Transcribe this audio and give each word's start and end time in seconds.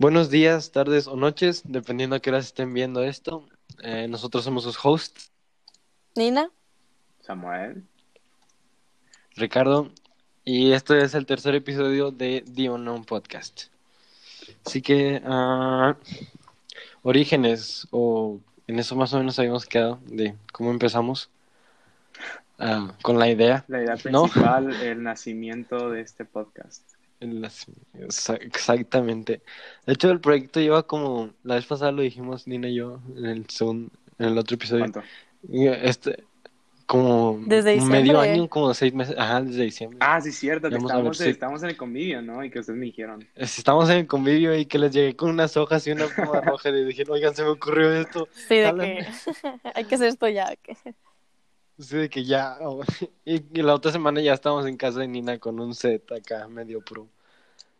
Buenos 0.00 0.30
días, 0.30 0.72
tardes 0.72 1.06
o 1.06 1.14
noches, 1.14 1.60
dependiendo 1.66 2.16
a 2.16 2.20
qué 2.20 2.30
horas 2.30 2.46
estén 2.46 2.72
viendo 2.72 3.04
esto. 3.04 3.46
Eh, 3.82 4.08
nosotros 4.08 4.42
somos 4.42 4.62
sus 4.62 4.82
hosts, 4.82 5.30
Nina, 6.16 6.50
Samuel. 7.20 7.84
Ricardo, 9.36 9.90
y 10.42 10.72
este 10.72 11.02
es 11.02 11.14
el 11.14 11.26
tercer 11.26 11.54
episodio 11.54 12.12
de 12.12 12.42
The 12.50 12.70
Unknown 12.70 13.04
Podcast. 13.04 13.64
Así 14.64 14.80
que, 14.80 15.20
ah, 15.22 15.98
orígenes, 17.02 17.86
o 17.90 18.40
en 18.68 18.78
eso 18.78 18.96
más 18.96 19.12
o 19.12 19.18
menos 19.18 19.38
habíamos 19.38 19.66
quedado 19.66 19.98
de 20.06 20.34
cómo 20.50 20.70
empezamos 20.70 21.28
ah, 22.58 22.94
con 23.02 23.18
la 23.18 23.28
idea. 23.28 23.66
La 23.68 23.82
idea 23.82 23.96
¿No? 24.10 24.22
principal, 24.22 24.72
el 24.80 25.02
nacimiento 25.02 25.90
de 25.90 26.00
este 26.00 26.24
podcast. 26.24 26.90
En 27.20 27.42
las- 27.42 27.66
exa- 27.94 28.38
Exactamente. 28.40 29.42
De 29.86 29.92
hecho, 29.92 30.10
el 30.10 30.20
proyecto 30.20 30.58
lleva 30.60 30.82
como, 30.82 31.30
la 31.42 31.56
vez 31.56 31.66
pasada 31.66 31.92
lo 31.92 32.02
dijimos 32.02 32.46
Nina 32.46 32.68
y 32.68 32.76
yo 32.76 33.00
en 33.16 33.26
el 33.26 33.48
segundo, 33.50 33.90
en 34.18 34.26
el 34.28 34.38
otro 34.38 34.54
episodio. 34.54 34.80
¿Cuánto? 34.90 35.02
Este, 35.50 36.24
como 36.86 37.40
Desde 37.46 37.80
medio 37.82 38.18
año, 38.18 38.48
como 38.48 38.74
seis 38.74 38.92
meses, 38.92 39.14
ajá, 39.16 39.42
desde 39.42 39.62
diciembre. 39.64 39.98
Ah, 40.00 40.20
sí, 40.20 40.32
cierto, 40.32 40.68
estamos, 40.68 41.18
si- 41.18 41.28
estamos 41.28 41.62
en 41.62 41.68
el 41.68 41.76
convivio, 41.76 42.20
¿no? 42.20 42.42
Y 42.44 42.50
que 42.50 42.58
ustedes 42.58 42.78
me 42.78 42.86
dijeron. 42.86 43.26
Estamos 43.36 43.88
en 43.90 43.98
el 43.98 44.06
convivio 44.06 44.56
y 44.56 44.66
que 44.66 44.78
les 44.78 44.90
llegué 44.92 45.14
con 45.14 45.30
unas 45.30 45.56
hojas 45.56 45.86
y 45.86 45.92
una 45.92 46.06
pluma 46.06 46.40
roja 46.40 46.70
y 46.70 46.84
dijeron, 46.84 47.14
oigan, 47.14 47.34
se 47.36 47.42
me 47.42 47.50
ocurrió 47.50 47.92
esto. 47.94 48.28
sí, 48.48 48.56
de 48.56 48.74
que 48.74 49.06
hay 49.74 49.84
que 49.84 49.94
hacer 49.94 50.08
esto 50.08 50.26
ya. 50.28 50.56
que- 50.56 50.76
De 51.88 52.10
que 52.10 52.24
ya, 52.24 52.58
oh, 52.60 52.82
y, 53.24 53.36
y 53.58 53.62
la 53.62 53.74
otra 53.74 53.90
semana 53.90 54.20
ya 54.20 54.34
estábamos 54.34 54.66
en 54.66 54.76
casa 54.76 55.00
de 55.00 55.08
Nina 55.08 55.38
con 55.38 55.58
un 55.60 55.74
set 55.74 56.12
acá 56.12 56.46
medio 56.46 56.80
pro, 56.82 57.08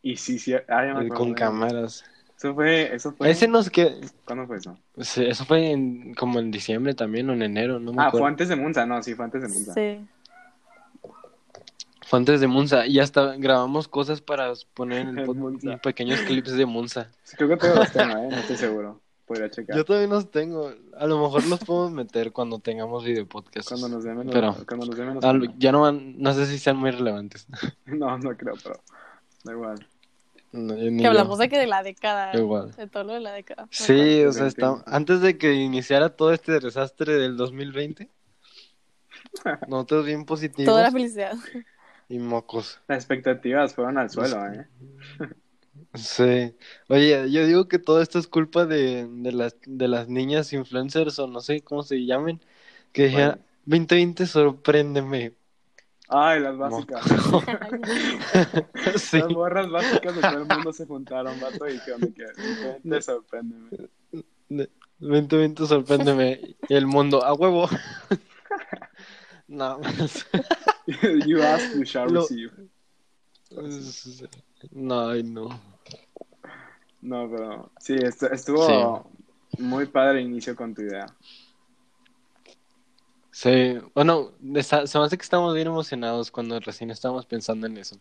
Y 0.02 0.16
sí, 0.16 0.38
sí, 0.38 0.54
ah, 0.54 0.60
ya 0.68 0.94
me 0.94 1.00
acuerdo 1.00 1.14
con 1.16 1.34
cámaras. 1.34 2.04
Eso 2.36 2.54
fue, 2.54 2.94
eso 2.94 3.12
fue. 3.12 3.30
Ese 3.30 3.46
nos 3.46 3.68
que, 3.68 4.00
¿Cuándo 4.24 4.46
fue 4.46 4.56
eso? 4.56 4.78
sí, 5.00 5.24
eso 5.26 5.44
fue 5.44 5.70
en- 5.72 6.14
como 6.14 6.38
en 6.38 6.50
diciembre 6.50 6.94
también 6.94 7.28
o 7.28 7.34
en 7.34 7.42
enero, 7.42 7.78
no 7.78 7.92
me 7.92 8.00
Ah, 8.00 8.08
acuerdo. 8.08 8.24
fue 8.24 8.30
antes 8.30 8.48
de 8.48 8.56
Munza, 8.56 8.86
no, 8.86 9.02
sí, 9.02 9.14
fue 9.14 9.26
antes 9.26 9.42
de 9.42 9.48
Munza. 9.48 9.74
Sí. 9.74 10.08
Fue 12.06 12.18
antes 12.18 12.40
de 12.40 12.46
Munza 12.46 12.86
y 12.86 12.98
hasta 12.98 13.36
grabamos 13.36 13.86
cosas 13.86 14.20
para 14.20 14.52
poner 14.74 15.00
en 15.02 15.08
el 15.08 15.14
En 15.20 15.26
pod- 15.26 15.36
Munza. 15.36 15.76
pequeños 15.78 16.20
clips 16.22 16.52
de 16.52 16.66
Munza. 16.66 17.10
Sí, 17.22 17.36
creo 17.36 17.48
que 17.48 17.56
todavía 17.56 17.80
los 17.80 17.92
tengo, 17.92 18.16
¿eh? 18.16 18.30
No 18.30 18.40
estoy 18.40 18.56
seguro. 18.56 19.00
Podría 19.30 19.48
checar. 19.48 19.76
Yo 19.76 19.84
todavía 19.84 20.08
los 20.08 20.28
tengo. 20.32 20.72
A 20.98 21.06
lo 21.06 21.20
mejor 21.22 21.46
los 21.46 21.60
podemos 21.60 21.92
meter 21.92 22.32
cuando 22.32 22.58
tengamos 22.58 23.04
video 23.04 23.28
podcast. 23.28 23.68
Cuando 23.68 23.88
nos 23.88 24.02
den 24.02 24.18
menos. 24.18 24.34
Pero- 24.34 24.56
cuando 24.66 24.86
nos 24.86 24.96
den 24.96 25.06
menos 25.06 25.24
pena. 25.24 25.54
ya 25.56 25.70
no 25.70 25.82
van, 25.82 26.18
no 26.20 26.34
sé 26.34 26.46
si 26.46 26.58
sean 26.58 26.76
muy 26.76 26.90
relevantes. 26.90 27.46
No, 27.86 28.18
no 28.18 28.36
creo, 28.36 28.54
pero. 28.60 28.80
Da 29.44 29.52
igual. 29.52 29.86
No, 30.50 30.74
Que 30.74 30.96
yo. 31.00 31.06
hablamos 31.10 31.38
de 31.38 31.48
que 31.48 31.58
de 31.60 31.68
la 31.68 31.84
década. 31.84 32.36
Igual. 32.36 32.72
De 32.72 32.88
todo 32.88 33.04
lo 33.04 33.12
de 33.12 33.20
la 33.20 33.30
década. 33.32 33.68
Sí, 33.70 34.24
o 34.24 34.32
sea, 34.32 34.48
está- 34.48 34.72
20. 34.72 34.90
antes 34.90 35.20
de 35.20 35.38
que 35.38 35.52
iniciara 35.54 36.08
todo 36.08 36.32
este 36.32 36.58
desastre 36.58 37.12
del 37.12 37.36
2020, 37.36 38.10
nosotros 39.68 40.06
bien 40.06 40.24
positivos 40.24 40.64
Toda 40.72 40.82
la 40.82 40.90
felicidad. 40.90 41.34
y 42.08 42.18
mocos. 42.18 42.80
Las 42.88 42.98
expectativas 42.98 43.74
fueron 43.76 43.96
al 43.96 44.10
suelo, 44.10 44.44
¿eh? 44.52 44.66
Sí. 45.94 46.54
Oye, 46.88 47.30
yo 47.32 47.46
digo 47.46 47.66
que 47.68 47.78
todo 47.78 48.00
esto 48.00 48.18
es 48.18 48.28
culpa 48.28 48.64
de, 48.66 49.08
de 49.10 49.32
las 49.32 49.56
de 49.66 49.88
las 49.88 50.08
niñas 50.08 50.52
influencers 50.52 51.18
o 51.18 51.26
no 51.26 51.40
sé 51.40 51.62
cómo 51.62 51.82
se 51.82 52.04
llamen, 52.06 52.40
que 52.92 53.06
dijeron, 53.06 53.40
2020 53.66 54.26
sorpréndeme. 54.26 55.32
Ay, 56.08 56.40
las 56.40 56.56
básicas. 56.56 57.04
Sí. 58.96 59.18
Las 59.18 59.28
borras 59.32 59.70
básicas 59.70 60.14
de 60.14 60.20
todo 60.22 60.38
el 60.42 60.46
mundo 60.46 60.72
se 60.72 60.86
juntaron, 60.86 61.38
vato, 61.40 61.68
y 61.68 61.72
dijeron 61.74 62.00
que 62.12 62.24
te 62.88 63.02
sorpréndeme. 63.02 63.88
2020 64.98 65.66
sorpréndeme. 65.66 66.56
Y 66.68 66.74
el 66.74 66.86
mundo, 66.86 67.24
a 67.24 67.34
huevo. 67.34 67.68
No, 69.52 69.80
You 71.26 71.42
ask, 71.42 71.74
you 71.74 71.82
shall 71.84 72.08
Lo- 72.08 72.20
receive. 72.20 72.52
no, 74.70 75.08
ay, 75.08 75.24
no. 75.24 75.48
No, 77.02 77.28
pero 77.30 77.70
sí, 77.80 77.94
estu- 77.94 78.30
estuvo 78.32 79.10
muy 79.58 79.86
padre 79.86 80.20
el 80.20 80.26
inicio 80.26 80.54
con 80.54 80.74
tu 80.74 80.82
idea. 80.82 81.06
Sí, 83.32 83.78
bueno, 83.94 84.32
está- 84.54 84.86
se 84.86 84.98
me 84.98 85.04
hace 85.04 85.16
que 85.16 85.22
estamos 85.22 85.54
bien 85.54 85.68
emocionados 85.68 86.30
cuando 86.30 86.58
recién 86.60 86.90
estábamos 86.90 87.26
pensando 87.26 87.66
en 87.66 87.76
eso. 87.78 87.96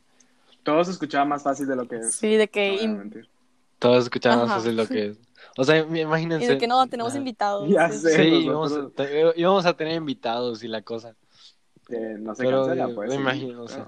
Todo 0.63 0.83
se 0.83 0.91
escuchaba 0.91 1.23
más 1.25 1.43
fácil 1.43 1.67
de 1.67 1.75
lo 1.75 1.87
que 1.87 1.97
es. 1.97 2.15
Sí, 2.15 2.35
de 2.35 2.47
que. 2.49 2.75
No 2.87 2.93
a 2.93 2.97
mentir. 2.97 3.29
Todos 3.77 4.03
escuchábamos 4.05 4.49
Ajá. 4.49 4.57
así 4.57 4.71
lo 4.73 4.85
que 4.87 5.07
es. 5.07 5.17
O 5.55 5.63
sea, 5.63 5.77
imagínense. 5.77 6.45
Y 6.45 6.47
de 6.49 6.57
que 6.57 6.67
no, 6.67 6.85
tenemos 6.87 7.11
Ajá. 7.13 7.19
invitados. 7.19 7.69
Ya 7.69 7.89
Sí, 7.89 7.99
sé. 7.99 8.15
Sí, 8.23 8.29
nosotros- 8.31 8.43
íbamos 8.43 8.73
a, 8.73 8.89
te- 8.89 9.33
íbamos 9.39 9.65
a 9.65 9.73
tener 9.77 9.95
invitados 9.95 10.63
y 10.63 10.67
la 10.67 10.81
cosa. 10.81 11.15
Eh, 11.89 12.17
no 12.19 12.35
se 12.35 12.43
Pero 12.43 12.65
cancela, 12.65 12.89
eh, 12.89 12.93
pues. 12.93 13.09
me 13.09 13.15
sí, 13.15 13.21
imagino, 13.21 13.63
o 13.63 13.67
sea, 13.69 13.87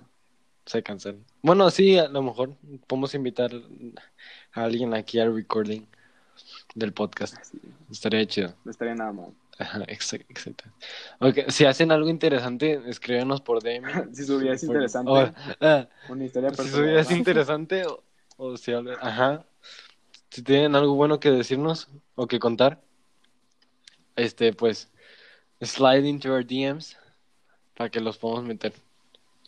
se 0.66 0.81
cancelan. 0.81 1.25
Bueno, 1.41 1.69
sí, 1.69 1.97
a 1.97 2.07
lo 2.07 2.22
mejor 2.23 2.55
podemos 2.88 3.13
invitar 3.13 3.51
a 4.53 4.63
alguien 4.63 4.94
aquí 4.94 5.19
al 5.19 5.34
recording 5.35 5.81
del 6.75 6.94
podcast. 6.94 7.35
Sí, 7.44 7.59
Estaría 7.91 8.25
chido. 8.25 8.53
no 8.63 8.72
estaría 8.72 8.95
nada 8.95 9.12
mal. 9.12 9.31
Ajá, 9.59 9.84
exacto. 9.88 10.25
exacto. 10.29 10.63
Ok, 11.19 11.50
si 11.50 11.66
hacen 11.66 11.91
algo 11.91 12.09
interesante, 12.09 12.81
escríbenos 12.88 13.41
por 13.41 13.61
DM. 13.61 13.84
Si 14.16 14.23
su 14.23 14.40
vida 14.40 14.53
es 14.53 14.61
Por- 14.66 14.75
interesante, 14.75 15.11
o, 15.11 15.34
ah, 15.61 15.88
una 16.09 16.25
historia 16.25 16.50
si 16.51 16.56
personal. 16.57 16.85
vida 16.90 17.01
es 17.01 17.09
¿no? 17.11 17.17
interesante 17.17 17.85
o, 17.85 18.03
o 18.38 18.57
si 18.57 18.72
habla- 18.73 18.97
ajá. 19.01 19.45
Si 20.29 20.41
tienen 20.41 20.75
algo 20.75 20.95
bueno 20.95 21.19
que 21.19 21.29
decirnos 21.29 21.90
o 22.16 22.25
que 22.25 22.40
contar, 22.40 22.81
este, 24.16 24.53
pues, 24.53 24.90
slide 25.61 26.07
into 26.07 26.31
our 26.34 26.45
DMs 26.45 26.97
para 27.75 27.90
que 27.90 28.00
los 28.00 28.17
podamos 28.17 28.45
meter. 28.45 28.73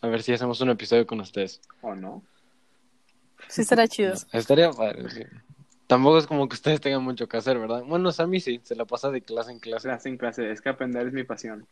A 0.02 0.08
ver 0.08 0.22
si 0.22 0.32
hacemos 0.32 0.60
un 0.60 0.70
episodio 0.70 1.06
con 1.06 1.20
ustedes. 1.20 1.60
¿O 1.80 1.94
no? 1.94 2.22
Sí, 3.48 3.64
será 3.64 3.86
chido. 3.88 4.14
Estaría 4.32 4.70
padre, 4.70 5.08
sí. 5.10 5.22
Tampoco 5.86 6.18
es 6.18 6.26
como 6.26 6.48
que 6.48 6.54
ustedes 6.54 6.80
tengan 6.80 7.02
mucho 7.02 7.28
que 7.28 7.36
hacer, 7.36 7.58
¿verdad? 7.58 7.82
Bueno, 7.84 8.10
Sammy 8.10 8.40
sí, 8.40 8.60
se 8.64 8.74
la 8.74 8.84
pasa 8.86 9.10
de 9.10 9.20
clase 9.20 9.52
en 9.52 9.58
clase. 9.60 9.86
Clase 9.88 10.08
en 10.08 10.16
clase. 10.16 10.50
Es 10.50 10.60
que 10.62 10.70
aprender 10.70 11.06
es 11.06 11.12
mi 11.12 11.24
pasión. 11.24 11.66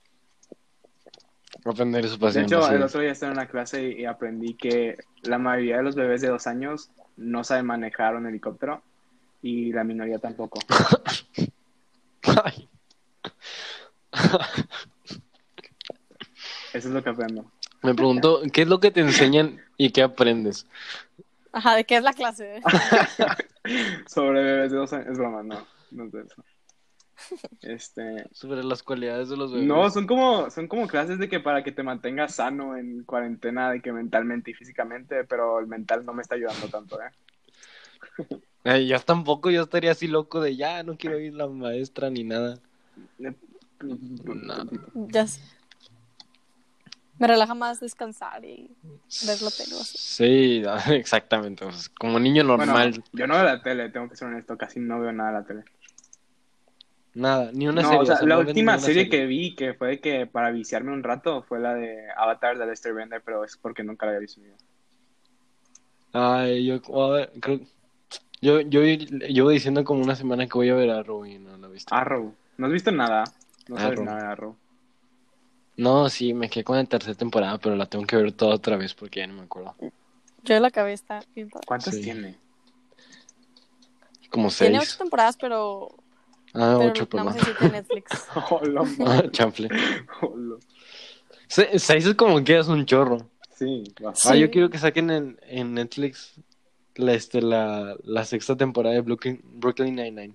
Aprender 1.64 2.04
su 2.06 2.14
De 2.14 2.18
pasión. 2.18 2.44
hecho, 2.44 2.58
así 2.64 2.74
el 2.74 2.82
es. 2.82 2.88
otro 2.90 3.00
día 3.00 3.12
estaba 3.12 3.32
en 3.32 3.38
una 3.38 3.48
clase 3.48 3.88
y, 3.88 4.02
y 4.02 4.04
aprendí 4.04 4.54
que 4.54 4.96
la 5.22 5.38
mayoría 5.38 5.78
de 5.78 5.82
los 5.82 5.94
bebés 5.96 6.20
de 6.20 6.28
dos 6.28 6.46
años 6.46 6.90
no 7.16 7.42
saben 7.44 7.66
manejar 7.66 8.14
un 8.16 8.26
helicóptero 8.26 8.82
y 9.42 9.72
la 9.72 9.82
minoría 9.84 10.18
tampoco. 10.18 10.58
Ay. 12.44 12.68
Eso 16.72 16.88
es 16.88 16.94
lo 16.94 17.02
que 17.02 17.10
aprendo. 17.10 17.50
Me 17.82 17.94
pregunto, 17.94 18.42
¿qué 18.52 18.62
es 18.62 18.68
lo 18.68 18.80
que 18.80 18.90
te 18.90 19.00
enseñan 19.00 19.60
y 19.76 19.90
qué 19.90 20.02
aprendes? 20.02 20.66
Ajá, 21.52 21.76
¿de 21.76 21.84
qué 21.84 21.96
es 21.96 22.02
la 22.02 22.12
clase? 22.12 22.62
Sobre 24.06 24.42
bebés 24.42 24.72
de 24.72 24.78
dos 24.78 24.92
años. 24.92 25.08
Es 25.08 25.18
broma, 25.18 25.42
no. 25.42 25.66
No 25.90 26.04
es 26.04 26.12
de 26.12 26.22
eso. 26.22 26.44
Este. 27.60 28.26
Sobre 28.32 28.64
las 28.64 28.82
cualidades 28.82 29.28
de 29.28 29.36
los 29.36 29.52
bebés. 29.52 29.66
No, 29.66 29.88
son 29.90 30.06
como, 30.06 30.50
son 30.50 30.66
como 30.66 30.88
clases 30.88 31.18
de 31.18 31.28
que 31.28 31.40
para 31.40 31.62
que 31.62 31.72
te 31.72 31.82
mantengas 31.82 32.36
sano 32.36 32.76
en 32.76 33.04
cuarentena, 33.04 33.70
de 33.70 33.80
que 33.80 33.92
mentalmente 33.92 34.50
y 34.50 34.54
físicamente, 34.54 35.24
pero 35.24 35.60
el 35.60 35.66
mental 35.66 36.04
no 36.04 36.14
me 36.14 36.22
está 36.22 36.34
ayudando 36.34 36.68
tanto, 36.68 36.98
¿eh? 37.00 37.10
Ay, 38.64 38.88
yo 38.88 38.98
tampoco, 39.00 39.50
yo 39.50 39.62
estaría 39.62 39.90
así 39.90 40.06
loco 40.06 40.40
de 40.40 40.56
ya, 40.56 40.82
no 40.82 40.96
quiero 40.96 41.18
ir 41.18 41.34
la 41.34 41.48
maestra 41.48 42.10
ni 42.10 42.24
nada. 42.24 42.58
No. 43.18 43.34
Ya 44.94 45.26
sé. 45.26 45.40
Me 47.22 47.28
relaja 47.28 47.54
más 47.54 47.78
descansar 47.78 48.44
y 48.44 48.68
ver 49.28 49.40
la 49.42 49.50
tele. 49.52 49.76
así. 49.80 49.96
Sí, 49.96 50.62
exactamente. 50.92 51.64
pues, 51.64 51.88
como 51.90 52.18
niño 52.18 52.42
Bueno, 52.44 52.66
normal, 52.66 53.00
yo 53.12 53.28
no 53.28 53.34
veo 53.34 53.44
la 53.44 53.62
tele, 53.62 53.90
tengo 53.90 54.08
que 54.08 54.16
ser 54.16 54.26
honesto, 54.26 54.58
casi 54.58 54.80
no 54.80 54.98
veo 54.98 55.12
nada 55.12 55.30
de 55.30 55.38
la 55.38 55.44
tele. 55.44 55.64
nada, 57.14 57.52
ni 57.52 57.68
una 57.68 57.82
no, 57.82 57.88
serie. 57.88 58.02
o 58.02 58.06
sea, 58.06 58.14
o 58.16 58.18
sea, 58.18 58.26
la 58.26 58.34
no 58.34 58.40
última 58.40 58.76
serie, 58.80 59.08
que 59.08 59.24
vi, 59.26 59.54
que 59.54 59.74
fue 59.74 60.00
que 60.00 60.26
para 60.26 60.50
viciarme 60.50 60.92
un 60.92 61.04
rato, 61.04 61.44
fue 61.44 61.60
la 61.60 61.74
de 61.74 62.10
Avatar 62.16 62.58
de 62.58 62.66
Lester 62.66 62.92
Bender, 62.92 63.22
pero 63.24 63.44
es 63.44 63.56
porque 63.56 63.84
nunca 63.84 64.06
la 64.06 64.10
había 64.12 64.20
visto. 64.22 64.40
Ay, 66.12 66.64
yo, 66.66 66.80
a 67.04 67.10
ver, 67.10 67.32
creo- 67.40 67.60
yo, 68.40 68.62
yo, 68.62 68.82
llevo 68.82 69.50
diciendo 69.50 69.84
como 69.84 70.02
una 70.02 70.16
semana 70.16 70.48
que 70.48 70.54
voy 70.54 70.70
a 70.70 70.74
ver 70.74 70.90
a 70.90 70.98
Arrow 70.98 71.24
y 71.24 71.38
no 71.38 71.56
la 71.56 71.68
he 71.68 71.70
visto. 71.70 71.94
Arrow. 71.94 72.34
¿No 72.58 72.66
has 72.66 72.72
visto 72.72 72.90
nada? 72.90 73.22
No 73.68 73.76
sabes 73.76 73.92
Arrow. 73.92 74.04
nada 74.06 74.18
de 74.22 74.26
Arrow. 74.26 74.56
No, 75.76 76.08
sí, 76.10 76.34
me 76.34 76.50
quedé 76.50 76.64
con 76.64 76.76
la 76.76 76.84
tercera 76.84 77.14
temporada, 77.14 77.58
pero 77.58 77.76
la 77.76 77.86
tengo 77.86 78.04
que 78.06 78.16
ver 78.16 78.32
toda 78.32 78.54
otra 78.56 78.76
vez 78.76 78.94
porque 78.94 79.20
ya 79.20 79.26
no 79.26 79.34
me 79.34 79.42
acuerdo. 79.42 79.74
Yo 80.44 80.58
la 80.60 80.70
padre. 80.70 81.26
¿Cuántas 81.66 81.94
Sí. 81.94 82.02
tiene? 82.02 82.36
Como 84.30 84.48
Tiene 84.50 84.78
seis. 84.78 84.90
ocho 84.90 84.98
temporadas, 84.98 85.36
pero, 85.40 85.88
Ah, 86.54 86.76
pero 86.78 86.90
ocho, 86.90 87.08
perdón. 87.08 87.34
en 87.60 87.72
Netflix. 87.72 88.10
Hola, 88.50 88.82
Ah, 89.06 89.22
chanfle. 89.30 89.68
hola. 90.20 90.56
Se- 91.48 91.78
Seis 91.78 92.06
es 92.06 92.14
como 92.14 92.42
que 92.42 92.58
es 92.58 92.68
un 92.68 92.84
chorro. 92.86 93.28
Sí, 93.56 93.84
Ah, 93.98 94.02
bastante. 94.04 94.36
Sí. 94.38 94.42
yo 94.42 94.50
quiero 94.50 94.70
que 94.70 94.78
saquen 94.78 95.10
en, 95.10 95.38
en 95.46 95.74
Netflix 95.74 96.34
la, 96.96 97.12
este, 97.14 97.40
la, 97.42 97.96
la 98.04 98.24
sexta 98.24 98.56
temporada 98.56 98.94
de 98.94 99.00
Brooklyn, 99.02 99.40
Brooklyn 99.44 99.94
Nine-Nine. 99.96 100.34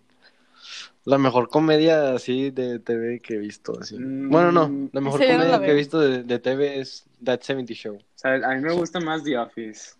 La 1.08 1.18
mejor 1.18 1.48
comedia 1.48 2.14
así 2.16 2.52
de 2.52 2.80
TV 2.80 3.22
que 3.22 3.36
he 3.36 3.38
visto. 3.38 3.80
Así. 3.80 3.98
Mm. 3.98 4.30
Bueno, 4.30 4.52
no, 4.52 4.90
la 4.92 5.00
mejor 5.00 5.22
Sí, 5.22 5.28
no 5.28 5.34
comedia 5.36 5.58
la 5.58 5.66
que 5.66 5.72
he 5.72 5.74
visto 5.74 6.00
de, 6.02 6.24
de 6.24 6.40
TV 6.40 6.80
es 6.82 7.06
That 7.24 7.40
70 7.42 7.74
Show. 7.76 7.98
¿Sabes? 8.16 8.44
A 8.44 8.50
mí 8.50 8.60
me 8.62 8.74
gusta 8.74 9.00
más 9.00 9.24
The 9.24 9.38
Office. 9.38 9.92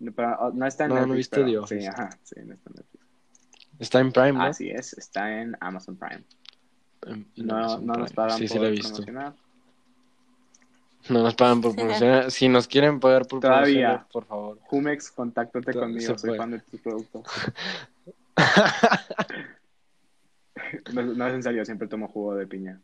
No, 0.00 0.10
pero, 0.12 0.36
oh, 0.40 0.50
no 0.50 0.66
está 0.66 0.84
en 0.86 0.88
No, 0.90 0.94
no 0.96 1.00
he 1.02 1.06
Netflix. 1.06 1.16
visto 1.18 1.36
pero- 1.36 1.46
The 1.48 1.58
Office. 1.58 1.80
Sí, 1.82 1.86
ajá, 1.86 2.10
sí, 2.24 2.34
no 2.44 2.54
está 2.54 2.70
en 2.70 2.76
Netflix. 2.76 3.04
Está 3.78 4.00
en 4.00 4.10
Prime, 4.12 4.32
¿no? 4.32 4.42
Así 4.42 4.68
es, 4.70 4.92
está 4.98 5.40
en 5.40 5.56
Amazon 5.60 5.96
Prime. 5.96 6.24
En- 7.06 7.26
en 7.36 7.46
No, 7.46 7.56
Amazon 7.56 7.86
no 7.86 7.92
nos 7.94 8.12
pagan 8.12 8.38
Sí, 8.38 8.48
sí 8.48 8.54
por 8.54 8.62
la 8.64 8.68
he 8.68 8.70
visto. 8.72 8.88
promocionar. 8.88 9.34
No 11.08 11.22
nos 11.22 11.34
pagan 11.36 11.60
por 11.60 11.76
promocionar. 11.76 12.30
si 12.32 12.48
nos 12.48 12.66
quieren 12.66 12.98
pagar 12.98 13.26
por 13.28 13.38
Todavía. 13.40 13.62
promocionar, 13.64 14.08
por 14.10 14.24
favor. 14.26 14.58
Jumex, 14.62 15.10
contáctate 15.12 15.72
conmigo, 15.72 16.18
soy 16.18 16.36
fan 16.36 16.50
de 16.50 16.58
tus 16.58 16.80
productos. 16.80 17.22
No, 20.92 21.02
no 21.02 21.26
es 21.26 21.34
en 21.34 21.42
serio, 21.42 21.64
siempre 21.64 21.88
tomo 21.88 22.08
jugo 22.08 22.34
de 22.34 22.46
piña. 22.46 22.80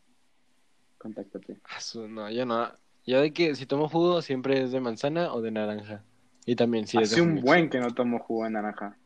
Contáctate. 0.99 1.59
Ah, 1.65 1.79
No, 2.09 2.31
yo 2.31 2.47
no. 2.47 2.73
Yo 3.07 3.21
de 3.21 3.33
que 3.33 3.55
si 3.55 3.67
tomo 3.67 3.89
jugo 3.89 4.23
siempre 4.23 4.63
es 4.63 4.73
de 4.73 4.81
manzana 4.81 5.33
o 5.35 5.43
de 5.43 5.51
naranja. 5.51 6.03
Y 6.47 6.57
también 6.57 6.87
si 6.87 6.99
es 6.99 7.13
Hace 7.13 7.21
un 7.21 7.41
buen 7.41 7.69
que 7.69 7.79
no 7.79 7.93
tomo 7.93 8.19
jugo 8.19 8.45
de 8.45 8.51
naranja. 8.51 8.97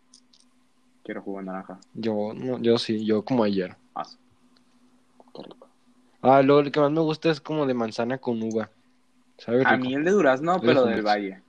Quiero 1.02 1.22
jugo 1.22 1.38
de 1.38 1.46
naranja. 1.46 1.80
Yo, 1.94 2.32
no, 2.34 2.58
yo 2.58 2.78
sí, 2.78 3.04
yo 3.04 3.24
como 3.24 3.42
ayer. 3.44 3.76
Ah, 3.94 4.06
qué 5.34 5.42
rico. 5.42 5.68
Ah, 6.22 6.40
el 6.40 6.72
que 6.72 6.80
más 6.80 6.90
me 6.90 7.00
gusta 7.00 7.30
es 7.30 7.40
como 7.40 7.66
de 7.66 7.74
manzana 7.74 8.18
con 8.18 8.42
uva. 8.42 8.70
¿Sabe 9.38 9.62
A 9.64 9.76
mí 9.76 9.94
el 9.94 10.04
de 10.04 10.10
durazno, 10.10 10.60
pero 10.60 10.84
del 10.84 11.02
valle. 11.02 11.42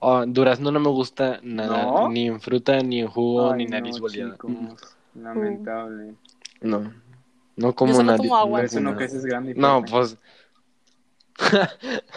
Ah, 0.00 0.24
durazno 0.26 0.70
no 0.70 0.80
me 0.80 0.90
gusta 0.90 1.40
nada, 1.42 1.84
¿No? 1.84 2.08
ni 2.08 2.28
en 2.28 2.40
fruta, 2.40 2.80
ni 2.80 3.00
en 3.00 3.08
jugo, 3.08 3.52
Ay, 3.52 3.64
ni 3.64 3.66
nariz 3.66 3.98
boleada. 3.98 4.36
Lamentable. 5.22 6.14
No, 6.60 6.92
no 7.56 7.74
como 7.74 7.92
solo 7.94 8.12
nariz. 8.12 8.22
tomo 8.22 8.36
agua. 8.36 8.58
Por 8.60 8.64
eso 8.66 8.80
no 8.80 8.90
grande 9.24 9.52
y 9.52 9.54
pues. 9.82 10.16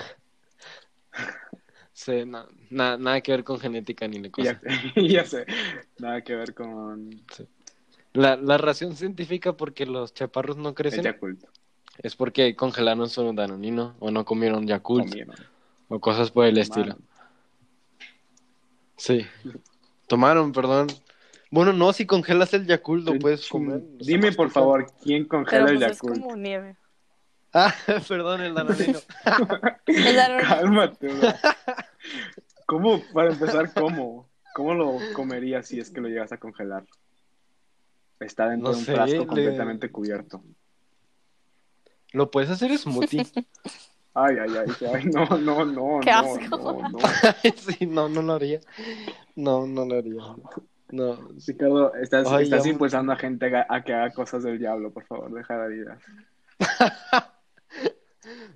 sí, 1.93 2.25
no, 2.25 2.47
na- 2.69 2.97
nada 2.97 3.21
que 3.21 3.31
ver 3.31 3.43
con 3.43 3.59
genética 3.59 4.07
ni 4.07 4.19
de 4.19 4.29
Ya, 4.29 4.31
cosas. 4.31 4.61
ya 4.95 5.25
sé. 5.25 5.45
Nada 5.99 6.21
que 6.21 6.35
ver 6.35 6.53
con 6.53 7.21
La, 8.13 8.35
la 8.35 8.57
razón 8.57 8.95
científica 8.95 9.53
por 9.53 9.73
que 9.73 9.85
los 9.85 10.13
chaparros 10.13 10.57
no 10.57 10.69
el 10.69 10.75
crecen 10.75 11.03
Yakult. 11.03 11.43
es 11.99 12.15
porque 12.15 12.55
congelaron 12.55 13.09
su 13.09 13.31
danonino 13.33 13.95
o 13.99 14.11
no 14.11 14.25
comieron 14.25 14.67
Yakult 14.67 15.07
Comieron. 15.09 15.35
o 15.89 15.99
cosas 15.99 16.31
por 16.31 16.45
el 16.45 16.57
estilo. 16.57 16.97
Sí. 18.97 19.25
Tomaron, 20.07 20.51
perdón. 20.51 20.87
Bueno, 21.51 21.73
no, 21.73 21.91
si 21.91 22.05
congelas 22.05 22.53
el 22.53 22.65
Yakult 22.65 23.05
lo 23.05 23.19
puedes 23.19 23.47
comer. 23.49 23.81
Dime, 23.99 24.31
por 24.31 24.49
favor, 24.49 24.87
¿quién 25.03 25.27
Pero 25.27 25.43
congela 25.43 25.69
el 25.69 25.77
pues 25.79 25.91
es 25.91 25.97
Yakult? 25.97 26.21
como 26.21 26.35
nieve. 26.37 26.77
Ah, 27.53 27.73
perdón, 28.07 28.41
el 28.41 28.53
danonino. 28.55 28.99
El 29.85 30.15
Cálmate, 30.41 31.07
bro. 31.09 31.27
¿Cómo, 32.65 33.01
para 33.13 33.31
empezar, 33.33 33.73
cómo? 33.73 34.29
¿Cómo 34.55 34.73
lo 34.73 34.97
comerías 35.13 35.67
si 35.67 35.79
es 35.79 35.91
que 35.91 35.99
lo 35.99 36.07
llegas 36.07 36.31
a 36.31 36.37
congelar? 36.37 36.85
Está 38.21 38.47
dentro 38.49 38.69
No 38.69 38.73
de 38.75 38.79
un 38.79 38.85
sé, 38.85 38.93
frasco 38.93 39.17
le- 39.19 39.25
completamente 39.27 39.91
cubierto. 39.91 40.41
lo 42.13 42.31
puedes 42.31 42.49
hacer 42.49 42.77
smoothie. 42.77 43.25
Ay, 44.13 44.35
ay, 44.41 44.49
ay, 44.57 44.87
ay, 44.93 45.05
no, 45.05 45.25
no, 45.37 45.63
no, 45.63 45.99
Qué 46.01 46.11
no, 46.11 46.17
asco. 46.17 46.81
no, 46.83 46.89
no. 46.89 46.99
sí, 47.55 47.85
no, 47.85 48.09
no 48.09 48.21
lo 48.21 48.33
haría. 48.33 48.59
No, 49.35 49.65
no 49.65 49.85
lo 49.85 49.95
haría. 49.97 50.21
No. 50.91 51.17
Ricardo, 51.47 51.93
estás, 51.95 52.27
Ay, 52.27 52.43
estás 52.43 52.63
ya 52.65 52.69
impulsando 52.71 53.11
a 53.13 53.15
gente 53.15 53.55
a, 53.55 53.65
a 53.69 53.83
que 53.83 53.93
haga 53.93 54.11
cosas 54.13 54.43
del 54.43 54.59
diablo, 54.59 54.91
por 54.91 55.05
favor, 55.05 55.31
deja 55.33 55.57
de 55.67 55.75
vida. 55.75 55.99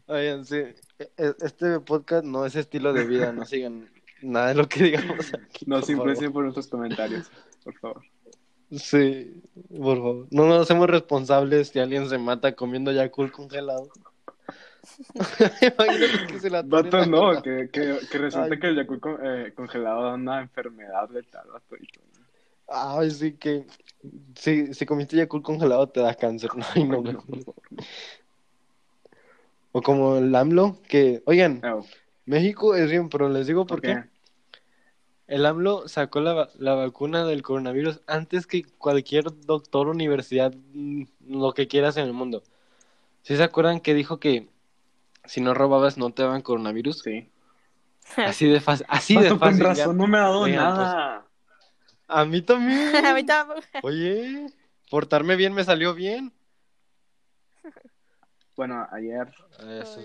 Oigan, 0.07 0.45
sí. 0.45 0.57
e- 0.99 1.35
Este 1.41 1.79
podcast 1.79 2.23
no 2.25 2.45
es 2.45 2.55
estilo 2.55 2.93
de 2.93 3.05
vida, 3.05 3.31
no 3.31 3.45
sigan 3.45 3.89
nada 4.21 4.49
de 4.49 4.55
lo 4.55 4.67
que 4.69 4.83
digamos 4.83 5.33
aquí. 5.33 5.65
No 5.67 5.81
se 5.81 5.93
influencien 5.93 6.31
por 6.31 6.43
nuestros 6.43 6.67
comentarios, 6.67 7.31
por 7.63 7.73
favor. 7.75 8.01
Sí, 8.71 9.41
por 9.69 9.97
favor. 9.97 10.27
No 10.31 10.45
nos 10.45 10.61
hacemos 10.63 10.89
responsables 10.89 11.69
si 11.69 11.79
alguien 11.79 12.07
se 12.09 12.17
mata 12.17 12.53
comiendo 12.55 12.91
Yakult 12.91 13.31
congelado. 13.31 13.89
Imagínate 15.61 16.27
que 16.27 16.39
se 16.39 16.49
la 16.49 16.61
Vato, 16.61 17.05
no, 17.05 17.41
que, 17.41 17.69
que, 17.71 17.99
que 18.11 18.17
resulta 18.19 18.53
Ay. 18.53 18.59
que 18.59 18.67
el 18.67 18.75
Yakult 18.75 19.01
con- 19.01 19.19
eh, 19.25 19.53
congelado 19.55 20.03
da 20.03 20.13
una 20.13 20.41
enfermedad 20.41 21.09
letal, 21.09 21.47
vato. 21.51 21.75
y 21.79 21.87
todo. 21.87 22.05
Ay, 22.67 23.11
sí 23.11 23.33
que. 23.33 23.65
Si, 24.35 24.73
si 24.73 24.85
comiste 24.85 25.17
Yakult 25.17 25.43
congelado 25.43 25.87
te 25.89 25.99
da 25.99 26.13
cáncer. 26.13 26.49
Ay, 26.75 26.83
no, 26.83 27.01
No. 27.01 27.23
O 29.71 29.81
como 29.81 30.17
el 30.17 30.33
AMLO, 30.33 30.77
que. 30.87 31.21
Oigan, 31.25 31.61
Oh, 31.65 31.85
México 32.25 32.75
es 32.75 32.89
bien, 32.89 33.09
pero 33.09 33.29
les 33.29 33.47
digo 33.47 33.65
por 33.65 33.81
¿por 33.81 33.89
qué. 33.89 34.03
El 35.27 35.45
AMLO 35.45 35.87
sacó 35.87 36.21
la, 36.21 36.49
la 36.57 36.75
vacuna 36.75 37.25
del 37.25 37.41
coronavirus 37.41 38.01
antes 38.05 38.45
que 38.45 38.63
cualquier 38.63 39.25
doctor, 39.45 39.87
universidad, 39.87 40.53
mm, 40.73 41.03
lo 41.27 41.53
que 41.53 41.67
quieras 41.67 41.97
en 41.97 42.05
el 42.05 42.13
mundo. 42.13 42.43
¿Sí 43.23 43.35
se 43.35 43.43
acuerdan 43.43 43.79
que 43.79 43.95
dijo 43.95 44.19
que 44.19 44.47
si 45.25 45.41
no 45.41 45.55
robabas 45.55 45.97
no 45.97 46.11
te 46.11 46.21
daban 46.23 46.43
coronavirus? 46.43 46.99
Sí. 46.99 47.29
Así 48.17 48.47
de 48.47 48.61
fácil. 48.61 48.85
Así 48.87 49.15
de 49.17 49.35
fácil. 49.35 49.63
con 49.63 49.75
ya. 49.75 49.83
razón 49.83 49.97
no 49.97 50.07
me 50.07 50.17
ha 50.17 50.21
dado 50.21 50.41
Oigan, 50.41 50.75
pues, 50.75 50.87
nada. 50.87 51.24
A 52.07 52.25
mí 52.25 52.41
también. 52.41 52.95
A 53.05 53.13
mí 53.13 53.25
tampoco. 53.25 53.61
Oye, 53.83 54.47
portarme 54.89 55.35
bien 55.35 55.53
me 55.53 55.63
salió 55.63 55.93
bien. 55.93 56.33
Bueno, 58.55 58.87
ayer. 58.91 59.27
Eso. 59.59 60.01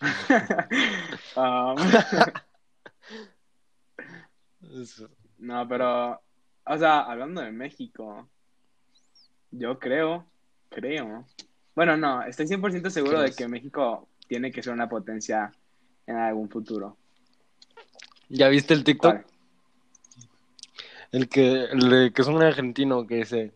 um, 1.36 1.76
eso. 4.80 5.08
no, 5.38 5.68
pero. 5.68 6.20
O 6.64 6.78
sea, 6.78 7.00
hablando 7.00 7.40
de 7.40 7.52
México. 7.52 8.28
Yo 9.50 9.78
creo. 9.78 10.26
Creo. 10.70 11.26
Bueno, 11.74 11.96
no, 11.96 12.22
estoy 12.22 12.46
100% 12.46 12.90
seguro 12.90 13.20
de 13.20 13.32
que 13.32 13.48
México 13.48 14.08
tiene 14.28 14.50
que 14.50 14.62
ser 14.62 14.72
una 14.72 14.88
potencia 14.88 15.52
en 16.06 16.16
algún 16.16 16.48
futuro. 16.48 16.96
¿Ya 18.28 18.48
viste 18.48 18.72
el 18.72 18.84
TikTok? 18.84 19.12
¿Cuál? 19.12 19.31
El 21.12 21.28
que, 21.28 21.64
el 21.64 22.12
que 22.14 22.22
es 22.22 22.28
un 22.28 22.42
argentino 22.42 23.06
que 23.06 23.16
dice, 23.16 23.52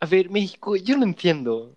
a 0.00 0.06
ver, 0.06 0.28
México, 0.28 0.74
yo 0.76 0.96
no 0.96 1.04
entiendo. 1.04 1.76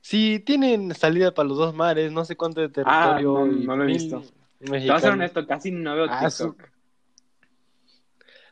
Si 0.00 0.38
tienen 0.40 0.94
salida 0.94 1.34
para 1.34 1.48
los 1.48 1.58
dos 1.58 1.74
mares, 1.74 2.12
no 2.12 2.24
sé 2.24 2.36
cuánto 2.36 2.60
de 2.60 2.68
Ah, 2.68 2.70
territorio. 3.18 3.46
no, 3.46 3.76
lo 3.76 3.84
he 3.84 3.86
visto. 3.88 4.20
Te 4.60 4.68
voy 4.70 4.78
a 4.78 4.80
ser 4.80 4.88
mexicanos". 4.88 5.14
honesto, 5.14 5.46
casi 5.46 5.70
no 5.72 5.94
veo 5.96 6.06
Ah, 6.08 6.30
su-. 6.30 6.56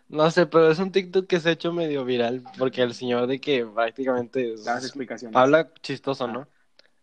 No 0.09 0.31
sé, 0.31 0.47
pero 0.47 0.71
es 0.71 0.79
un 0.79 0.91
TikTok 0.91 1.27
que 1.27 1.39
se 1.39 1.51
ha 1.51 1.53
hecho 1.53 1.73
medio 1.73 2.05
viral 2.05 2.43
porque 2.59 2.83
el 2.83 2.95
señor 2.95 3.27
de 3.27 3.41
que 3.41 3.65
prácticamente 3.65 4.55
es- 4.55 4.65
Das 4.65 4.85
explicaciones. 4.85 5.37
habla 5.37 5.71
chistoso, 5.83 6.25
Ah. 6.25 6.33
¿no? 6.33 6.49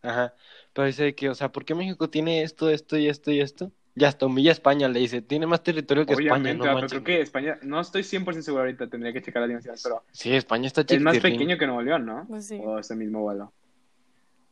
Ajá. 0.02 0.34
Pero 0.74 0.88
dice 0.88 1.16
que, 1.16 1.30
o 1.30 1.36
sea, 1.36 1.52
¿por 1.52 1.66
qué 1.66 1.76
México 1.76 2.10
tiene 2.10 2.42
esto, 2.44 2.70
esto 2.70 2.98
y 2.98 3.08
esto 3.08 3.32
y 3.32 3.40
esto? 3.42 3.72
Ya 3.98 4.10
hasta 4.10 4.26
humilla 4.26 4.52
a 4.52 4.54
España, 4.54 4.90
le 4.90 5.00
dice, 5.00 5.22
tiene 5.22 5.48
más 5.48 5.64
territorio 5.64 6.06
que 6.06 6.14
España, 6.14 6.54
no 6.54 6.64
pero 6.64 6.88
creo 6.88 7.04
que 7.04 7.22
España, 7.22 7.58
no 7.62 7.80
estoy 7.80 8.04
100% 8.04 8.42
seguro 8.42 8.64
ahorita, 8.64 8.88
tendría 8.88 9.14
que 9.14 9.22
checar 9.22 9.42
la 9.42 9.48
dimensión, 9.48 9.76
pero 9.82 10.04
Sí, 10.12 10.34
España 10.36 10.68
está 10.68 10.82
es 10.82 11.00
más 11.02 11.14
chiquitín. 11.16 11.38
pequeño 11.40 11.58
que 11.58 11.66
Nuevo 11.66 11.82
León, 11.82 12.06
¿no? 12.06 12.26
Pues 12.28 12.46
sí. 12.48 12.60
O 12.62 12.78
ese 12.78 12.94
mismo 12.96 13.22
vuelo. 13.22 13.54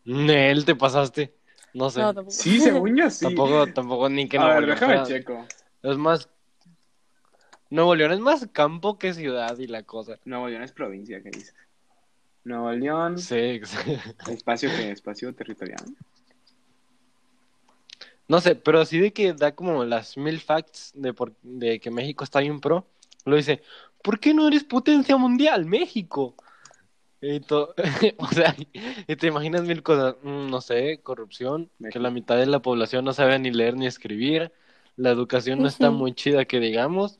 Nel, 0.05 0.63
te 0.63 0.75
pasaste. 0.75 1.33
No 1.73 1.89
sé. 1.89 2.00
No, 2.01 2.13
tampoco. 2.13 2.31
Sí, 2.35 2.59
según 2.59 2.95
yo 2.95 3.09
sí. 3.09 3.25
Tampoco, 3.25 3.67
tampoco 3.67 4.09
ni 4.09 4.29
que 4.29 4.38
A 4.38 4.41
Nuevo 4.41 4.55
ver, 4.55 4.63
León 4.65 4.79
déjame 4.79 5.03
checo. 5.07 5.45
Es 5.81 5.97
más. 5.97 6.29
Nuevo 7.69 7.95
León 7.95 8.12
es 8.12 8.19
más 8.19 8.47
campo 8.51 8.97
que 8.97 9.13
ciudad 9.13 9.57
y 9.57 9.67
la 9.67 9.83
cosa. 9.83 10.19
Nuevo 10.25 10.47
León 10.47 10.63
es 10.63 10.71
provincia, 10.71 11.21
¿qué 11.21 11.31
dices? 11.31 11.55
Nuevo 12.43 12.71
León, 12.71 13.17
Sí, 13.17 13.59
sí. 13.63 13.77
espacio 14.31 14.69
que 14.69 14.91
espacio 14.91 15.33
territorial. 15.33 15.83
No 18.27 18.39
sé, 18.42 18.56
pero 18.56 18.80
así 18.80 19.00
de 19.00 19.13
que 19.13 19.34
da 19.34 19.53
como 19.53 19.84
las 19.84 20.18
mil 20.18 20.39
facts 20.39 20.92
de, 20.96 21.13
por- 21.13 21.34
de 21.42 21.80
que 21.80 21.92
México 21.92 22.24
está 22.24 22.39
bien 22.39 22.60
pro. 22.60 22.86
Lo 23.25 23.36
dice, 23.36 23.62
¿por 24.01 24.20
qué 24.20 24.34
no 24.34 24.48
eres 24.48 24.63
potencia 24.63 25.18
mundial, 25.18 25.65
México? 25.65 26.36
Y 27.22 27.39
to- 27.42 27.74
o 28.18 28.27
sea, 28.27 28.56
y 29.08 29.15
te 29.15 29.27
imaginas 29.27 29.63
mil 29.63 29.84
cosas. 29.84 30.15
Mm, 30.24 30.50
no 30.50 30.62
sé, 30.62 31.00
corrupción, 31.03 31.70
que 31.92 32.00
la 32.00 32.12
mitad 32.12 32.38
de 32.38 32.46
la 32.46 32.62
población 32.62 33.06
no 33.06 33.13
sabe 33.13 33.38
ni 33.39 33.51
leer 33.51 33.75
ni 33.75 33.88
escribir. 33.88 34.51
La 34.96 35.10
educación 35.10 35.62
no 35.62 35.68
está 35.68 35.89
muy 35.89 36.13
chida, 36.13 36.46
que 36.46 36.60
digamos. 36.60 37.18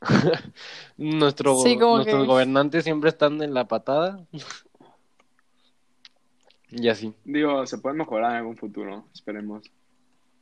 Nuestro, 0.96 1.56
Sí, 1.62 1.76
nuestros 1.76 2.22
que- 2.22 2.26
gobernantes 2.26 2.84
siempre 2.84 3.10
están 3.10 3.40
en 3.42 3.54
la 3.54 3.68
patada. 3.68 4.24
y 6.70 6.88
así. 6.88 7.12
Digo, 7.24 7.66
se 7.66 7.78
puede 7.78 7.96
mejorar 7.96 8.32
en 8.32 8.36
algún 8.38 8.56
futuro, 8.56 9.04
esperemos. 9.14 9.64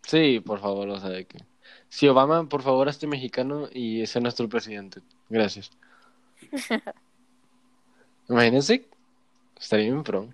Sí, 0.03 0.41
por 0.41 0.61
favor, 0.61 0.89
o 0.89 0.99
sea, 1.01 1.11
de 1.11 1.27
que... 1.27 1.39
Si 1.89 2.07
Obama, 2.09 2.49
por 2.49 2.63
favor, 2.63 2.89
hazte 2.89 3.07
mexicano 3.07 3.69
y 3.73 4.07
sea 4.07 4.23
nuestro 4.23 4.49
presidente. 4.49 5.01
Gracias. 5.29 5.71
Imagínense. 8.29 8.89
Estaría 9.59 9.87
bien 9.87 10.03
pro. 10.03 10.29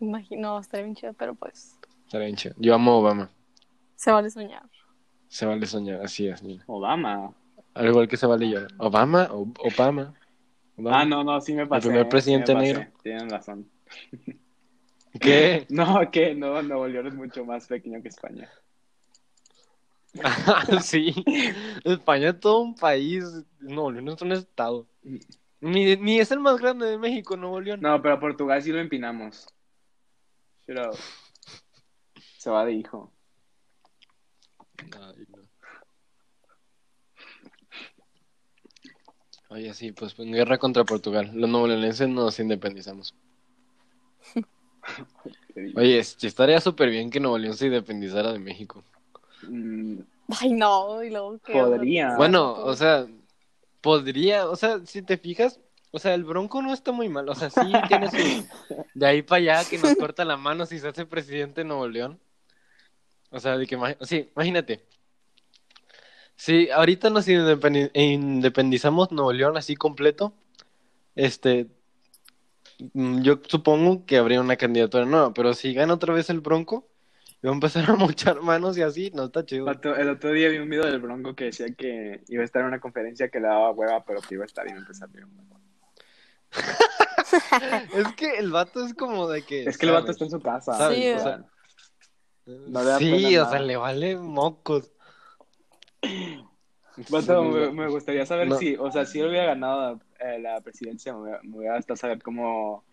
Imagino, 0.00 0.58
estaría 0.58 0.84
bien 0.84 0.96
chido, 0.96 1.12
pero 1.14 1.34
pues 1.34 1.78
Estaría 2.04 2.26
bien 2.26 2.36
chido. 2.36 2.54
Yo 2.58 2.74
amo 2.74 2.92
a 2.92 2.96
Obama. 2.96 3.30
se 3.96 4.10
vale 4.12 4.30
soñar. 4.30 4.62
Se 5.28 5.46
vale 5.46 5.66
soñar, 5.66 6.02
así 6.02 6.28
es. 6.28 6.42
mira. 6.42 6.62
Obama. 6.66 7.32
Al 7.74 7.86
igual 7.86 8.06
que 8.08 8.16
se 8.18 8.26
vale 8.26 8.48
llorar. 8.48 8.70
Obama, 8.78 9.28
o- 9.32 9.52
Obama. 9.60 10.12
Obama. 10.76 11.00
Ah, 11.00 11.04
no, 11.06 11.24
no, 11.24 11.40
sí 11.40 11.54
me 11.54 11.66
pasé. 11.66 11.88
primer 11.88 12.04
sí 12.04 12.10
presidente 12.10 12.54
me 12.54 12.60
pasé. 12.60 12.74
negro. 12.74 12.92
Tienen 13.02 13.30
razón. 13.30 13.70
¿Qué? 15.20 15.66
No, 15.70 16.10
que 16.10 16.34
no, 16.34 16.62
Nuevo 16.62 16.86
León 16.86 17.06
es 17.06 17.14
mucho 17.14 17.44
más 17.44 17.66
pequeño 17.66 18.02
que 18.02 18.08
España. 18.08 18.50
sí. 20.82 21.14
España 21.84 22.30
es 22.30 22.40
todo 22.40 22.60
un 22.60 22.74
país. 22.74 23.24
Nuevo 23.60 23.92
León 23.92 24.08
es 24.08 24.22
un 24.22 24.32
estado. 24.32 24.86
Ni, 25.60 25.96
ni 25.96 26.18
es 26.18 26.30
el 26.30 26.40
más 26.40 26.58
grande 26.58 26.86
de 26.86 26.98
México, 26.98 27.36
Nuevo 27.36 27.60
León. 27.60 27.80
No, 27.80 28.00
pero 28.02 28.14
a 28.14 28.20
Portugal 28.20 28.62
sí 28.62 28.72
lo 28.72 28.80
empinamos. 28.80 29.46
Up. 30.68 30.96
Se 32.38 32.50
va 32.50 32.64
de 32.64 32.72
hijo. 32.72 33.12
Ay, 34.78 35.26
no. 35.28 35.42
Oye, 39.50 39.74
sí, 39.74 39.92
pues 39.92 40.18
en 40.18 40.32
guerra 40.32 40.58
contra 40.58 40.84
Portugal. 40.84 41.30
Los 41.34 41.50
novoleonenses 41.50 42.08
nos 42.08 42.40
independizamos. 42.40 43.14
Oye, 45.76 45.98
es- 45.98 46.22
estaría 46.22 46.60
súper 46.60 46.90
bien 46.90 47.10
que 47.10 47.20
Nuevo 47.20 47.38
León 47.38 47.54
se 47.56 47.66
independizara 47.66 48.32
de 48.32 48.38
México. 48.38 48.82
Mm, 49.48 49.98
Ay, 50.40 50.52
no, 50.52 51.02
y 51.02 51.10
luego 51.10 51.38
que... 51.40 51.52
Podría. 51.52 52.16
Bueno, 52.16 52.52
o 52.52 52.74
sea, 52.74 53.06
podría, 53.80 54.48
o 54.48 54.56
sea, 54.56 54.80
si 54.86 55.02
te 55.02 55.18
fijas, 55.18 55.60
o 55.90 55.98
sea, 55.98 56.14
el 56.14 56.24
Bronco 56.24 56.62
no 56.62 56.72
está 56.72 56.90
muy 56.92 57.08
mal, 57.08 57.28
o 57.28 57.34
sea, 57.34 57.50
sí 57.50 57.60
tiene 57.88 58.10
su... 58.10 58.46
De 58.94 59.06
ahí 59.06 59.22
para 59.22 59.38
allá 59.38 59.68
que 59.68 59.78
nos 59.78 59.94
corta 59.96 60.24
la 60.24 60.36
mano 60.36 60.64
si 60.66 60.78
se 60.78 60.88
hace 60.88 61.04
presidente 61.06 61.60
de 61.62 61.64
Nuevo 61.66 61.86
León. 61.88 62.18
O 63.30 63.40
sea, 63.40 63.56
de 63.56 63.66
que, 63.66 63.78
sí, 64.02 64.30
imagínate. 64.34 64.84
Si 66.36 66.70
ahorita 66.70 67.10
nos 67.10 67.28
independi- 67.28 67.90
independizamos 67.94 69.12
Nuevo 69.12 69.32
León 69.32 69.56
así 69.56 69.74
completo, 69.76 70.32
este, 71.14 71.66
yo 72.94 73.40
supongo 73.46 74.04
que 74.06 74.16
habría 74.18 74.40
una 74.40 74.56
candidatura 74.56 75.04
nueva, 75.04 75.32
pero 75.34 75.54
si 75.54 75.74
gana 75.74 75.94
otra 75.94 76.14
vez 76.14 76.30
el 76.30 76.40
Bronco, 76.40 76.88
va 77.44 77.50
a 77.50 77.54
empezar 77.54 77.90
a 77.90 77.94
mochar 77.96 78.40
manos 78.42 78.76
y 78.78 78.82
así, 78.82 79.10
no 79.14 79.24
está 79.24 79.44
chido. 79.44 79.66
El 79.70 80.08
otro 80.08 80.32
día 80.32 80.48
vi 80.48 80.58
un 80.58 80.68
video 80.70 80.86
del 80.86 81.00
Bronco 81.00 81.34
que 81.34 81.44
decía 81.46 81.66
que 81.76 82.22
iba 82.28 82.42
a 82.42 82.44
estar 82.44 82.62
en 82.62 82.68
una 82.68 82.80
conferencia 82.80 83.28
que 83.28 83.40
le 83.40 83.48
daba 83.48 83.70
hueva, 83.72 84.04
pero 84.04 84.20
que 84.20 84.34
iba 84.34 84.44
a 84.44 84.46
estar 84.46 84.66
y 84.66 84.70
iba 84.70 84.78
a 84.78 84.82
empezar 84.82 85.08
bien. 85.10 85.28
Es 87.94 88.12
que 88.14 88.36
el 88.38 88.50
vato 88.50 88.84
es 88.84 88.92
como 88.92 89.26
de 89.28 89.42
que. 89.42 89.64
Es 89.64 89.78
que 89.78 89.86
el 89.86 89.92
vato 89.92 90.10
está 90.10 90.24
en 90.24 90.30
su 90.30 90.40
casa. 90.40 90.74
¿Sabes? 90.74 90.98
Sí, 90.98 91.10
O 91.12 91.18
sea, 91.18 91.44
No 92.46 92.80
le 92.82 92.90
da 92.90 92.98
sí, 92.98 93.10
pena 93.10 93.28
o 93.28 93.30
nada. 93.30 93.50
sea, 93.50 93.60
le 93.60 93.76
vale 93.76 94.16
mocos. 94.16 94.92
Vato, 97.08 97.42
me, 97.44 97.72
me 97.72 97.88
gustaría 97.88 98.26
saber 98.26 98.48
No. 98.48 98.56
si, 98.56 98.76
o 98.76 98.90
sea, 98.92 99.06
si 99.06 99.20
él 99.20 99.28
hubiera 99.28 99.46
ganado 99.46 100.00
eh, 100.20 100.38
la 100.38 100.60
presidencia, 100.60 101.14
me 101.14 101.20
hubiera, 101.22 101.40
me 101.42 101.56
hubiera 101.58 101.76
gustado 101.76 101.96
saber 101.96 102.22
cómo 102.22 102.84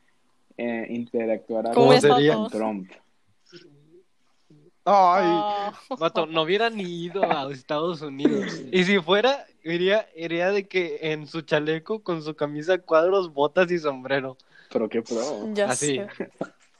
eh, 0.57 0.87
interactuará 0.89 1.73
¿Cómo 1.73 1.91
con 1.91 2.01
sería? 2.01 2.47
Trump. 2.49 2.89
Ay, 4.85 5.25
Oh. 5.89 5.97
vato, 5.97 6.25
no 6.25 6.43
hubiera 6.43 6.69
ni 6.69 6.83
ido 7.03 7.23
a 7.23 7.51
Estados 7.51 8.01
Unidos. 8.01 8.61
Y 8.71 8.83
si 8.85 8.99
fuera, 8.99 9.45
iría, 9.63 10.07
iría 10.15 10.51
de 10.51 10.67
que 10.67 10.99
en 11.11 11.27
su 11.27 11.41
chaleco, 11.41 12.01
con 12.01 12.23
su 12.23 12.35
camisa 12.35 12.77
cuadros, 12.79 13.33
botas 13.33 13.69
y 13.71 13.77
sombrero. 13.77 14.37
Pero 14.71 14.87
qué 14.89 15.01
pro. 15.01 15.53
Ya 15.53 15.65
Así. 15.65 15.97
sé. 15.97 16.07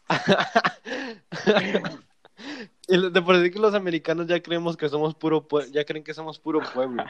Y 2.88 3.12
de 3.12 3.22
por 3.22 3.41
sí 3.41 3.51
que 3.51 3.60
los 3.60 3.74
americanos 3.74 4.27
ya 4.27 4.41
creemos 4.41 4.75
que 4.77 4.89
somos 4.89 5.13
puro 5.15 5.48
pue- 5.48 5.69
ya 5.72 5.84
creen 5.86 6.03
que 6.03 6.13
somos 6.13 6.39
puro 6.39 6.60
pueblo. 6.74 7.03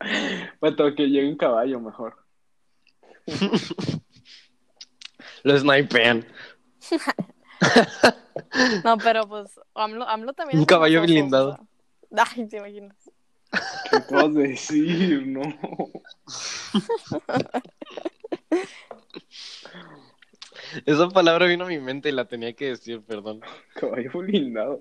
Vato, 0.60 0.94
que 0.94 1.08
llegue 1.08 1.28
un 1.28 1.36
caballo 1.36 1.80
mejor. 1.80 2.16
Lo 5.42 5.58
snipean. 5.58 6.26
No, 8.84 8.96
pero 8.98 9.26
pues 9.26 9.58
AMLO, 9.74 10.06
AMLO 10.08 10.32
también 10.34 10.58
Un 10.60 10.66
caballo 10.66 11.02
blindado. 11.02 11.58
Ay, 12.16 12.46
te 12.46 12.58
imaginas. 12.58 12.96
¿Qué 13.90 14.00
puedo 14.00 14.28
decir? 14.30 15.26
No. 15.26 15.42
Esa 20.84 21.08
palabra 21.08 21.46
vino 21.46 21.64
a 21.64 21.68
mi 21.68 21.78
mente 21.78 22.08
y 22.08 22.12
la 22.12 22.26
tenía 22.26 22.52
que 22.54 22.66
decir, 22.70 23.02
perdón. 23.02 23.40
Caballo 23.74 24.10
blindado. 24.14 24.80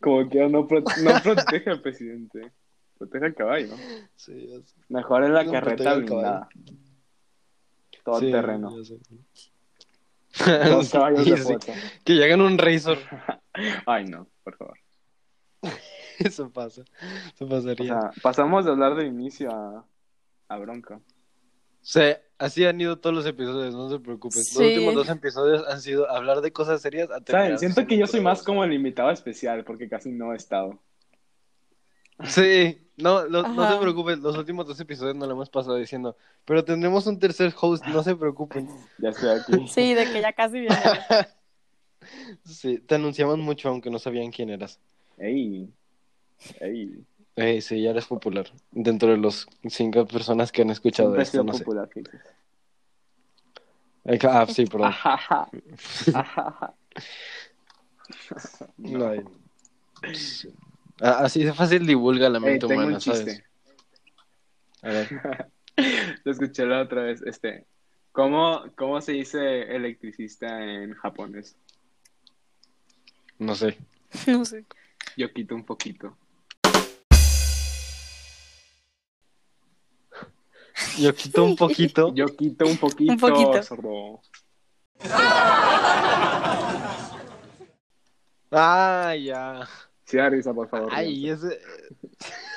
Como 0.00 0.28
que 0.28 0.48
no, 0.48 0.66
pro- 0.66 0.82
no 1.02 1.10
protege 1.22 1.70
al 1.70 1.80
presidente. 1.82 2.52
Protege 2.98 3.26
al 3.26 3.34
caballo. 3.34 3.74
Sí, 4.14 4.46
ya 4.48 4.60
sé. 4.62 4.74
Mejor 4.88 5.24
es 5.24 5.30
la 5.30 5.44
No 5.44 5.52
carreta 5.52 5.94
blindada. 5.94 6.48
Todo 8.04 8.20
Sí, 8.20 8.30
terreno. 8.30 8.70
Dos 8.70 8.90
caballos 10.92 11.24
Sí, 11.24 11.30
de 11.30 11.36
foto. 11.38 11.72
Que 12.04 12.14
llegan 12.14 12.40
un 12.40 12.58
Razor. 12.58 12.98
Ay, 13.86 14.04
no, 14.06 14.28
por 14.44 14.56
favor. 14.56 14.78
Eso 16.18 16.50
pasa. 16.50 16.82
Eso 17.34 17.44
O 17.44 17.48
pasaría. 17.48 18.00
sea, 18.00 18.10
pasamos 18.22 18.64
de 18.64 18.70
hablar 18.70 18.94
de 18.94 19.06
inicio 19.06 19.50
a, 19.50 19.84
a 20.48 20.58
Bronco. 20.58 21.02
Sí, 21.82 22.00
así 22.38 22.64
han 22.64 22.80
ido 22.80 22.98
todos 22.98 23.14
los 23.14 23.26
episodios, 23.26 23.74
no 23.74 23.88
se 23.90 23.98
preocupen. 23.98 24.38
Los 24.40 24.56
últimos 24.56 24.94
dos 24.94 25.08
episodios 25.08 25.64
han 25.68 25.80
sido 25.80 26.08
hablar 26.10 26.40
de 26.40 26.52
cosas 26.52 26.80
serias. 26.82 27.10
a 27.10 27.20
¿Saben? 27.26 27.58
Siento 27.58 27.86
que 27.86 27.96
yo 27.96 28.06
soy 28.06 28.20
más 28.20 28.42
como 28.42 28.64
el 28.64 28.72
invitado 28.72 29.10
especial 29.10 29.64
porque 29.64 29.88
casi 29.88 30.10
no 30.10 30.32
he 30.32 30.36
estado. 30.36 30.78
Sí, 32.24 32.78
no, 32.96 33.26
lo- 33.26 33.42
no 33.42 33.70
se 33.70 33.78
preocupen, 33.78 34.22
los 34.22 34.36
últimos 34.38 34.66
dos 34.66 34.80
episodios 34.80 35.14
no 35.16 35.26
lo 35.26 35.32
hemos 35.32 35.50
pasado 35.50 35.76
diciendo, 35.76 36.16
pero 36.46 36.64
tendremos 36.64 37.06
un 37.06 37.18
tercer 37.18 37.52
host, 37.60 37.84
no 37.86 38.02
se 38.02 38.16
preocupen. 38.16 38.68
Ya 38.98 39.10
estoy 39.10 39.28
aquí. 39.38 39.68
Sí, 39.68 39.92
de 39.94 40.10
que 40.10 40.20
ya 40.22 40.32
casi 40.32 40.60
viene. 40.60 40.76
Sí, 42.44 42.78
te 42.78 42.94
anunciamos 42.94 43.36
mucho 43.38 43.68
aunque 43.68 43.90
no 43.90 43.98
sabían 43.98 44.30
quién 44.30 44.48
eras. 44.50 44.78
Ey. 45.18 45.68
Ey. 46.60 47.04
Eh, 47.36 47.60
sí, 47.60 47.82
ya 47.82 47.90
eres 47.90 48.06
popular. 48.06 48.50
Dentro 48.70 49.10
de 49.10 49.18
los 49.18 49.46
cinco 49.68 50.06
personas 50.06 50.50
que 50.50 50.62
han 50.62 50.70
escuchado 50.70 51.10
Siempre 51.10 51.22
esto, 51.22 51.44
no 51.44 51.52
sé. 51.52 51.64
popular, 51.64 51.88
fíjate. 51.92 52.18
Eh, 54.06 54.18
Ah, 54.24 54.46
sí, 54.46 54.64
perdón. 54.70 54.94
No, 58.78 59.12
eh. 59.12 59.24
Ah, 61.00 61.18
Así 61.24 61.44
de 61.44 61.52
fácil 61.52 61.86
divulga 61.86 62.28
la 62.28 62.38
Ey, 62.38 62.44
mente 62.44 62.66
tengo 62.66 62.80
humana, 62.80 62.94
un 62.94 63.00
¿sabes? 63.00 63.24
chiste. 63.24 63.44
A 64.82 64.88
ver. 64.88 65.50
Lo 66.24 66.32
escuché 66.32 66.64
la 66.64 66.82
otra 66.82 67.02
vez. 67.02 67.20
Este, 67.22 67.66
¿cómo, 68.12 68.62
¿Cómo 68.76 69.00
se 69.02 69.12
dice 69.12 69.62
electricista 69.74 70.62
en 70.62 70.94
japonés? 70.94 71.56
No 73.38 73.54
sé. 73.54 73.76
No 74.26 74.44
sé. 74.46 74.64
Yo 75.16 75.30
quito 75.32 75.54
un 75.54 75.64
poquito. 75.64 76.16
Yo 80.98 81.14
quito 81.14 81.44
un 81.44 81.56
poquito. 81.56 82.12
Yo 82.14 82.26
quito 82.26 82.66
un 82.66 82.76
poquito. 82.76 83.12
Un 83.12 83.18
poquito. 83.18 83.62
sordo. 83.62 84.20
Ah, 88.50 89.14
ya. 89.18 89.66
Sí, 90.04 90.16
da 90.16 90.28
risa, 90.30 90.54
por 90.54 90.68
favor. 90.68 90.88
Ay, 90.92 91.28
ese. 91.30 91.60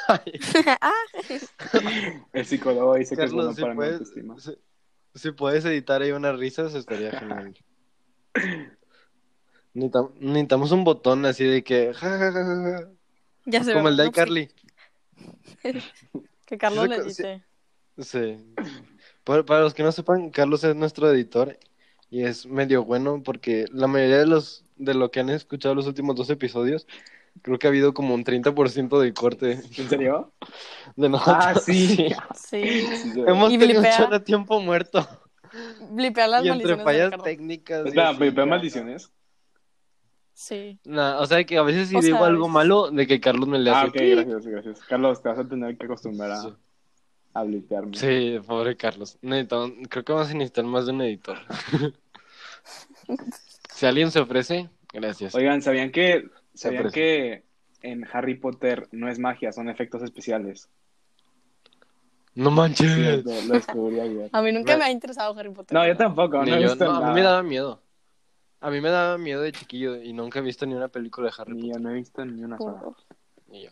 Ay, 0.07 0.39
ah, 0.81 0.93
El 2.33 2.45
psicólogo 2.45 2.95
dice 2.95 3.15
que 3.15 3.23
es 3.23 3.29
Carlos, 3.31 3.45
bueno 3.45 3.55
si 3.55 3.61
para 3.61 3.73
mi 3.73 3.77
puedes, 3.77 3.93
autoestima. 3.93 4.39
si, 4.39 4.55
si 5.15 5.31
puedes 5.31 5.65
editar 5.65 6.01
ahí 6.01 6.11
unas 6.11 6.38
risas, 6.38 6.73
estaría 6.75 7.11
genial. 7.11 7.57
Necesitam- 9.73 10.13
Necesitamos 10.19 10.71
un 10.71 10.83
botón 10.83 11.25
así 11.25 11.43
de 11.45 11.63
que. 11.63 11.93
ja, 11.93 12.09
ja, 12.09 12.17
ja, 12.17 12.31
ja, 12.31 12.79
ja, 12.81 12.89
ya 13.45 13.63
se 13.63 13.73
Como 13.73 13.89
el 13.89 13.97
de 13.97 14.05
no, 14.05 14.11
pues, 14.11 14.17
iCarly. 14.17 14.51
Que 16.45 16.57
Carlos 16.57 16.83
Sí, 16.83 16.89
le 16.89 16.97
sí. 17.01 17.07
dice. 17.07 17.43
Sí. 18.00 18.38
Para, 19.24 19.44
para 19.44 19.62
los 19.62 19.74
que 19.74 19.84
no 19.84 19.91
sepan, 19.91 20.29
Carlos 20.29 20.63
es 20.63 20.75
nuestro 20.75 21.12
editor 21.12 21.58
y 22.10 22.24
es 22.24 22.46
medio 22.48 22.84
bueno 22.84 23.22
porque 23.24 23.65
la 23.72 23.88
mayoría 23.88 24.18
de 24.20 24.25
los 24.27 24.63
de 24.77 24.94
lo 24.94 25.12
que 25.12 25.20
han 25.20 25.29
escuchado 25.29 25.75
los 25.75 25.88
últimos 25.88 26.15
dos 26.15 26.29
episodios, 26.29 26.88
creo 27.41 27.60
que 27.60 27.68
ha 27.68 27.70
habido 27.70 27.94
como 27.94 28.13
un 28.15 28.24
30% 28.24 29.00
de 29.00 29.13
corte 29.13 29.60
¿En 29.77 29.89
serio? 29.89 30.32
de 30.96 31.10
nosotros. 31.10 31.36
Ah, 31.38 31.56
sí. 31.56 32.10
Sí. 32.36 32.86
Hemos 33.27 33.50
tenido 33.50 33.79
un 33.79 33.82
blipea. 33.84 33.98
chorro 33.98 34.12
de 34.12 34.20
tiempo 34.22 34.60
muerto. 34.62 35.06
Blipear 35.91 36.29
las 36.29 36.46
y 36.46 36.50
entre 36.50 36.77
maldiciones 36.77 36.77
de 36.77 36.84
fallas 36.84 37.24
técnicas. 37.24 37.86
Espera, 37.88 38.10
así, 38.10 38.20
¿pero 38.20 38.32
ya. 38.36 38.46
maldiciones? 38.46 39.12
Sí. 40.34 40.79
Nah, 40.86 41.20
o 41.20 41.25
sea 41.25 41.44
que 41.44 41.58
a 41.58 41.63
veces 41.63 41.89
si 41.89 41.98
O 41.98 42.01
digo 42.01 42.24
algo 42.24 42.44
veces- 42.46 42.53
malo, 42.53 42.91
de 42.91 43.06
que 43.06 43.20
Carlos 43.20 43.50
me 43.50 43.60
le 43.60 43.72
Ah, 43.72 43.82
hace. 43.82 43.89
ok, 43.89 43.96
gracias, 44.25 44.48
gracias. 44.48 44.79
Carlos, 44.86 45.22
te 45.22 45.27
vas 45.29 45.39
a 45.39 45.48
tener 45.48 45.77
que 45.77 45.86
acostumbrar 45.86 46.32
a, 46.32 46.41
Sí. 46.41 46.53
A 47.39 47.43
blipearme. 47.43 47.96
Sí, 47.98 48.39
pobre 48.46 48.75
Carlos. 48.77 49.17
Necesito- 49.22 49.72
creo 49.89 50.03
que 50.05 50.13
vamos 50.13 50.29
a 50.29 50.34
necesitar 50.34 50.65
más 50.65 50.86
de 50.86 50.91
un 50.91 51.01
editor. 51.01 51.38
si 53.74 53.86
alguien 53.86 54.12
se 54.12 54.19
ofrece, 54.19 54.69
gracias. 54.93 55.34
Oigan, 55.36 55.62
¿sabían 55.62 55.91
que, 55.91 56.29
sabían 56.53 56.91
que 56.91 57.43
en 57.81 58.05
Harry 58.12 58.36
Potter 58.36 58.88
no 58.91 59.10
es 59.10 59.19
magia, 59.19 59.51
son 59.51 59.69
efectos 59.69 60.03
especiales? 60.03 60.69
No 62.36 62.50
Sí, 62.51 62.55
manches. 62.55 63.25
lo, 63.25 63.41
lo 63.48 63.53
descubrí 63.53 64.00
ayer. 64.00 64.29
A 64.34 64.41
mí 64.41 64.51
nunca 64.51 64.74
Me- 64.74 64.79
me 64.79 64.86
ha 64.86 64.91
interesado 64.91 65.38
Harry 65.38 65.50
Potter. 65.51 65.77
No, 65.77 65.86
yo 65.88 65.98
tampoco, 65.98 66.43
Ni 66.43 66.51
no 66.51 66.58
he 66.58 66.62
yo, 66.62 66.69
visto 66.69 66.86
no, 66.86 66.96
a 66.96 67.08
mí 67.10 67.13
me 67.13 67.22
daba 67.24 67.43
miedo. 67.43 67.81
A 68.62 68.69
mí 68.69 68.81
me 68.81 68.89
daba 68.89 69.17
miedo 69.17 69.41
de 69.41 69.51
chiquillo 69.53 70.01
y 70.01 70.12
nunca 70.13 70.39
he 70.39 70.41
visto 70.41 70.65
ni 70.65 70.74
una 70.74 70.89
película 70.89 71.29
de 71.29 71.34
Harry 71.38 71.53
Ni 71.53 71.62
Potter. 71.69 71.75
yo 71.77 71.79
no 71.79 71.89
he 71.91 71.93
visto 71.93 72.25
ni 72.25 72.43
una 72.43 72.58
sola. 72.58 72.81
Ni 73.48 73.63
yo. 73.63 73.72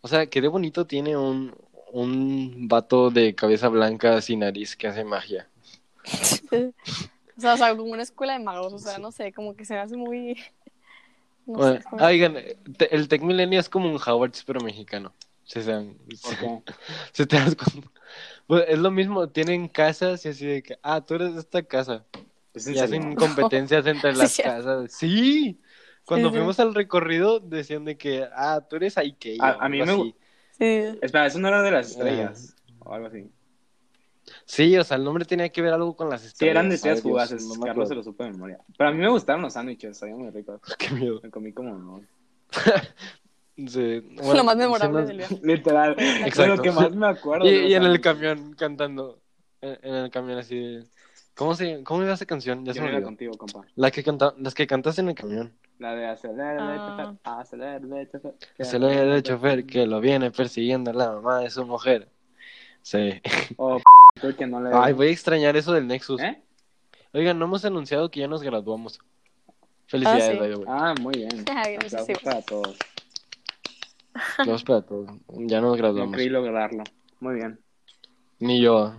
O 0.00 0.08
sea, 0.08 0.26
qué 0.26 0.40
de 0.40 0.48
bonito 0.48 0.86
tiene 0.86 1.16
un, 1.16 1.54
un 1.92 2.68
vato 2.68 3.10
de 3.10 3.34
cabeza 3.34 3.68
blanca 3.68 4.20
sin 4.20 4.40
nariz 4.40 4.76
que 4.76 4.86
hace 4.88 5.04
magia. 5.04 5.48
O 6.04 7.40
sea, 7.40 7.54
o 7.54 7.56
sea, 7.56 7.76
como 7.76 7.92
una 7.92 8.02
escuela 8.02 8.32
de 8.32 8.40
magos, 8.44 8.72
o 8.72 8.78
sea, 8.78 8.98
no 8.98 9.12
sé, 9.12 9.32
como 9.32 9.54
que 9.54 9.64
se 9.64 9.74
me 9.74 9.80
hace 9.80 9.96
muy... 9.96 10.36
No 11.46 11.54
Bueno, 11.58 11.76
sé, 11.78 11.84
como- 11.84 12.04
oigan, 12.04 12.34
te- 12.76 12.94
el 12.94 13.08
Tech 13.08 13.22
Milenio 13.22 13.60
es 13.60 13.68
como 13.68 13.88
un 13.90 13.98
Howard's 14.04 14.42
pero 14.44 14.60
mexicano. 14.60 15.14
Se, 15.44 15.62
dan- 15.62 15.96
¿Por 16.22 16.36
qué? 16.36 16.72
si 17.12 17.24
te 17.26 17.36
das 17.36 17.54
cuenta. 17.54 17.90
Pues 18.46 18.64
es 18.68 18.78
lo 18.78 18.90
mismo, 18.90 19.28
tienen 19.28 19.68
casas 19.68 20.24
y 20.26 20.28
así 20.28 20.44
de 20.46 20.62
que, 20.62 20.78
ah, 20.82 21.00
tú 21.00 21.14
eres 21.14 21.34
de 21.34 21.40
esta 21.40 21.62
casa. 21.62 22.04
¿Es 22.52 22.66
Y 22.66 22.78
hacen 22.78 23.14
competencias 23.14 23.86
entre 23.86 24.12
las 24.16 24.36
casas. 24.36 24.92
Sí. 24.92 25.58
Cuando 26.04 26.28
Sí, 26.28 26.32
sí. 26.34 26.38
fuimos 26.38 26.60
al 26.60 26.74
recorrido 26.74 27.40
decían 27.40 27.84
de 27.84 27.96
que, 27.96 28.26
ah, 28.34 28.60
tú 28.68 28.76
eres 28.76 28.98
Ikea. 28.98 29.36
A- 29.42 29.64
a 29.64 29.68
mí 29.68 29.78
me 29.78 29.84
así. 29.84 30.14
Sí. 30.58 30.98
Espera, 31.00 31.26
eso 31.26 31.38
no 31.38 31.48
era 31.48 31.62
de 31.62 31.70
las 31.70 31.90
estrellas. 31.90 32.56
O 32.80 32.92
algo 32.92 33.06
así. 33.06 33.30
Sí, 34.44 34.76
o 34.76 34.84
sea, 34.84 34.96
el 34.96 35.04
nombre 35.04 35.24
tenía 35.24 35.48
que 35.48 35.62
ver 35.62 35.72
algo 35.72 35.96
con 35.96 36.10
las 36.10 36.24
estrellas. 36.24 36.38
Sí, 36.38 36.48
eran 36.48 36.68
de 36.68 36.74
estrellas 36.74 37.02
fugaces. 37.02 37.44
no 37.46 37.54
me 37.54 37.66
Carlos 37.66 37.88
se 37.88 37.94
lo 37.94 38.02
supo 38.02 38.24
de 38.24 38.30
memoria. 38.32 38.58
Pero 38.76 38.90
a 38.90 38.92
mí 38.92 38.98
me 38.98 39.08
gustaron 39.08 39.42
los 39.42 39.52
sándwiches, 39.54 39.96
sabían 39.96 40.18
muy 40.18 40.30
ricos. 40.30 40.60
Qué 40.78 40.90
miedo. 40.90 41.20
Me 41.22 41.30
comí 41.30 41.52
como 41.52 41.74
no. 41.74 42.02
Sí, 43.66 44.00
Lo 44.16 44.22
bueno, 44.22 44.44
más 44.44 44.54
sí 44.54 44.58
memorable 44.58 45.02
del 45.02 45.16
viaje. 45.16 45.40
Literal. 45.42 45.96
Exacto. 45.98 46.42
De 46.42 46.48
lo 46.48 46.62
que 46.62 46.70
más 46.70 46.94
me 46.94 47.08
acuerdo. 47.08 47.44
Y, 47.44 47.50
y 47.66 47.74
en 47.74 47.82
el 47.84 48.00
camión 48.00 48.54
cantando. 48.54 49.20
En, 49.60 49.78
en 49.82 49.94
el 49.94 50.10
camión 50.10 50.38
así. 50.38 50.78
¿Cómo 51.34 51.54
se 51.54 51.82
cómo 51.82 52.02
iba 52.04 52.12
esa 52.12 52.24
canción? 52.26 52.64
Ya 52.64 52.72
se 52.72 52.78
Yo 52.78 52.84
me 52.84 52.92
no 52.92 52.98
iba 52.98 53.08
olvidó. 53.08 53.08
contigo, 53.08 53.32
compa. 53.36 53.66
La 53.74 53.90
que 53.90 54.04
canta, 54.04 54.32
las 54.38 54.54
que 54.54 54.66
cantas 54.68 54.98
en 55.00 55.08
el 55.08 55.14
camión. 55.16 55.52
La 55.78 55.94
de 55.94 56.06
acelerar, 56.06 56.58
Ah. 56.60 57.16
acelerar, 57.40 57.80
acelerar. 57.80 58.34
Se 58.60 58.78
le 58.78 59.14
el 59.16 59.22
chofer 59.22 59.64
que 59.64 59.86
lo 59.86 60.00
viene 60.00 60.30
persiguiendo 60.32 60.92
la 60.92 61.12
mamá 61.12 61.38
de 61.40 61.50
su 61.50 61.64
mujer. 61.64 62.08
Sí. 62.82 63.20
Oh, 63.56 63.78
creo 64.20 64.36
que 64.36 64.46
no 64.46 64.60
le. 64.60 64.70
Ay, 64.72 64.92
voy 64.92 65.08
a 65.08 65.10
extrañar 65.10 65.56
eso 65.56 65.72
del 65.72 65.86
Nexus. 65.86 66.20
¿Eh? 66.20 66.42
Oigan, 67.12 67.38
no 67.38 67.44
hemos 67.46 67.64
anunciado 67.64 68.10
que 68.10 68.20
ya 68.20 68.28
nos 68.28 68.42
graduamos. 68.42 68.98
Felicidades, 69.86 70.28
Ah, 70.28 70.32
sí. 70.32 70.38
the 70.38 70.54
way. 70.56 70.64
Ah, 70.68 70.94
muy 71.00 71.14
bien. 71.14 71.30
Aplausos 71.48 72.06
sí. 72.06 72.12
para 72.24 72.42
todos. 72.42 72.76
Aplausos 74.38 74.64
para 74.64 74.82
todos. 74.82 75.10
Ya 75.28 75.60
nos 75.60 75.70
No 75.70 75.76
graduamos. 75.76 76.14
creí 76.14 76.28
lograrlo. 76.28 76.82
Muy 77.20 77.36
bien. 77.36 77.60
Ni 78.40 78.60
yo. 78.60 78.94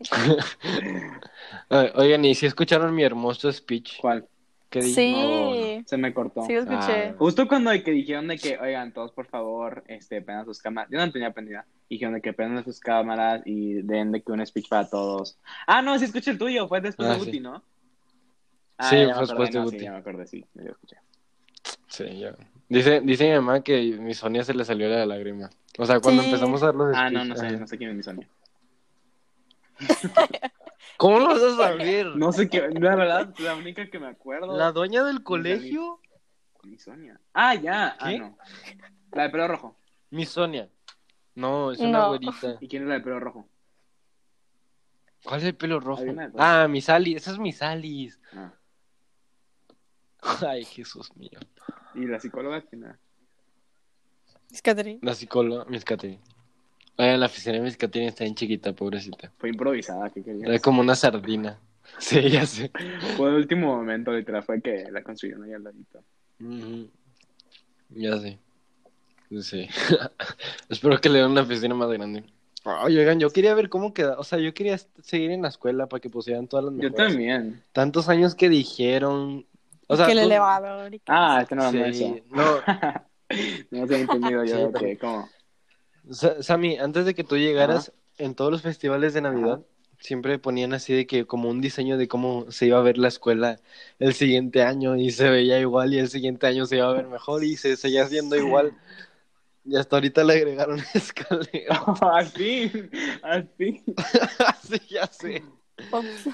Oigan, 1.94 2.24
¿y 2.24 2.34
si 2.34 2.46
escucharon 2.46 2.94
mi 2.94 3.02
hermoso 3.02 3.52
speech? 3.52 4.00
¿Cuál? 4.00 4.26
¿Qué 4.70 4.80
dije? 4.80 4.94
Sí. 4.94 5.82
Se 5.86 5.96
me 5.96 6.14
cortó. 6.14 6.42
Sí, 6.46 6.54
lo 6.54 6.60
escuché. 6.60 7.08
Ah. 7.08 7.14
Justo 7.18 7.48
cuando 7.48 7.70
que 7.82 7.90
dijeron 7.90 8.28
de 8.28 8.38
que, 8.38 8.56
oigan, 8.58 8.92
todos 8.92 9.10
por 9.12 9.26
favor, 9.26 9.82
este, 9.88 10.22
prendan 10.22 10.46
sus 10.46 10.60
cámaras. 10.60 10.88
Yo 10.90 10.98
no 10.98 11.10
tenía 11.10 11.32
prendida. 11.32 11.66
Dijeron 11.88 12.14
de 12.14 12.20
que 12.20 12.32
prendan 12.32 12.64
sus 12.64 12.78
cámaras 12.78 13.42
y 13.44 13.82
den 13.82 14.12
de 14.12 14.22
que 14.22 14.30
un 14.30 14.46
speech 14.46 14.68
para 14.68 14.88
todos. 14.88 15.38
Ah, 15.66 15.82
no, 15.82 15.98
sí 15.98 16.04
escuché 16.04 16.30
el 16.30 16.38
tuyo. 16.38 16.68
Fue 16.68 16.80
después 16.80 17.08
Ah, 17.08 17.14
de 17.14 17.18
sí. 17.20 17.26
Guti, 17.26 17.40
¿no? 17.40 17.62
Sí, 18.78 18.96
ya 18.96 19.06
me 19.08 19.12
fue 19.14 19.20
después 19.22 19.30
acordé, 19.30 19.50
de 19.50 19.58
no, 19.58 19.64
Guti. 19.64 19.78
Sí, 19.78 19.84
ya 19.84 19.90
me 19.92 19.98
acordé, 19.98 20.26
sí. 20.28 20.46
Yo 20.54 20.62
lo 20.62 20.70
escuché. 20.70 20.96
Sí, 21.88 22.18
ya. 22.20 22.34
Dice, 22.68 23.00
dice 23.00 23.24
mi 23.28 23.34
mamá 23.34 23.62
que 23.62 23.82
mi 23.98 24.14
Sonia 24.14 24.44
se 24.44 24.54
le 24.54 24.64
salió 24.64 24.88
la 24.88 25.04
lágrima. 25.04 25.50
O 25.78 25.84
sea, 25.84 25.98
cuando 25.98 26.22
Sí. 26.22 26.28
empezamos 26.28 26.62
a 26.62 26.66
dar 26.66 26.74
los 26.76 26.96
Ah, 26.96 27.10
no, 27.10 27.20
speech, 27.24 27.28
no 27.28 27.36
sé, 27.36 27.56
no 27.58 27.66
sé 27.66 27.76
quién 27.78 27.90
es 27.90 27.96
mi 27.96 28.02
Sonia. 28.04 28.28
¿Cómo 30.96 31.18
lo 31.18 31.28
vas 31.28 31.42
a 31.42 31.56
saber? 31.56 32.06
No 32.16 32.32
sé 32.32 32.48
qué, 32.48 32.68
la 32.70 32.96
verdad, 32.96 33.34
la 33.38 33.54
única 33.54 33.88
que 33.88 33.98
me 33.98 34.08
acuerdo. 34.08 34.56
¿La 34.56 34.72
dueña 34.72 35.04
del 35.04 35.22
colegio? 35.22 36.00
Mi 36.62 36.78
Sonia. 36.78 37.18
Ah, 37.32 37.54
ya. 37.54 37.96
Ah, 37.98 38.10
¿Qué? 38.10 38.18
no. 38.18 38.36
La 39.12 39.22
de 39.24 39.30
pelo 39.30 39.48
rojo. 39.48 39.76
Mi 40.10 40.26
Sonia. 40.26 40.68
No, 41.34 41.72
es 41.72 41.78
una 41.80 42.00
No. 42.00 42.08
güerita. 42.08 42.56
¿Y 42.60 42.68
quién 42.68 42.82
es 42.82 42.88
la 42.88 42.94
de 42.96 43.00
pelo 43.00 43.18
rojo? 43.20 43.48
¿Cuál 45.24 45.40
es 45.40 45.46
el 45.46 45.54
pelo 45.56 45.80
rojo? 45.80 46.02
Pelo 46.04 46.30
Ah, 46.38 46.66
mi 46.68 46.80
Salis. 46.80 47.16
Esa 47.16 47.32
es 47.32 47.38
mi 47.38 47.52
Salis. 47.52 48.18
Ah. 48.34 48.52
Ay, 50.46 50.64
Jesús 50.64 51.14
mío. 51.16 51.38
¿Y 51.94 52.06
la 52.06 52.20
psicóloga 52.20 52.60
quién 52.62 52.84
era? 52.84 52.98
Es 54.50 54.60
Catherine. 54.60 54.98
La 55.02 55.14
psicóloga, 55.14 55.64
Miss 55.66 55.84
Catherine. 55.84 56.20
Oye, 56.96 57.16
la 57.16 57.26
oficina 57.26 57.54
de 57.56 57.60
Miss 57.62 57.76
Catherine 57.76 58.08
está 58.08 58.24
bien 58.24 58.34
chiquita, 58.34 58.72
pobrecita. 58.72 59.32
Fue 59.38 59.48
improvisada, 59.50 60.10
¿qué 60.10 60.22
querías? 60.22 60.48
Era 60.48 60.58
como 60.58 60.80
una 60.80 60.94
sardina. 60.94 61.58
Sí, 61.98 62.30
ya 62.30 62.46
sé. 62.46 62.70
Fue 63.16 63.28
el 63.30 63.34
último 63.34 63.74
momento, 63.76 64.12
literal, 64.12 64.44
fue 64.44 64.60
que 64.62 64.84
la 64.92 65.02
construyeron 65.02 65.42
ahí 65.42 65.54
al 65.54 65.64
ladito. 65.64 66.00
Ya 67.90 68.16
sé. 68.18 68.38
Sí. 69.40 69.68
Espero 70.68 71.00
que 71.00 71.08
le 71.08 71.18
den 71.18 71.32
una 71.32 71.40
oficina 71.42 71.74
más 71.74 71.90
grande. 71.90 72.22
Ay, 72.64 72.96
oigan, 72.96 73.18
yo 73.18 73.30
quería 73.30 73.54
ver 73.54 73.68
cómo 73.68 73.92
queda. 73.92 74.18
O 74.20 74.24
sea, 74.24 74.38
yo 74.38 74.54
quería 74.54 74.78
seguir 75.02 75.32
en 75.32 75.42
la 75.42 75.48
escuela 75.48 75.88
para 75.88 76.00
que 76.00 76.08
pusieran 76.10 76.46
todas 76.46 76.66
las 76.66 76.74
Yo 76.74 76.90
mejoras. 76.90 77.08
también. 77.08 77.62
Tantos 77.72 78.08
años 78.08 78.36
que 78.36 78.48
dijeron. 78.48 79.44
O 79.88 79.96
sea, 79.96 80.06
que 80.06 80.12
el 80.12 80.18
tú- 80.18 80.24
elevador. 80.26 80.94
y 80.94 80.98
que- 81.00 81.04
Ah, 81.08 81.40
este 81.42 81.56
no 81.56 81.68
era 81.68 81.92
Sí, 81.92 82.04
eso. 82.04 82.24
no. 82.30 82.44
No 83.70 83.86
se 83.86 83.94
ha 83.94 83.98
entendido 83.98 84.44
yo, 84.44 84.56
Sí, 84.56 84.62
ok, 84.62 84.76
pero- 84.80 84.98
¿cómo? 85.00 85.28
Sa- 86.10 86.42
Sammy, 86.42 86.76
antes 86.78 87.04
de 87.04 87.14
que 87.14 87.24
tú 87.24 87.36
llegaras, 87.36 87.92
en 88.18 88.34
todos 88.34 88.50
los 88.50 88.62
festivales 88.62 89.14
de 89.14 89.20
Navidad, 89.22 89.54
Ajá. 89.54 89.62
siempre 90.00 90.38
ponían 90.38 90.72
así 90.74 90.92
de 90.92 91.06
que 91.06 91.26
como 91.26 91.48
un 91.48 91.60
diseño 91.60 91.96
de 91.96 92.08
cómo 92.08 92.50
se 92.50 92.66
iba 92.66 92.78
a 92.78 92.82
ver 92.82 92.98
la 92.98 93.08
escuela 93.08 93.60
el 93.98 94.14
siguiente 94.14 94.62
año 94.62 94.96
y 94.96 95.10
se 95.10 95.28
veía 95.30 95.58
igual 95.60 95.94
y 95.94 95.98
el 95.98 96.08
siguiente 96.08 96.46
año 96.46 96.66
se 96.66 96.76
iba 96.76 96.88
a 96.88 96.92
ver 96.92 97.06
mejor 97.06 97.44
y 97.44 97.56
se 97.56 97.76
seguía 97.76 98.04
haciendo 98.04 98.36
igual. 98.36 98.72
Y 99.64 99.76
hasta 99.76 99.96
ahorita 99.96 100.24
le 100.24 100.32
agregaron 100.34 100.80
escalera. 100.94 101.84
así, 102.12 102.72
así. 103.22 103.84
sí, 104.68 104.80
ya 104.88 105.06
sé. 105.06 105.42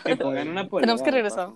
Que 0.04 0.16
pongan 0.16 0.48
una 0.48 0.68
polera 0.68 0.86
Tenemos 0.86 1.02
que 1.02 1.10
regresar. 1.10 1.50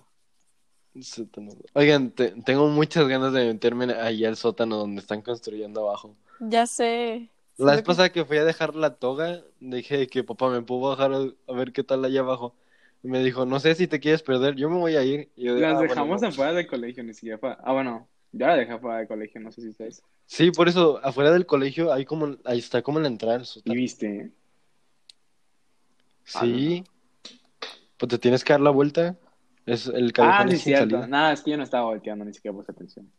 Oigan, 1.73 2.11
te- 2.11 2.31
tengo 2.43 2.67
muchas 2.67 3.07
ganas 3.07 3.31
de 3.33 3.45
meterme 3.45 3.93
ahí 3.93 4.25
al 4.25 4.35
sótano 4.35 4.77
donde 4.77 5.01
están 5.01 5.21
construyendo 5.21 5.87
abajo. 5.87 6.15
Ya 6.39 6.67
sé. 6.67 7.30
La 7.57 7.73
vez 7.73 7.83
pasada 7.83 8.11
que 8.11 8.25
fui 8.25 8.37
a 8.37 8.45
dejar 8.45 8.75
la 8.75 8.95
toga, 8.95 9.43
dije 9.59 10.07
que 10.07 10.23
papá 10.23 10.49
me 10.49 10.61
puedo 10.61 10.89
bajar 10.89 11.11
a, 11.13 11.53
ver 11.53 11.71
qué 11.71 11.83
tal 11.83 12.03
allá 12.05 12.21
abajo. 12.21 12.55
Y 13.03 13.07
me 13.07 13.23
dijo, 13.23 13.45
no 13.45 13.59
sé 13.59 13.75
si 13.75 13.87
te 13.87 13.99
quieres 13.99 14.23
perder, 14.23 14.55
yo 14.55 14.69
me 14.69 14.77
voy 14.77 14.95
a 14.95 15.03
ir. 15.03 15.29
Y 15.35 15.45
yo 15.45 15.55
de, 15.55 15.61
Las 15.61 15.77
"Ah, 15.77 15.81
dejamos 15.81 16.21
no". 16.21 16.27
afuera 16.27 16.53
del 16.53 16.67
colegio, 16.67 17.03
ni 17.03 17.13
siquiera. 17.13 17.39
Ah, 17.63 17.73
bueno, 17.73 18.07
yo 18.31 18.47
la 18.47 18.55
dejé 18.55 18.73
afuera 18.73 18.97
del 18.99 19.07
colegio, 19.07 19.41
no 19.41 19.51
sé 19.51 19.61
si 19.61 19.69
ustedes. 19.69 20.03
Sí, 20.25 20.51
por 20.51 20.69
eso, 20.69 20.99
afuera 21.03 21.31
del 21.31 21.45
colegio, 21.45 21.91
ahí 21.91 22.05
como, 22.05 22.37
ahí 22.45 22.59
está 22.59 22.81
como 22.81 22.99
la 22.99 23.07
entrada 23.07 23.43
Y 23.65 23.75
viste. 23.75 24.31
Sí. 26.23 26.83
Pues 27.97 28.09
te 28.09 28.17
tienes 28.17 28.43
que 28.43 28.53
dar 28.53 28.61
la 28.61 28.69
vuelta. 28.69 29.17
Es 29.65 29.87
el 29.87 30.13
Ah, 30.17 30.45
es 30.49 30.61
cierto. 30.61 31.05
Nada, 31.07 31.33
es 31.33 31.41
que 31.41 31.51
yo 31.51 31.57
no 31.57 31.63
estaba 31.63 31.85
volteando, 31.85 32.25
ni 32.25 32.33
siquiera 32.33 32.55
puse 32.55 32.71
atención. 32.71 33.11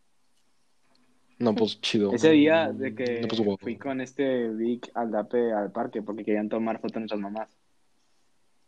No, 1.39 1.55
pues 1.55 1.81
chido. 1.81 2.13
Ese 2.13 2.31
día 2.31 2.71
de 2.71 2.95
que 2.95 3.21
No, 3.21 3.27
pues, 3.27 3.59
fui 3.59 3.75
con 3.77 4.01
este 4.01 4.49
Vic 4.49 4.89
al 4.93 5.11
DAPE 5.11 5.51
al 5.53 5.71
parque 5.71 6.01
porque 6.01 6.23
querían 6.23 6.49
tomar 6.49 6.79
fotos 6.79 6.97
nuestras 6.97 7.19
mamás. 7.19 7.49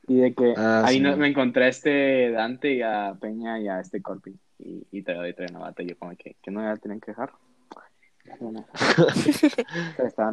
Y 0.07 0.17
de 0.17 0.33
que 0.33 0.53
Ah, 0.57 0.83
ahí 0.85 0.95
sí. 0.97 1.01
no- 1.01 1.15
me 1.17 1.27
encontré 1.27 1.65
a 1.65 1.67
este 1.67 2.31
Dante 2.31 2.73
y 2.73 2.81
a 2.81 3.15
Peña 3.19 3.59
y 3.59 3.67
a 3.67 3.79
este 3.79 4.01
Corpi. 4.01 4.35
Y, 4.59 4.85
y 4.91 5.01
traía, 5.03 5.27
y 5.29 5.33
traía 5.33 5.51
una 5.51 5.59
bata 5.65 5.83
y 5.83 5.87
yo 5.87 5.97
como 5.97 6.15
que, 6.15 6.35
que 6.41 6.51
no 6.51 6.61
ya 6.61 6.75
tenían 6.79 6.99
que 7.01 7.11
dejar. 7.11 7.31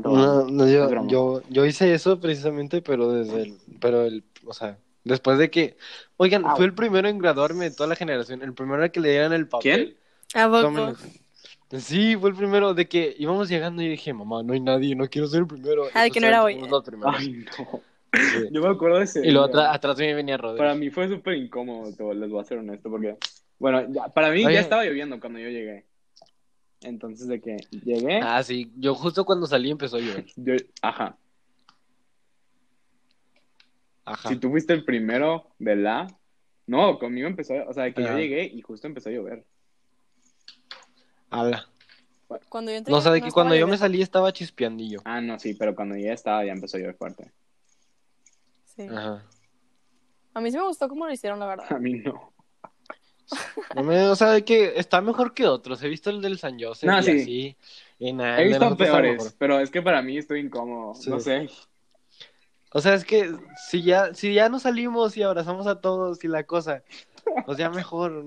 No, 0.04 0.44
no, 0.50 0.68
yo, 0.68 1.06
yo, 1.08 1.42
yo 1.48 1.66
hice 1.66 1.92
eso 1.94 2.18
precisamente, 2.20 2.82
pero 2.82 3.12
desde 3.12 3.42
el, 3.42 3.56
pero 3.80 4.02
el, 4.02 4.24
o 4.46 4.52
sea, 4.52 4.78
después 5.04 5.38
de 5.38 5.50
que, 5.50 5.76
oigan, 6.16 6.44
Au. 6.44 6.56
fui 6.56 6.64
el 6.64 6.74
primero 6.74 7.08
en 7.08 7.18
graduarme 7.18 7.68
de 7.70 7.76
toda 7.76 7.88
la 7.88 7.96
generación, 7.96 8.42
el 8.42 8.54
primero 8.54 8.82
a 8.82 8.88
que 8.88 9.00
le 9.00 9.10
dieran 9.10 9.32
el 9.32 9.46
papel. 9.48 9.96
¿A 10.34 10.46
poco? 10.46 10.62
Tómenlo. 10.62 10.96
Sí, 11.78 12.16
fue 12.16 12.30
el 12.30 12.36
primero 12.36 12.74
de 12.74 12.86
que 12.86 13.14
íbamos 13.18 13.48
llegando 13.48 13.82
y 13.82 13.88
dije, 13.88 14.12
mamá, 14.12 14.42
no 14.42 14.52
hay 14.52 14.60
nadie, 14.60 14.94
no 14.94 15.08
quiero 15.08 15.26
ser 15.26 15.40
el 15.40 15.46
primero. 15.46 15.84
Ah, 15.94 16.04
de 16.04 16.10
que 16.10 16.20
no 16.20 16.26
era 16.26 16.42
hoy. 16.44 16.54
Fuimos 16.54 16.70
los 16.70 16.84
primeros. 16.84 17.14
Ay, 17.18 17.44
no. 17.58 17.80
Sí. 18.14 18.48
Yo 18.50 18.60
me 18.60 18.68
acuerdo 18.68 18.98
de 18.98 19.04
ese 19.04 19.26
Y 19.26 19.30
luego 19.30 19.46
atrás, 19.46 19.74
atrás 19.74 19.96
de 19.96 20.06
mí 20.06 20.12
venía 20.12 20.36
Rodri. 20.36 20.58
Para 20.58 20.74
mí 20.74 20.90
fue 20.90 21.08
súper 21.08 21.34
incómodo, 21.34 21.94
te- 21.96 22.14
les 22.14 22.28
voy 22.28 22.40
a 22.40 22.44
ser 22.44 22.58
honesto, 22.58 22.90
porque 22.90 23.16
Bueno, 23.58 23.90
ya, 23.90 24.08
para 24.08 24.30
mí 24.30 24.44
Oye. 24.44 24.54
ya 24.54 24.60
estaba 24.60 24.84
lloviendo 24.84 25.18
cuando 25.18 25.38
yo 25.38 25.48
llegué. 25.48 25.86
Entonces, 26.82 27.26
de 27.28 27.40
que 27.40 27.56
llegué, 27.84 28.20
Ah, 28.22 28.42
sí. 28.42 28.70
Yo 28.76 28.94
justo 28.94 29.24
cuando 29.24 29.46
salí 29.46 29.70
empezó 29.70 29.96
a 29.96 30.00
llover. 30.00 30.26
yo, 30.36 30.54
ajá. 30.82 31.16
Ajá. 34.04 34.28
Si 34.28 34.36
tú 34.36 34.50
fuiste 34.50 34.72
el 34.74 34.84
primero 34.84 35.46
de 35.58 35.76
la. 35.76 36.06
No, 36.66 36.98
conmigo 36.98 37.28
empezó, 37.28 37.54
o 37.66 37.72
sea, 37.72 37.84
de 37.84 37.94
que 37.94 38.02
yo 38.02 38.16
llegué 38.16 38.44
y 38.44 38.60
justo 38.60 38.86
empezó 38.86 39.08
a 39.08 39.12
llover. 39.12 39.44
Ala. 41.32 41.68
Cuando 42.48 42.70
yo 42.70 42.78
entré, 42.78 42.90
No, 42.92 42.98
o 42.98 43.00
sea, 43.02 43.12
de 43.12 43.20
no 43.20 43.26
que 43.26 43.32
cuando 43.32 43.54
yo 43.54 43.66
me 43.66 43.76
salí 43.76 44.00
estaba 44.00 44.32
chispeandillo. 44.32 45.00
Ah, 45.04 45.20
no, 45.20 45.38
sí, 45.38 45.54
pero 45.54 45.74
cuando 45.74 45.96
ya 45.96 46.12
estaba, 46.12 46.44
ya 46.44 46.52
empezó 46.52 46.76
a 46.76 46.80
llover 46.80 46.94
fuerte. 46.94 47.30
Sí. 48.64 48.86
Ajá. 48.90 49.22
A 50.34 50.40
mí 50.40 50.50
sí 50.50 50.56
me 50.56 50.62
gustó 50.64 50.88
cómo 50.88 51.06
lo 51.06 51.12
hicieron, 51.12 51.38
la 51.38 51.46
verdad. 51.46 51.66
A 51.70 51.78
mí 51.78 51.94
no. 51.94 52.32
No 53.74 53.82
me- 53.82 54.08
o 54.08 54.16
sea, 54.16 54.28
de 54.30 54.44
que 54.44 54.74
está 54.76 55.00
mejor 55.00 55.34
que 55.34 55.46
otros. 55.46 55.82
He 55.82 55.88
visto 55.88 56.08
el 56.10 56.22
del 56.22 56.38
San 56.38 56.58
Joseph 56.58 56.88
No, 56.88 56.98
y 57.00 57.02
sí. 57.02 57.10
así. 57.20 57.56
Y 57.98 58.12
nada, 58.12 58.40
He 58.40 58.48
visto 58.48 58.76
peores, 58.76 59.34
pero 59.38 59.60
es 59.60 59.70
que 59.70 59.80
para 59.82 60.00
mí 60.02 60.16
estoy 60.18 60.40
incómodo. 60.40 60.94
Sí. 60.94 61.10
No 61.10 61.20
sé. 61.20 61.48
O 62.72 62.80
sea, 62.80 62.94
es 62.94 63.04
que 63.04 63.30
si 63.68 63.82
ya, 63.82 64.14
si 64.14 64.32
ya 64.32 64.48
nos 64.48 64.62
salimos 64.62 65.16
y 65.18 65.22
abrazamos 65.22 65.66
a 65.66 65.80
todos 65.80 66.24
y 66.24 66.28
la 66.28 66.44
cosa, 66.44 66.82
pues 67.46 67.58
ya 67.58 67.70
mejor. 67.70 68.24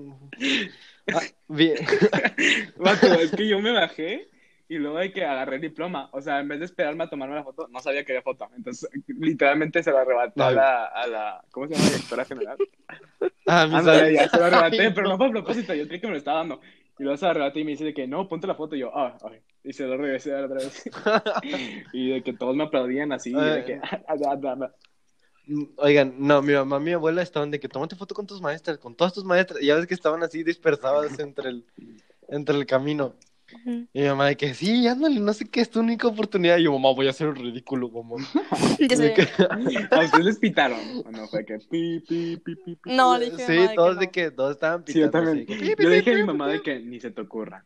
Ah, 1.14 1.20
bien. 1.48 1.76
Es 3.20 3.30
que 3.32 3.48
yo 3.48 3.60
me 3.60 3.72
bajé 3.72 4.28
y 4.68 4.78
luego 4.78 4.98
de 4.98 5.12
que 5.12 5.24
agarré 5.24 5.56
el 5.56 5.62
diploma. 5.62 6.08
O 6.12 6.20
sea, 6.20 6.40
en 6.40 6.48
vez 6.48 6.58
de 6.58 6.64
esperarme 6.64 7.04
a 7.04 7.08
tomarme 7.08 7.36
la 7.36 7.44
foto, 7.44 7.68
no 7.68 7.80
sabía 7.80 8.04
que 8.04 8.12
había 8.12 8.22
foto. 8.22 8.48
Entonces, 8.56 8.88
literalmente 9.06 9.82
se 9.82 9.92
la 9.92 10.00
arrebaté 10.00 10.42
a 10.42 10.50
la, 10.50 10.84
a 10.86 11.06
la. 11.06 11.44
¿Cómo 11.50 11.68
se 11.68 11.74
llama? 11.74 11.88
Directora 11.88 12.24
general. 12.24 12.56
Ah, 13.48 13.64
mi 13.64 13.74
ya 13.74 14.28
se 14.28 14.40
la 14.40 14.46
arrebaté, 14.46 14.80
Ay, 14.80 14.92
pero 14.92 15.08
no 15.08 15.16
fue 15.16 15.28
a 15.28 15.30
propósito. 15.30 15.72
Yo 15.72 15.86
creí 15.86 16.00
que 16.00 16.08
me 16.08 16.14
lo 16.14 16.18
estaba 16.18 16.38
dando. 16.38 16.60
Y 16.98 17.04
luego 17.04 17.16
se 17.16 17.26
la 17.26 17.30
arrebaté 17.30 17.60
y 17.60 17.64
me 17.64 17.70
dice 17.70 17.84
de 17.84 17.94
que 17.94 18.08
no, 18.08 18.28
ponte 18.28 18.48
la 18.48 18.56
foto. 18.56 18.74
Y 18.74 18.80
yo, 18.80 18.90
ah, 18.92 19.16
ay. 19.22 19.38
Y 19.62 19.72
se 19.72 19.86
lo 19.86 19.96
regresé 19.96 20.34
a 20.34 20.40
la 20.40 20.46
otra 20.46 20.56
vez. 20.56 20.82
y 21.92 22.10
de 22.10 22.22
que 22.24 22.32
todos 22.32 22.56
me 22.56 22.64
aplaudían 22.64 23.12
así. 23.12 23.30
y 23.30 23.34
de 23.34 23.64
que. 23.64 23.80
Oigan, 25.76 26.14
no, 26.18 26.42
mi 26.42 26.52
mamá 26.54 26.78
y 26.78 26.80
mi 26.80 26.92
abuela 26.92 27.22
estaban 27.22 27.50
de 27.50 27.60
que 27.60 27.68
tómate 27.68 27.94
foto 27.96 28.14
con 28.14 28.26
tus 28.26 28.40
maestras, 28.40 28.78
con 28.78 28.94
todas 28.96 29.12
tus 29.14 29.24
maestras. 29.24 29.62
Y 29.62 29.66
ya 29.66 29.76
ves 29.76 29.86
que 29.86 29.94
estaban 29.94 30.22
así 30.22 30.42
dispersadas 30.42 31.18
entre 31.20 31.50
el, 31.50 31.64
entre 32.28 32.56
el 32.56 32.66
camino. 32.66 33.14
Y 33.94 34.00
mi 34.00 34.06
mamá 34.08 34.26
de 34.26 34.36
que 34.36 34.54
sí, 34.54 34.88
ándale, 34.88 35.20
no 35.20 35.32
sé 35.32 35.48
qué, 35.48 35.60
es 35.60 35.70
tu 35.70 35.78
única 35.78 36.08
oportunidad. 36.08 36.58
Y 36.58 36.64
yo, 36.64 36.72
mamá, 36.72 36.92
voy 36.92 37.06
a 37.06 37.10
hacer 37.10 37.28
un 37.28 37.36
ridículo, 37.36 37.88
mamá. 37.90 38.16
Que- 38.76 39.28
¿A 39.92 40.00
ustedes 40.00 40.24
les 40.24 40.38
pitaron? 40.40 40.80
¿O 41.06 41.10
no? 41.12 41.28
Fue 41.28 41.44
que 41.44 41.58
pi, 41.58 42.00
pi, 42.00 42.36
pi, 42.38 42.56
pi, 42.56 42.74
pi. 42.74 42.90
No, 42.96 43.16
le 43.16 43.30
dije 43.30 43.44
a 43.44 43.48
mi 43.48 43.54
sí, 43.54 43.60
mamá 43.60 43.68
de 43.68 43.68
que 43.68 43.74
todos 43.76 43.94
no. 43.94 44.00
de 44.00 44.10
que 44.10 44.30
todos 44.32 44.50
estaban 44.52 44.84
Sí, 44.84 44.98
yo 44.98 45.06
pitando. 45.06 45.28
también. 45.30 45.46
así 45.48 45.74
que, 45.76 45.82
Yo 45.84 45.88
le 45.88 45.96
dije 45.96 46.10
a 46.12 46.14
mi 46.16 46.22
mamá 46.24 46.48
de 46.48 46.60
que 46.62 46.80
ni 46.80 46.98
se 46.98 47.12
te 47.12 47.20
ocurra. 47.20 47.64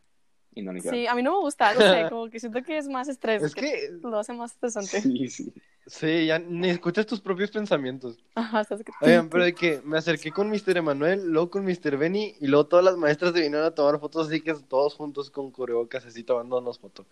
Y 0.53 0.61
no 0.61 0.79
Sí, 0.81 1.07
a 1.07 1.15
mí 1.15 1.23
no 1.23 1.31
me 1.31 1.39
gusta, 1.39 1.73
no 1.73 1.79
sé, 1.79 2.05
como 2.09 2.29
que 2.29 2.39
siento 2.39 2.61
que 2.63 2.77
es 2.77 2.87
más 2.87 3.07
estrés. 3.07 3.41
Es 3.41 3.55
que, 3.55 3.91
lo 4.01 4.19
hace 4.19 4.33
más 4.33 4.51
estresante. 4.51 5.01
Sí, 5.01 5.27
sí. 5.29 5.53
sí, 5.85 6.25
ya 6.25 6.39
ni 6.39 6.69
escuchas 6.69 7.05
tus 7.05 7.21
propios 7.21 7.51
pensamientos. 7.51 8.19
Ajá, 8.35 8.61
o 8.61 8.63
sea, 8.63 8.77
es 8.77 8.83
que... 8.83 8.91
Oigan, 9.01 9.29
pero 9.29 9.45
de 9.45 9.53
que 9.53 9.81
me 9.85 9.97
acerqué 9.97 10.31
con 10.31 10.49
Mr. 10.49 10.77
Emanuel, 10.77 11.25
luego 11.25 11.49
con 11.49 11.63
Mr. 11.63 11.97
Benny, 11.97 12.35
y 12.41 12.47
luego 12.47 12.65
todas 12.65 12.83
las 12.83 12.97
maestras 12.97 13.33
se 13.33 13.41
vinieron 13.41 13.65
a 13.65 13.71
tomar 13.71 13.99
fotos, 13.99 14.27
así 14.27 14.41
que 14.41 14.53
todos 14.53 14.95
juntos 14.95 15.31
con 15.31 15.51
cubrebocas, 15.51 16.05
así 16.05 16.23
tomándonos 16.23 16.79
fotos. 16.79 17.05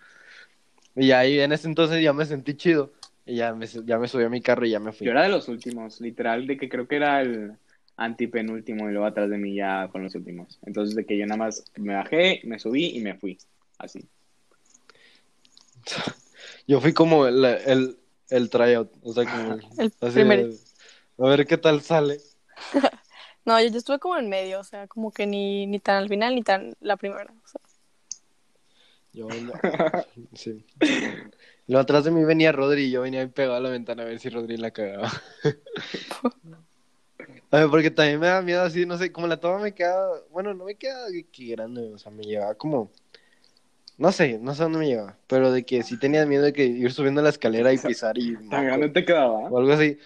Y 0.95 1.11
ahí 1.11 1.39
en 1.39 1.53
ese 1.53 1.67
entonces 1.67 2.03
ya 2.03 2.11
me 2.11 2.25
sentí 2.25 2.55
chido. 2.55 2.91
Y 3.25 3.35
ya 3.35 3.53
me, 3.53 3.67
ya 3.67 3.99
me 3.99 4.07
subí 4.07 4.23
a 4.23 4.29
mi 4.29 4.41
carro 4.41 4.65
y 4.65 4.71
ya 4.71 4.79
me 4.79 4.91
fui. 4.91 5.05
Yo 5.05 5.11
era 5.11 5.21
de 5.21 5.29
los 5.29 5.47
últimos, 5.47 6.01
literal, 6.01 6.47
de 6.47 6.57
que 6.57 6.67
creo 6.67 6.87
que 6.87 6.95
era 6.95 7.21
el 7.21 7.53
antipenúltimo 7.99 8.89
y 8.89 8.93
luego 8.93 9.05
atrás 9.05 9.29
de 9.29 9.37
mí 9.37 9.53
ya 9.55 9.87
con 9.91 10.03
los 10.03 10.15
últimos. 10.15 10.57
Entonces, 10.65 10.95
de 10.95 11.05
que 11.05 11.17
yo 11.17 11.25
nada 11.25 11.37
más 11.37 11.63
me 11.77 11.93
bajé, 11.93 12.41
me 12.45 12.57
subí 12.59 12.97
y 12.97 13.01
me 13.01 13.15
fui. 13.15 13.37
Así. 13.77 14.07
Yo 16.67 16.79
fui 16.81 16.93
como 16.93 17.27
el, 17.27 17.43
el, 17.45 17.97
el 18.29 18.49
tryout, 18.49 18.91
o 19.03 19.13
sea, 19.13 19.25
como 19.25 19.53
el, 19.53 19.93
así 20.01 20.13
primer- 20.13 20.49
a 21.17 21.29
ver 21.29 21.45
qué 21.45 21.57
tal 21.57 21.81
sale. 21.81 22.19
No, 23.45 23.59
yo, 23.59 23.69
yo 23.69 23.77
estuve 23.77 23.97
como 23.99 24.17
en 24.17 24.29
medio, 24.29 24.59
o 24.59 24.63
sea, 24.63 24.85
como 24.87 25.11
que 25.11 25.25
ni, 25.25 25.65
ni 25.65 25.79
tan 25.79 25.95
al 25.95 26.09
final 26.09 26.35
ni 26.35 26.43
tan 26.43 26.73
la 26.81 26.97
primera. 26.97 27.33
o 27.43 27.47
sea. 27.47 27.61
Yo, 29.11 29.27
no, 29.27 29.53
sí. 30.35 30.63
Luego 31.65 31.81
atrás 31.81 32.03
de 32.03 32.11
mí 32.11 32.23
venía 32.25 32.51
Rodri 32.51 32.83
y 32.83 32.91
yo 32.91 33.01
venía 33.01 33.21
ahí 33.21 33.27
pegado 33.27 33.55
a 33.55 33.59
la 33.59 33.69
ventana 33.69 34.03
a 34.03 34.05
ver 34.05 34.19
si 34.19 34.29
Rodri 34.29 34.57
la 34.57 34.69
cagaba. 34.71 35.09
A 37.51 37.57
ver, 37.59 37.69
porque 37.69 37.91
también 37.91 38.19
me 38.19 38.27
da 38.27 38.41
miedo 38.41 38.61
así, 38.61 38.85
no 38.85 38.97
sé, 38.97 39.11
como 39.11 39.27
la 39.27 39.39
toma 39.39 39.59
me 39.59 39.73
queda, 39.73 40.07
bueno, 40.31 40.53
no 40.53 40.65
me 40.65 40.75
queda 40.75 41.09
de 41.09 41.23
que 41.25 41.47
grande, 41.47 41.93
o 41.93 41.97
sea, 41.97 42.11
me 42.11 42.23
llevaba 42.23 42.55
como, 42.55 42.91
no 43.97 44.11
sé, 44.11 44.39
no 44.39 44.55
sé 44.55 44.63
dónde 44.63 44.79
me 44.79 44.87
llevaba, 44.87 45.17
pero 45.27 45.51
de 45.51 45.63
que 45.65 45.83
sí 45.83 45.97
tenía 45.99 46.25
miedo 46.25 46.43
de 46.43 46.53
que 46.53 46.65
ir 46.65 46.91
subiendo 46.93 47.21
la 47.21 47.29
escalera 47.29 47.73
y 47.73 47.77
pisar 47.87 48.17
y 48.17 48.35
Tan 48.49 48.65
grande 48.65 48.89
te 48.89 49.03
quedaba. 49.05 49.49
o 49.49 49.57
algo 49.57 49.73
así. 49.73 49.97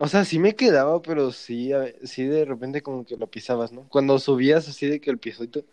O 0.00 0.08
sea, 0.08 0.24
sí 0.24 0.38
me 0.40 0.56
quedaba, 0.56 1.00
pero 1.00 1.30
sí, 1.30 1.72
a- 1.72 1.92
sí 2.04 2.24
de 2.24 2.44
repente 2.44 2.82
como 2.82 3.04
que 3.04 3.16
lo 3.16 3.28
pisabas, 3.28 3.72
¿no? 3.72 3.88
Cuando 3.88 4.18
subías 4.18 4.68
así 4.68 4.86
de 4.88 5.00
que 5.00 5.10
el 5.10 5.18
pisito, 5.18 5.64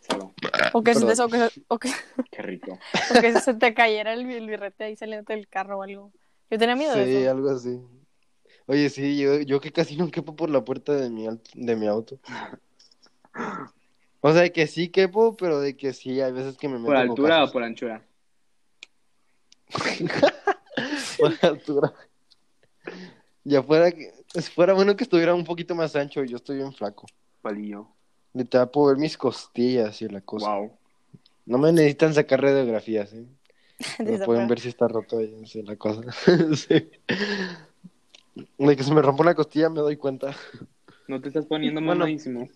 Solo. 0.00 0.32
O 0.72 0.82
que, 0.82 0.94
se 0.94 1.06
te, 1.06 1.22
o, 1.22 1.28
que, 1.28 1.48
o, 1.68 1.78
que, 1.80 1.90
Qué 2.30 2.42
rico. 2.42 2.78
o 3.10 3.18
que 3.20 3.36
se 3.36 3.54
te 3.54 3.74
cayera 3.74 4.12
el, 4.12 4.30
el 4.30 4.46
birrete 4.46 4.84
ahí 4.84 4.96
saliendo 4.96 5.32
del 5.32 5.48
carro 5.48 5.78
o 5.78 5.82
algo. 5.82 6.12
Yo 6.50 6.58
tenía 6.58 6.76
miedo 6.76 6.94
Sí, 6.94 7.00
de 7.00 7.24
eso. 7.24 7.30
algo 7.30 7.50
así. 7.50 7.80
Oye, 8.68 8.90
sí, 8.90 9.18
yo, 9.18 9.40
yo 9.40 9.60
que 9.62 9.72
casi 9.72 9.96
no 9.96 10.10
quepo 10.10 10.36
por 10.36 10.50
la 10.50 10.62
puerta 10.62 10.92
de 10.92 11.08
mi, 11.08 11.26
de 11.54 11.74
mi 11.74 11.86
auto. 11.86 12.18
O 14.20 14.30
sea, 14.30 14.42
de 14.42 14.52
que 14.52 14.66
sí 14.66 14.90
quepo, 14.90 15.34
pero 15.38 15.58
de 15.58 15.74
que 15.74 15.94
sí, 15.94 16.20
hay 16.20 16.32
veces 16.32 16.58
que 16.58 16.68
me 16.68 16.74
meto 16.74 16.86
¿Por 16.88 16.96
altura 16.96 17.44
o 17.44 17.50
por 17.50 17.62
anchura? 17.62 18.04
Por 21.18 21.32
altura. 21.42 21.94
Ya 23.44 23.62
fuera, 23.62 23.90
que- 23.90 24.12
fuera 24.54 24.74
bueno 24.74 24.94
que 24.96 25.04
estuviera 25.04 25.34
un 25.34 25.44
poquito 25.44 25.74
más 25.74 25.96
ancho, 25.96 26.22
yo 26.24 26.36
estoy 26.36 26.56
bien 26.58 26.72
flaco. 26.74 27.06
Palillo. 27.40 27.88
Literal, 28.34 28.70
puedo 28.70 28.88
ver 28.88 28.98
mis 28.98 29.16
costillas 29.16 30.02
y 30.02 30.08
la 30.08 30.20
cosa. 30.20 30.54
Wow. 30.54 30.78
No 31.46 31.56
me 31.56 31.72
necesitan 31.72 32.12
sacar 32.12 32.42
radiografías, 32.42 33.14
¿eh? 33.14 33.26
Esa 34.00 34.26
pueden 34.26 34.46
ver 34.46 34.60
si 34.60 34.68
está 34.68 34.86
roto 34.88 35.18
ahí, 35.18 35.34
la 35.64 35.76
cosa. 35.76 36.02
sí. 36.54 36.90
De 38.58 38.76
que 38.76 38.82
se 38.82 38.94
me 38.94 39.02
rompe 39.02 39.22
una 39.22 39.34
costilla 39.34 39.68
me 39.70 39.80
doy 39.80 39.96
cuenta. 39.96 40.34
No 41.08 41.20
te 41.20 41.28
estás 41.28 41.46
poniendo 41.46 41.80
Bueno. 41.80 42.00
mamadísimo. 42.00 42.48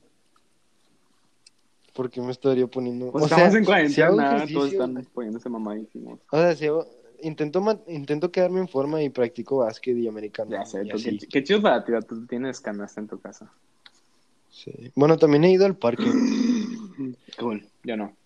Porque 1.95 2.21
me 2.21 2.31
estaría 2.33 2.66
poniendo. 2.66 3.11
Pues 3.12 3.25
o 3.25 3.29
sea, 3.29 3.37
estamos 3.38 3.57
en 3.59 3.64
cuarentena, 3.64 4.47
todos 4.53 4.73
están 4.73 5.07
poniéndose 5.12 5.49
mamadísimos. 5.49 6.21
O 6.31 6.37
sea, 6.38 6.55
si 6.57 6.66
hago- 6.66 6.87
intento, 7.21 7.85
intento 7.88 8.33
quedarme 8.33 8.61
en 8.61 8.68
forma 8.68 9.03
y 9.03 9.11
practico 9.11 9.59
básquet 9.59 9.97
y 9.97 10.09
americano. 10.09 10.51
Ya 10.51 10.64
sé, 10.64 10.85
tú, 10.87 10.99
qué, 11.03 11.18
qué 11.31 11.45
chido 11.45 11.61
para 11.61 11.85
ti, 11.85 11.92
tú 12.09 12.27
tienes 12.27 12.61
canasta 12.61 13.01
en 13.01 13.09
tu 13.09 13.21
casa. 13.21 13.53
Sí. 14.51 14.73
Bueno, 14.95 15.16
también 15.18 15.45
he 15.45 15.53
ido 15.53 15.66
al 15.66 15.77
parque. 15.77 16.05
Cool. 17.38 17.66
Yo 17.85 17.97
no. 17.97 18.16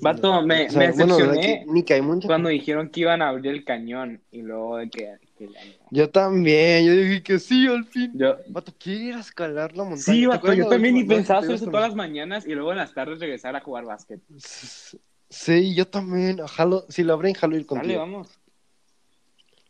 Vato, 0.00 0.42
me, 0.42 0.66
O 0.66 0.70
sea, 0.70 0.78
me 0.80 0.86
decepcioné 0.88 1.66
ni 1.68 1.84
cuando 2.26 2.48
dijeron 2.48 2.88
que 2.90 3.00
iban 3.00 3.22
a 3.22 3.28
abrir 3.28 3.52
el 3.52 3.64
cañón 3.64 4.20
y 4.30 4.42
luego 4.42 4.76
de 4.78 4.90
que, 4.90 5.18
no. 5.40 5.50
Yo 5.90 6.10
también, 6.10 6.86
yo 6.86 6.92
dije 6.92 7.22
que 7.22 7.38
sí, 7.38 7.66
al 7.66 7.84
fin. 7.84 8.12
Yo, 8.14 8.36
Vato, 8.48 8.72
quiero 8.78 9.00
ir 9.04 9.14
a 9.14 9.20
escalar 9.20 9.76
la 9.76 9.84
montaña. 9.84 10.02
sí, 10.02 10.20
¿Te 10.22 10.26
vato, 10.26 10.52
yo 10.52 10.64
la 10.64 10.70
también 10.70 10.94
vez 10.94 11.06
pensaba 11.06 11.40
hacer 11.40 11.54
eso 11.54 11.66
todas 11.66 11.88
las 11.88 11.94
mañanas 11.94 12.46
y 12.46 12.54
luego 12.54 12.72
en 12.72 12.78
las 12.78 12.92
tardes 12.92 13.20
regresar 13.20 13.54
a 13.56 13.60
jugar 13.60 13.84
básquet. 13.84 14.20
Sí, 15.30 15.74
yo 15.74 15.86
también. 15.86 16.38
Jalo, 16.38 16.86
si 16.88 17.02
lo 17.02 17.14
abren, 17.14 17.34
jalo 17.34 17.56
ir 17.56 17.66
Dale, 17.66 17.66
contigo. 17.66 18.00
vamos. 18.00 18.40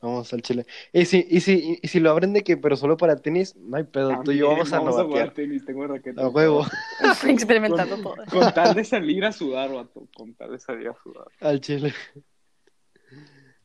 Vamos 0.04 0.30
al 0.34 0.42
Chile. 0.42 0.66
Y 0.92 1.06
si, 1.06 1.26
y 1.30 1.40
si, 1.40 1.78
y 1.80 1.88
si 1.88 1.98
lo 1.98 2.10
abren 2.10 2.34
de 2.34 2.44
que, 2.44 2.58
pero 2.58 2.76
solo 2.76 2.98
para 2.98 3.16
tenis, 3.16 3.56
no 3.56 3.78
hay 3.78 3.84
pedo. 3.84 4.20
Tú 4.22 4.32
y 4.32 4.36
yo 4.36 4.48
vamos 4.48 4.70
a 4.70 4.76
También, 4.76 4.92
jugar 4.92 5.06
novatear. 5.06 5.32
tenis, 5.32 5.64
tengo 5.64 5.86
raqueta. 5.86 6.20
A 6.20 6.28
huevo. 6.28 6.66
Experimentando 7.26 7.96
todo. 7.96 8.16
Con 8.30 8.52
tal 8.52 8.74
de 8.74 8.84
salir 8.84 9.24
a 9.24 9.32
sudar, 9.32 9.72
vato. 9.72 10.06
Con 10.14 10.34
tal 10.34 10.52
de 10.52 10.58
salir 10.58 10.88
a 10.88 10.94
sudar. 11.02 11.24
Al 11.40 11.58
Chile. 11.62 11.94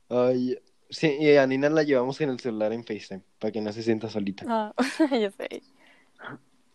Ay, 0.07 0.57
sí, 0.89 1.17
y 1.19 1.35
a 1.35 1.45
Nina 1.45 1.69
la 1.69 1.83
llevamos 1.83 2.21
en 2.21 2.29
el 2.29 2.39
celular 2.39 2.71
en 2.71 2.85
FaceTime, 2.85 3.21
para 3.37 3.51
que 3.51 3.59
no 3.59 3.73
se 3.73 3.83
sienta 3.83 4.07
solita. 4.07 4.45
Ah, 4.47 4.73
yo 5.11 5.31
sé. 5.31 5.61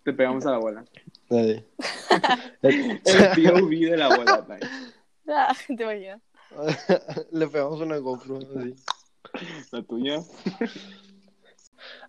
Te 0.04 0.12
pegamos 0.12 0.44
a 0.44 0.50
la 0.50 0.56
abuela. 0.56 0.84
Ay. 1.30 1.64
El 2.60 3.00
POV 3.00 3.70
de 3.70 3.96
la 3.96 4.06
abuela. 4.12 4.46
Ah, 5.26 5.56
te 5.66 5.82
imaginas. 5.82 6.20
Le 7.32 7.48
pegamos 7.48 7.80
una 7.80 7.96
GoPro 7.96 8.40
así. 8.40 8.74
La 9.70 9.82
tuya. 9.82 10.20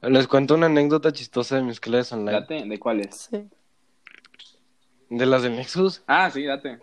Les 0.02 0.28
cuento 0.28 0.56
una 0.56 0.68
anécdota 0.68 1.12
chistosa 1.12 1.58
de 1.58 1.64
mis 1.64 1.80
clases 1.80 2.14
online. 2.14 2.40
Date, 2.40 2.66
¿de 2.66 2.80
cuáles? 2.80 3.30
Sí. 3.32 3.50
De 5.10 5.26
las 5.26 5.44
del 5.44 5.56
Nexus. 5.56 6.04
Ah, 6.08 6.30
sí, 6.32 6.46
date. 6.46 6.80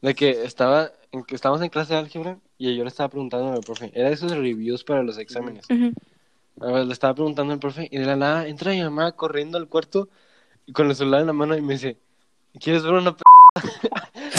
De 0.00 0.14
que 0.14 0.44
estaba, 0.44 0.92
en 1.12 1.24
que 1.24 1.34
estábamos 1.34 1.62
en 1.62 1.70
clase 1.70 1.94
de 1.94 1.98
álgebra 1.98 2.38
y 2.58 2.76
yo 2.76 2.84
le 2.84 2.88
estaba 2.88 3.08
preguntando 3.08 3.52
al 3.52 3.60
profe. 3.60 3.90
Era 3.94 4.10
esos 4.10 4.32
reviews 4.32 4.84
para 4.84 5.02
los 5.02 5.18
exámenes. 5.18 5.66
Ujú. 5.70 5.92
A 6.60 6.72
ver, 6.72 6.86
le 6.86 6.92
estaba 6.92 7.14
preguntando 7.14 7.52
al 7.52 7.58
profe 7.58 7.88
y 7.90 7.98
de 7.98 8.06
la 8.06 8.16
nada 8.16 8.46
entra 8.46 8.72
mi 8.72 8.82
mamá 8.82 9.12
corriendo 9.12 9.58
al 9.58 9.68
cuarto 9.68 10.08
y 10.64 10.72
con 10.72 10.88
el 10.88 10.96
celular 10.96 11.20
en 11.20 11.26
la 11.26 11.32
mano 11.32 11.56
y 11.56 11.60
me 11.60 11.74
dice, 11.74 11.98
¿quieres 12.58 12.82
ver 12.82 12.94
una 12.94 13.16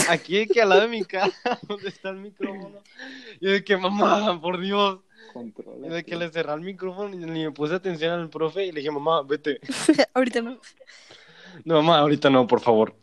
Aquí 0.08 0.46
que 0.46 0.62
al 0.62 0.68
lado 0.70 0.82
de 0.82 0.88
mi 0.88 1.04
casa, 1.04 1.58
donde 1.68 1.88
está 1.88 2.10
el 2.10 2.16
micrófono. 2.16 2.82
Y 3.40 3.46
de 3.52 3.64
que, 3.64 3.76
mamá, 3.76 4.40
por 4.40 4.58
Dios. 4.60 5.00
Y 5.28 5.32
Controla. 5.32 5.88
de 5.88 6.04
que 6.04 6.16
le 6.16 6.30
cerré 6.30 6.52
el 6.54 6.60
micrófono 6.62 7.14
y 7.14 7.18
ni 7.18 7.44
me 7.44 7.50
puse 7.52 7.74
atención 7.74 8.12
al 8.18 8.30
profe 8.30 8.64
y 8.66 8.72
le 8.72 8.80
dije, 8.80 8.90
mamá, 8.90 9.22
vete. 9.22 9.60
Ahorita 10.14 10.40
no. 10.40 10.58
No, 11.64 11.82
mamá, 11.82 11.98
ahorita 11.98 12.30
no, 12.30 12.46
por 12.46 12.60
favor. 12.60 12.94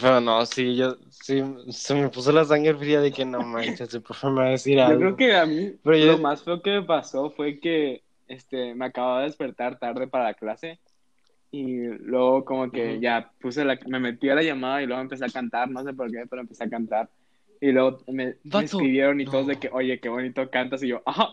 Pero 0.00 0.20
no, 0.20 0.44
sí, 0.46 0.74
yo, 0.76 0.96
sí, 1.10 1.42
se 1.70 1.94
me 1.94 2.08
puso 2.08 2.32
la 2.32 2.44
sangre 2.44 2.74
fría 2.74 3.00
de 3.00 3.12
que 3.12 3.24
no 3.26 3.40
manches, 3.42 3.92
el 3.92 4.02
profe 4.02 4.26
me 4.28 4.40
va 4.40 4.46
a 4.46 4.50
decir 4.50 4.78
Yo 4.78 4.84
algo. 4.86 4.98
creo 5.00 5.16
que 5.16 5.36
a 5.36 5.44
mí 5.46 5.74
Pero 5.82 5.96
yo- 5.96 6.12
lo 6.12 6.18
más 6.18 6.42
feo 6.42 6.62
que 6.62 6.70
me 6.70 6.82
pasó 6.82 7.30
fue 7.30 7.60
que 7.60 8.02
este, 8.26 8.74
me 8.74 8.86
acababa 8.86 9.20
de 9.20 9.26
despertar 9.26 9.78
tarde 9.78 10.06
para 10.06 10.24
la 10.24 10.34
clase 10.34 10.80
y 11.52 11.86
luego 11.86 12.44
como 12.44 12.72
que 12.72 12.98
ya 13.00 13.32
puse 13.40 13.64
la, 13.64 13.78
me 13.86 14.00
metí 14.00 14.28
a 14.30 14.34
la 14.34 14.42
llamada 14.42 14.82
y 14.82 14.86
luego 14.86 15.02
empecé 15.02 15.26
a 15.26 15.30
cantar, 15.30 15.70
no 15.70 15.84
sé 15.84 15.94
por 15.94 16.10
qué, 16.10 16.24
pero 16.28 16.42
empecé 16.42 16.64
a 16.64 16.70
cantar 16.70 17.10
y 17.60 17.70
luego 17.72 18.02
me, 18.08 18.36
me 18.44 18.64
escribieron 18.64 19.20
y 19.20 19.26
todos 19.26 19.46
de 19.46 19.56
que, 19.60 19.70
oye, 19.72 20.00
qué 20.00 20.08
bonito 20.08 20.50
cantas 20.50 20.82
y 20.82 20.88
yo, 20.88 21.02
ajá, 21.06 21.28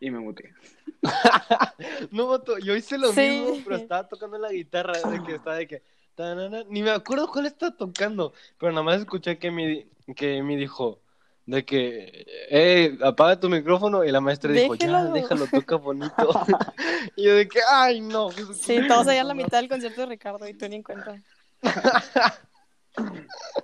y 0.00 0.10
me 0.10 0.20
muteé. 0.20 0.54
No, 2.10 2.28
vato, 2.28 2.58
yo 2.58 2.74
hice 2.74 2.98
lo 2.98 3.12
Sí. 3.12 3.20
mismo, 3.28 3.62
pero 3.64 3.76
estaba 3.76 4.08
tocando 4.08 4.38
la 4.38 4.52
guitarra, 4.52 4.98
de 5.02 5.22
que 5.22 5.34
estaba 5.34 5.56
de 5.56 5.66
que... 5.66 5.82
tanana, 6.14 6.64
Ni 6.70 6.82
me 6.82 6.90
acuerdo 6.90 7.28
cuál 7.28 7.46
estaba 7.46 7.76
tocando, 7.76 8.32
pero 8.58 8.72
nada 8.72 8.84
más 8.84 9.00
escuché 9.00 9.38
que 9.38 9.50
mi, 9.50 9.86
que 10.16 10.42
mi 10.42 10.56
dijo 10.56 11.03
de 11.46 11.64
que, 11.64 12.24
eh, 12.50 12.96
apaga 13.02 13.38
tu 13.38 13.48
micrófono, 13.50 14.04
y 14.04 14.10
la 14.10 14.20
maestra 14.20 14.50
dijo, 14.52 14.74
ya, 14.76 14.86
Déjalo. 14.86 15.12
déjalo, 15.12 15.46
toca 15.46 15.76
bonito. 15.76 16.14
y 17.16 17.24
yo 17.24 17.34
de 17.34 17.48
que, 17.48 17.60
ay, 17.70 18.00
no. 18.00 18.30
Sí, 18.30 18.78
todos 18.88 19.08
allá 19.08 19.20
en 19.20 19.28
la 19.28 19.34
mitad 19.34 19.58
del 19.58 19.68
concierto 19.68 20.00
de 20.02 20.06
Ricardo 20.08 20.48
y 20.48 20.54
tú 20.54 20.68
ni 20.68 20.76
en 20.76 20.82
cuenta. 20.82 21.20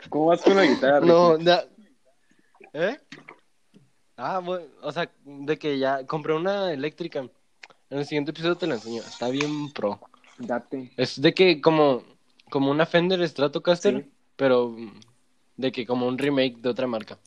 ¿Cómo 0.09 0.27
vas 0.27 0.43
con 0.43 0.57
la 0.57 0.65
guitarra? 0.67 1.01
No, 1.01 1.39
ya. 1.39 1.65
¿Eh? 2.73 2.99
Ah, 4.17 4.41
bueno, 4.41 4.67
o 4.83 4.93
sea, 4.93 5.11
de 5.25 5.59
que 5.59 5.79
ya 5.79 6.05
compré 6.07 6.35
una 6.35 6.73
eléctrica. 6.73 7.21
En 7.91 7.99
el 7.99 8.05
siguiente 8.07 8.33
episodio 8.33 8.57
te 8.57 8.67
la 8.67 8.75
enseño. 8.75 9.03
Está 9.03 9.29
bien 9.29 9.73
pro. 9.73 10.01
Date. 10.39 10.93
Es 10.97 11.21
de 11.21 11.33
que 11.33 11.61
como, 11.61 12.03
como 12.51 12.71
una 12.71 12.87
Fender 12.87 13.27
Stratocaster, 13.29 14.03
Sí. 14.03 14.11
pero 14.37 14.75
de 15.57 15.73
que 15.73 15.87
como 15.87 16.07
un 16.07 16.19
remake 16.19 16.57
de 16.59 16.69
otra 16.69 16.87
marca. 16.87 17.19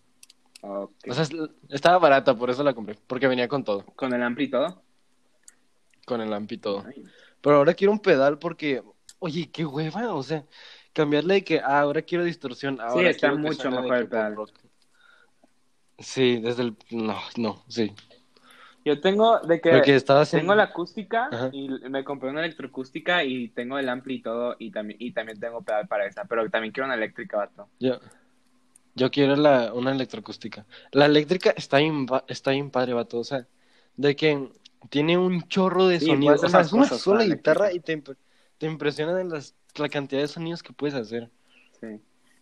Ok. 0.65 0.91
O 1.09 1.13
sea, 1.13 1.23
es- 1.23 1.31
estaba 1.69 1.97
barata, 1.97 2.35
por 2.35 2.49
eso 2.49 2.63
la 2.63 2.73
compré. 2.73 2.97
Porque 3.05 3.27
venía 3.27 3.49
con 3.49 3.63
todo. 3.65 3.83
¿Con 3.95 4.13
el 4.13 4.23
ampli 4.23 4.49
todo? 4.49 4.81
Con 6.05 6.21
el 6.21 6.33
amp 6.33 6.51
y 6.51 6.57
todo. 6.57 6.85
Pero 7.41 7.57
ahora 7.57 7.73
quiero 7.73 7.91
un 7.91 7.99
pedal 7.99 8.39
porque, 8.39 8.81
oye, 9.19 9.49
qué 9.51 9.65
hueva. 9.65 10.13
O 10.13 10.23
sea, 10.23 10.45
cambiarle 10.93 11.35
de 11.35 11.43
que, 11.43 11.59
ah, 11.59 11.81
ahora 11.81 12.01
quiero 12.01 12.23
distorsión. 12.23 12.79
Ahora 12.79 13.09
está 13.09 13.27
quiero 13.27 13.35
que 13.35 13.49
mucho 13.49 13.69
mejor 13.71 13.97
el 13.97 14.07
pedal. 14.07 14.35
rock. 14.35 14.51
Sí, 15.99 16.39
desde 16.39 16.63
el... 16.63 16.77
No, 16.91 17.17
no, 17.37 17.63
sí. 17.67 17.93
Yo 18.85 18.99
tengo 18.99 19.39
de 19.39 19.61
que 19.61 19.71
haciendo... 19.71 20.25
tengo 20.25 20.55
la 20.55 20.63
acústica 20.63 21.29
Ajá. 21.31 21.49
y 21.53 21.69
me 21.69 22.03
compré 22.03 22.29
una 22.29 22.43
electroacústica 22.43 23.23
y 23.23 23.47
tengo 23.49 23.77
el 23.77 23.87
ampli 23.87 24.15
y 24.15 24.21
todo 24.21 24.55
y 24.59 24.71
también 24.71 24.97
y 25.01 25.11
también 25.13 25.39
tengo 25.39 25.61
pedal 25.61 25.87
para 25.87 26.05
esa, 26.05 26.25
pero 26.25 26.49
también 26.49 26.73
quiero 26.73 26.85
una 26.87 26.95
eléctrica, 26.95 27.37
vato. 27.37 27.69
Yo, 27.79 27.99
yo 28.95 29.11
quiero 29.11 29.35
la, 29.35 29.73
una 29.73 29.91
electroacústica. 29.91 30.65
La 30.91 31.05
eléctrica 31.05 31.53
está 31.55 31.77
bien, 31.77 32.05
está 32.27 32.51
bien 32.51 32.69
padre, 32.71 32.93
vato. 32.93 33.19
O 33.19 33.23
sea, 33.23 33.47
de 33.97 34.15
que 34.15 34.49
tiene 34.89 35.17
un 35.17 35.43
chorro 35.47 35.87
de 35.87 35.99
Sí, 35.99 36.07
sonidos. 36.07 36.43
O 36.43 36.49
sea, 36.49 36.61
es 36.61 36.73
una 36.73 36.85
sola 36.85 37.23
guitarra 37.23 37.71
y 37.73 37.79
te, 37.79 38.01
te 38.57 38.65
impresiona 38.65 39.13
de 39.15 39.25
las, 39.25 39.55
la 39.75 39.89
cantidad 39.89 40.21
de 40.21 40.27
sonidos 40.27 40.61
que 40.63 40.73
puedes 40.73 40.95
hacer. 40.95 41.29
Sí. 41.79 41.99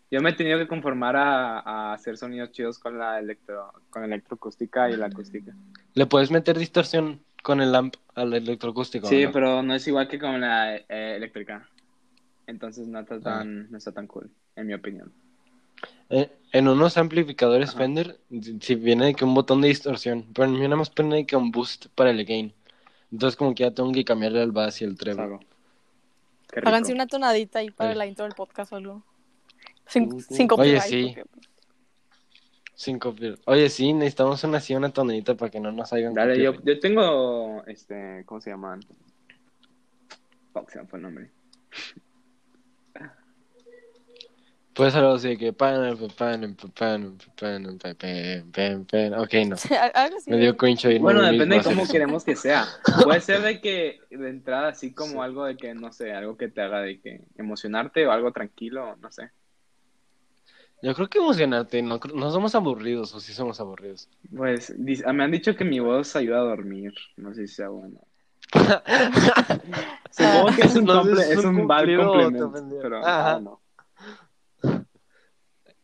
Yo 0.09 0.19
me 0.21 0.31
he 0.31 0.33
tenido 0.33 0.59
que 0.59 0.67
conformar 0.67 1.15
a, 1.15 1.59
a 1.59 1.93
hacer 1.93 2.17
sonidos 2.17 2.51
chidos 2.51 2.77
con 2.79 2.97
la 2.97 3.17
electro 3.17 3.71
con 3.89 4.03
electroacústica 4.03 4.89
y 4.89 4.97
la 4.97 5.05
acústica. 5.05 5.53
Le 5.93 6.05
puedes 6.05 6.31
meter 6.31 6.57
distorsión 6.57 7.21
con 7.43 7.61
el 7.61 7.73
amp 7.73 7.95
a 8.15 8.25
la 8.25 8.35
electroacústica. 8.37 9.07
¿o 9.07 9.09
Sí, 9.09 9.23
no? 9.23 9.31
pero 9.31 9.63
no 9.63 9.73
es 9.73 9.87
igual 9.87 10.09
que 10.09 10.19
con 10.19 10.41
la 10.41 10.75
eh, 10.75 10.83
eléctrica. 11.15 11.65
Entonces 12.45 12.87
no 12.87 12.97
Ah. 12.99 13.01
está 13.03 13.21
tan 13.21 13.71
no 13.71 13.77
está 13.77 13.93
tan 13.93 14.07
cool, 14.07 14.29
en 14.57 14.67
mi 14.67 14.73
opinión. 14.73 15.13
Eh, 16.09 16.29
en 16.51 16.67
unos 16.67 16.97
amplificadores 16.97 17.69
Ajá. 17.69 17.79
Fender, 17.79 18.19
si 18.59 18.75
viene 18.75 19.05
de 19.05 19.13
que 19.15 19.23
un 19.23 19.33
botón 19.33 19.61
de 19.61 19.69
distorsión, 19.69 20.25
pero 20.33 20.45
en 20.47 20.53
mí 20.53 20.59
nada 20.61 20.75
más 20.75 20.89
pone 20.89 21.15
de 21.15 21.25
que 21.25 21.35
un 21.37 21.51
boost 21.51 21.87
para 21.95 22.09
el 22.11 22.25
gain. 22.25 22.53
Entonces 23.11 23.37
como 23.37 23.55
que 23.55 23.63
ya 23.63 23.71
tengo 23.71 23.91
que 23.91 24.03
cambiarle 24.03 24.41
el 24.43 24.51
bass 24.51 24.81
y 24.81 24.85
el 24.85 24.97
treble. 24.97 25.23
Rico. 25.25 25.39
Háganse 26.65 26.93
una 26.93 27.07
tonadita 27.07 27.59
ahí 27.59 27.71
para 27.71 27.93
Sí. 27.93 27.97
la 27.97 28.05
intro 28.05 28.25
del 28.25 28.35
podcast 28.35 28.73
o 28.73 28.75
algo. 28.75 29.03
Sin, 29.87 30.11
Sí, 30.11 30.21
sí. 30.27 30.35
sin 30.35 30.47
Oye, 30.57 30.79
sí. 30.81 31.15
pir- 33.15 33.39
Oye, 33.45 33.69
sí, 33.69 33.93
necesitamos 33.93 34.43
una 34.43 34.57
así, 34.57 34.75
una 34.75 34.89
tonadita 34.89 35.35
para 35.35 35.51
que 35.51 35.59
no 35.59 35.71
nos 35.71 35.93
hagan 35.93 36.13
Dale, 36.13 36.41
yo, 36.41 36.53
yo 36.63 36.79
tengo 36.79 37.63
este, 37.67 38.23
¿cómo 38.25 38.41
se 38.41 38.49
llaman? 38.49 38.79
Me 40.53 40.85
fue 40.85 40.99
el 40.99 41.03
nombre. 41.03 41.31
Pues 44.73 44.95
algo 44.95 45.13
así 45.13 45.36
que 45.36 45.51
pan, 45.51 45.97
pan, 46.17 46.55
pan, 46.73 47.17
pan, 47.36 47.77
pan, 47.77 48.86
pan, 48.86 49.13
ok, 49.15 49.34
no. 49.45 49.55
Me 50.27 50.38
dio 50.38 50.55
cringe 50.55 50.86
ahí. 50.86 50.97
Bueno, 50.97 51.21
depende 51.21 51.57
de 51.57 51.63
cómo 51.63 51.86
queremos 51.91 52.23
que 52.23 52.38
sea. 52.38 52.65
Puede 53.03 53.19
ser 53.19 53.41
de 53.41 53.60
que 53.60 53.99
de 54.10 54.29
entrada 54.29 54.69
así 54.69 54.93
como 54.93 55.23
algo 55.23 55.45
de 55.45 55.57
que, 55.57 55.73
no 55.73 55.91
sé, 55.91 56.13
algo 56.13 56.38
que 56.38 56.47
te 56.47 56.62
haga 56.62 56.81
de 56.81 57.01
que 57.01 57.21
emocionarte 57.38 58.07
o 58.07 58.12
algo 58.12 58.31
tranquilo, 58.31 58.95
no 58.95 59.12
sé. 59.12 59.31
Yo 60.81 60.95
creo 60.95 61.10
que 61.10 61.19
emocionarte, 61.19 61.81
no, 61.81 61.99
no 62.15 62.31
somos 62.31 62.55
aburridos 62.55 63.13
o 63.13 63.19
sí 63.19 63.34
somos 63.34 63.60
aburridos. 63.60 64.10
Pues 64.36 64.73
ah, 65.05 65.13
me 65.13 65.25
han 65.25 65.31
dicho 65.31 65.55
que 65.55 65.65
mi 65.65 65.79
voz 65.79 66.15
ayuda 66.15 66.38
a 66.38 66.43
dormir, 66.43 66.93
no 67.17 67.34
sé 67.34 67.45
si 67.45 67.55
sea 67.55 67.69
bueno. 67.69 67.99
Supongo 70.12 70.55
que 70.55 70.62
es 70.62 70.75
un, 70.75 70.89
es 71.19 71.45
un, 71.45 71.67
complemento, 71.67 72.53
pero 72.81 73.01
ah, 73.05 73.39
no. 73.41 73.62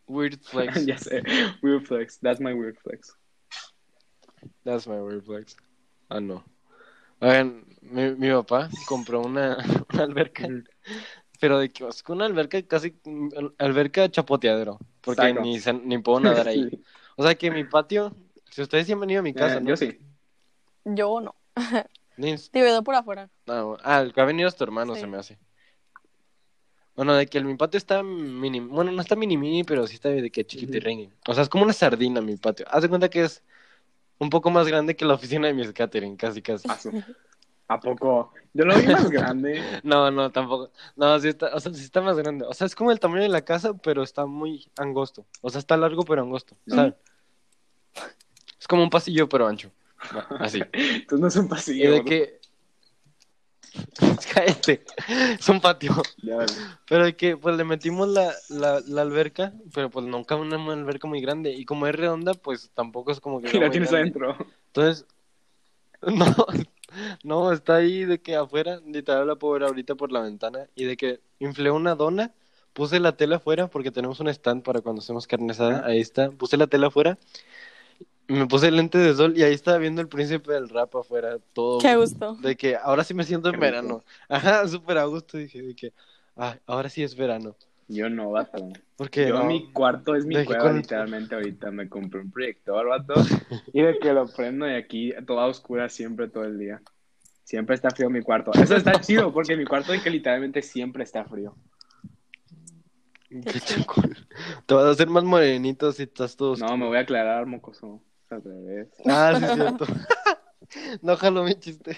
Weird 0.07 0.39
flex. 0.43 0.85
ya 0.85 0.97
sé. 0.97 1.21
Weird 1.61 1.85
flex. 1.85 2.19
That's 2.19 2.39
my 2.39 2.53
weird 2.53 2.77
flex. 2.79 3.15
That's 4.63 4.87
my 4.87 4.99
weird 5.01 5.23
flex. 5.25 5.55
Ah, 6.09 6.19
no. 6.19 6.43
Oigan, 7.19 7.65
mi, 7.81 8.11
mi 8.15 8.29
papá 8.31 8.69
compró 8.87 9.21
una, 9.21 9.57
una 9.93 10.03
alberca, 10.03 10.47
pero 11.39 11.59
de 11.59 11.69
que 11.71 11.83
una 12.09 12.25
alberca 12.25 12.61
casi, 12.61 12.95
alberca 13.57 14.09
chapoteadero, 14.09 14.77
porque 15.01 15.21
Saco. 15.23 15.41
ni, 15.41 15.59
se- 15.59 15.73
ni 15.73 15.97
puedo 15.97 16.19
nadar 16.19 16.47
ahí. 16.47 16.69
Sí. 16.69 16.83
O 17.19 17.23
sea 17.23 17.33
que 17.33 17.49
mi 17.49 17.63
patio, 17.63 18.15
si 18.51 18.61
ustedes 18.61 18.85
sí 18.85 18.93
han 18.93 18.99
venido 18.99 19.21
a 19.21 19.23
mi 19.23 19.33
casa, 19.33 19.57
Eh, 19.57 19.61
¿no? 19.61 19.69
Yo 19.69 19.75
sí. 19.77 19.97
Yo 20.85 21.19
no. 21.19 21.35
Te 22.15 22.61
veo 22.61 22.83
por 22.83 22.93
afuera. 22.93 23.27
no, 23.47 23.75
ah, 23.83 24.01
el 24.01 24.13
que 24.13 24.21
ha 24.21 24.25
venido 24.25 24.47
es 24.47 24.55
tu 24.55 24.63
hermano, 24.63 24.93
Sí. 24.93 25.01
se 25.01 25.07
me 25.07 25.17
hace. 25.17 25.39
Bueno, 26.97 27.13
de 27.13 27.27
que 27.27 27.37
el, 27.37 27.45
mi 27.45 27.55
patio 27.55 27.77
está 27.77 28.03
mini, 28.03 28.59
bueno, 28.59 28.91
no 28.91 29.01
está 29.01 29.15
mini 29.15 29.37
mini, 29.37 29.63
pero 29.63 29.87
sí 29.87 29.93
está 29.95 30.09
de 30.09 30.29
que 30.31 30.45
chiquitirringui. 30.45 31.09
O 31.27 31.33
sea, 31.33 31.43
es 31.43 31.49
como 31.49 31.63
una 31.63 31.71
sardina 31.73 32.19
mi 32.21 32.35
patio. 32.37 32.65
Haz 32.69 32.81
de 32.81 32.89
cuenta 32.89 33.07
que 33.09 33.23
es 33.23 33.43
un 34.17 34.29
poco 34.31 34.49
más 34.49 34.67
grande 34.67 34.95
que 34.95 35.05
la 35.05 35.13
oficina 35.13 35.47
de 35.47 35.53
mis 35.53 35.71
catering, 35.71 36.17
casi 36.17 36.41
casi. 36.41 36.67
A, 36.67 36.77
su- 36.79 37.03
¿A 37.67 37.79
poco? 37.79 38.33
Yo 38.53 38.65
lo 38.65 38.75
vi 38.75 38.87
más 38.87 39.09
grande. 39.11 39.61
No, 39.83 40.09
no, 40.09 40.31
tampoco. 40.31 40.71
No, 40.95 41.19
sí 41.19 41.27
está, 41.27 41.55
o 41.55 41.59
sea, 41.59 41.71
sí 41.73 41.83
está 41.83 42.01
más 42.01 42.17
grande. 42.17 42.45
O 42.45 42.53
sea, 42.53 42.65
es 42.65 42.73
como 42.75 42.91
el 42.91 42.99
tamaño 42.99 43.21
de 43.21 43.29
la 43.29 43.45
casa, 43.45 43.75
pero 43.75 44.01
está 44.01 44.25
muy 44.25 44.67
angosto. 44.77 45.25
O 45.41 45.49
sea, 45.51 45.59
está 45.59 45.77
largo, 45.77 46.03
pero 46.03 46.23
angosto. 46.23 46.57
¿sabes? 46.67 46.95
Es 48.59 48.67
como 48.67 48.81
un 48.83 48.89
pasillo, 48.89 49.29
pero 49.29 49.47
ancho. 49.47 49.71
Así. 50.39 50.63
Entonces 50.73 51.19
no 51.19 51.27
es 51.27 51.35
un 51.35 51.45
Y 51.45 51.49
pasillo. 51.49 51.91
de 51.91 51.97
¿no? 51.99 52.05
que. 52.05 52.39
Cállate. 54.33 54.83
Es 55.39 55.49
un 55.49 55.61
patio. 55.61 55.93
Ya, 56.21 56.35
vale. 56.37 56.53
Pero 56.87 57.05
de 57.05 57.15
que, 57.15 57.37
pues 57.37 57.55
le 57.57 57.63
metimos 57.63 58.07
la, 58.07 58.33
la, 58.49 58.81
la 58.85 59.01
alberca, 59.01 59.53
pero 59.73 59.89
pues 59.89 60.05
nunca 60.05 60.35
una 60.35 60.55
alberca 60.73 61.07
muy 61.07 61.21
grande. 61.21 61.51
Y 61.51 61.65
como 61.65 61.87
es 61.87 61.95
redonda, 61.95 62.33
pues 62.33 62.71
tampoco 62.73 63.11
es 63.11 63.19
como 63.19 63.41
que. 63.41 63.47
Y 63.57 63.59
la 63.59 63.69
tienes 63.69 63.91
grande. 63.91 64.11
adentro. 64.11 64.37
Entonces, 64.67 65.05
no, 66.01 66.35
no, 67.23 67.51
está 67.51 67.75
ahí 67.75 68.05
de 68.05 68.19
que 68.19 68.35
afuera, 68.35 68.79
literal 68.85 69.27
la 69.27 69.35
ver 69.35 69.63
ahorita 69.63 69.95
por 69.95 70.11
la 70.11 70.21
ventana, 70.21 70.67
y 70.75 70.85
de 70.85 70.97
que 70.97 71.19
inflé 71.39 71.71
una 71.71 71.95
dona, 71.95 72.33
puse 72.73 72.99
la 72.99 73.17
tela 73.17 73.37
afuera, 73.37 73.67
porque 73.67 73.91
tenemos 73.91 74.19
un 74.19 74.27
stand 74.29 74.63
para 74.63 74.81
cuando 74.81 75.01
hacemos 75.01 75.27
carne 75.27 75.51
asada, 75.51 75.85
ahí 75.85 75.99
está, 75.99 76.31
puse 76.31 76.57
la 76.57 76.67
tela 76.67 76.87
afuera, 76.87 77.17
me 78.27 78.45
puse 78.47 78.69
lente 78.71 78.97
de 78.97 79.13
sol, 79.15 79.37
y 79.37 79.43
ahí 79.43 79.53
estaba 79.53 79.77
viendo 79.77 80.01
el 80.01 80.07
príncipe 80.07 80.53
del 80.53 80.69
rap 80.69 80.95
afuera, 80.95 81.37
todo, 81.53 81.79
Qué 81.79 81.95
gusto. 81.95 82.35
de 82.35 82.55
que 82.55 82.75
ahora 82.75 83.03
sí 83.03 83.13
me 83.13 83.23
siento 83.23 83.49
en 83.49 83.59
verano, 83.59 84.03
ajá, 84.29 84.67
súper 84.67 84.97
a 84.97 85.05
gusto, 85.05 85.37
dije, 85.37 85.61
de 85.61 85.75
que, 85.75 85.93
ah, 86.35 86.57
ahora 86.65 86.89
sí 86.89 87.03
es 87.03 87.15
verano. 87.15 87.55
Yo 87.89 88.09
no, 88.09 88.31
vato. 88.31 88.67
Porque 88.97 89.27
Yo, 89.29 89.45
mi 89.45 89.71
cuarto 89.71 90.13
es 90.15 90.25
mi 90.25 90.35
De 90.35 90.45
cueva, 90.45 90.63
con- 90.63 90.77
literalmente, 90.77 91.35
ahorita. 91.35 91.71
Me 91.71 91.87
compré 91.87 92.19
un 92.19 92.31
proyector, 92.31 92.85
vato. 92.85 93.13
y 93.73 93.81
de 93.81 93.97
que 93.99 94.11
lo 94.11 94.27
prendo 94.27 94.67
y 94.69 94.73
aquí 94.73 95.13
toda 95.25 95.45
oscura 95.45 95.87
siempre, 95.87 96.27
todo 96.27 96.43
el 96.43 96.59
día. 96.59 96.81
Siempre 97.45 97.75
está 97.75 97.89
frío 97.91 98.09
mi 98.09 98.21
cuarto. 98.21 98.51
Eso 98.61 98.75
está 98.75 98.91
chido, 99.01 99.31
porque 99.31 99.55
mi 99.55 99.63
cuarto 99.63 99.93
es 99.93 100.01
que 100.03 100.09
literalmente 100.09 100.61
siempre 100.61 101.03
está 101.03 101.23
frío. 101.23 101.55
Qué. 103.29 103.61
Te 104.65 104.73
vas 104.73 104.85
a 104.85 104.89
hacer 104.89 105.07
más 105.07 105.23
morenito 105.23 105.91
si 105.93 106.03
estás 106.03 106.35
todo. 106.35 106.57
No, 106.57 106.75
me 106.75 106.87
voy 106.87 106.97
a 106.97 107.01
aclarar, 107.01 107.45
mocoso. 107.45 108.01
Al 108.29 108.43
revés. 108.43 108.89
Ah, 109.05 109.33
sí, 109.37 109.45
es 109.45 109.53
cierto. 109.53 109.85
no 111.01 111.15
jalo 111.15 111.43
mi 111.43 111.55
chiste. 111.55 111.97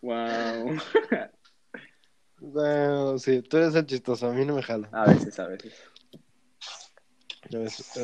Wow. 0.00 0.76
Bueno, 2.38 3.18
sí, 3.18 3.42
tú 3.42 3.56
eres 3.56 3.74
el 3.74 3.86
chistoso, 3.86 4.28
a 4.28 4.32
mí 4.32 4.44
no 4.44 4.54
me 4.54 4.62
jala. 4.62 4.88
A 4.92 5.06
veces, 5.06 5.38
a 5.40 5.48
veces. 5.48 5.74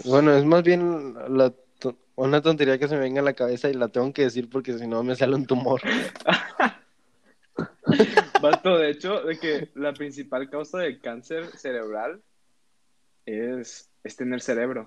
Bueno, 0.04 0.34
es 0.34 0.44
más 0.44 0.62
bien 0.62 1.14
la 1.36 1.52
to- 1.78 1.98
una 2.16 2.40
tontería 2.40 2.78
que 2.78 2.88
se 2.88 2.94
me 2.94 3.00
venga 3.00 3.20
a 3.20 3.24
la 3.24 3.34
cabeza 3.34 3.68
y 3.68 3.74
la 3.74 3.88
tengo 3.88 4.12
que 4.12 4.22
decir 4.22 4.48
porque 4.48 4.78
si 4.78 4.86
no 4.86 5.02
me 5.02 5.16
sale 5.16 5.34
un 5.34 5.46
tumor. 5.46 5.80
Vato, 8.40 8.78
de 8.78 8.90
hecho, 8.90 9.20
de 9.22 9.38
que 9.38 9.70
la 9.74 9.92
principal 9.92 10.48
causa 10.48 10.78
de 10.78 10.98
cáncer 10.98 11.46
cerebral 11.56 12.22
es, 13.26 13.90
es 14.02 14.16
tener 14.16 14.40
cerebro. 14.40 14.86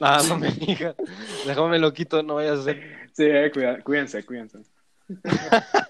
Ah, 0.00 0.22
no 0.28 0.36
me 0.38 0.50
digas. 0.50 0.96
Déjame 1.44 1.78
lo 1.78 1.92
quito, 1.92 2.22
no 2.22 2.34
vayas 2.36 2.58
a 2.58 2.60
hacer. 2.62 2.82
Sí, 3.12 3.24
eh, 3.24 3.50
cuida- 3.52 3.82
cuídense, 3.82 4.24
cuídense. 4.24 4.58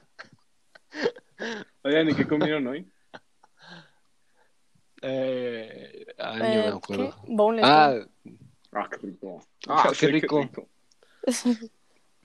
Oigan, 1.82 2.08
¿y 2.10 2.14
qué 2.14 2.26
comieron 2.26 2.66
hoy? 2.66 2.90
Eh, 5.02 6.06
ay, 6.18 6.42
ni 6.42 6.54
Eh, 6.56 6.58
me 6.58 6.62
¿qué? 6.62 6.68
acuerdo. 6.68 7.16
Boneless. 7.26 7.66
Ah, 7.68 7.94
Ah, 8.72 8.88
qué 8.90 8.96
rico. 9.06 9.40
Ah, 9.68 9.92
qué 9.98 10.06
rico. 10.08 10.48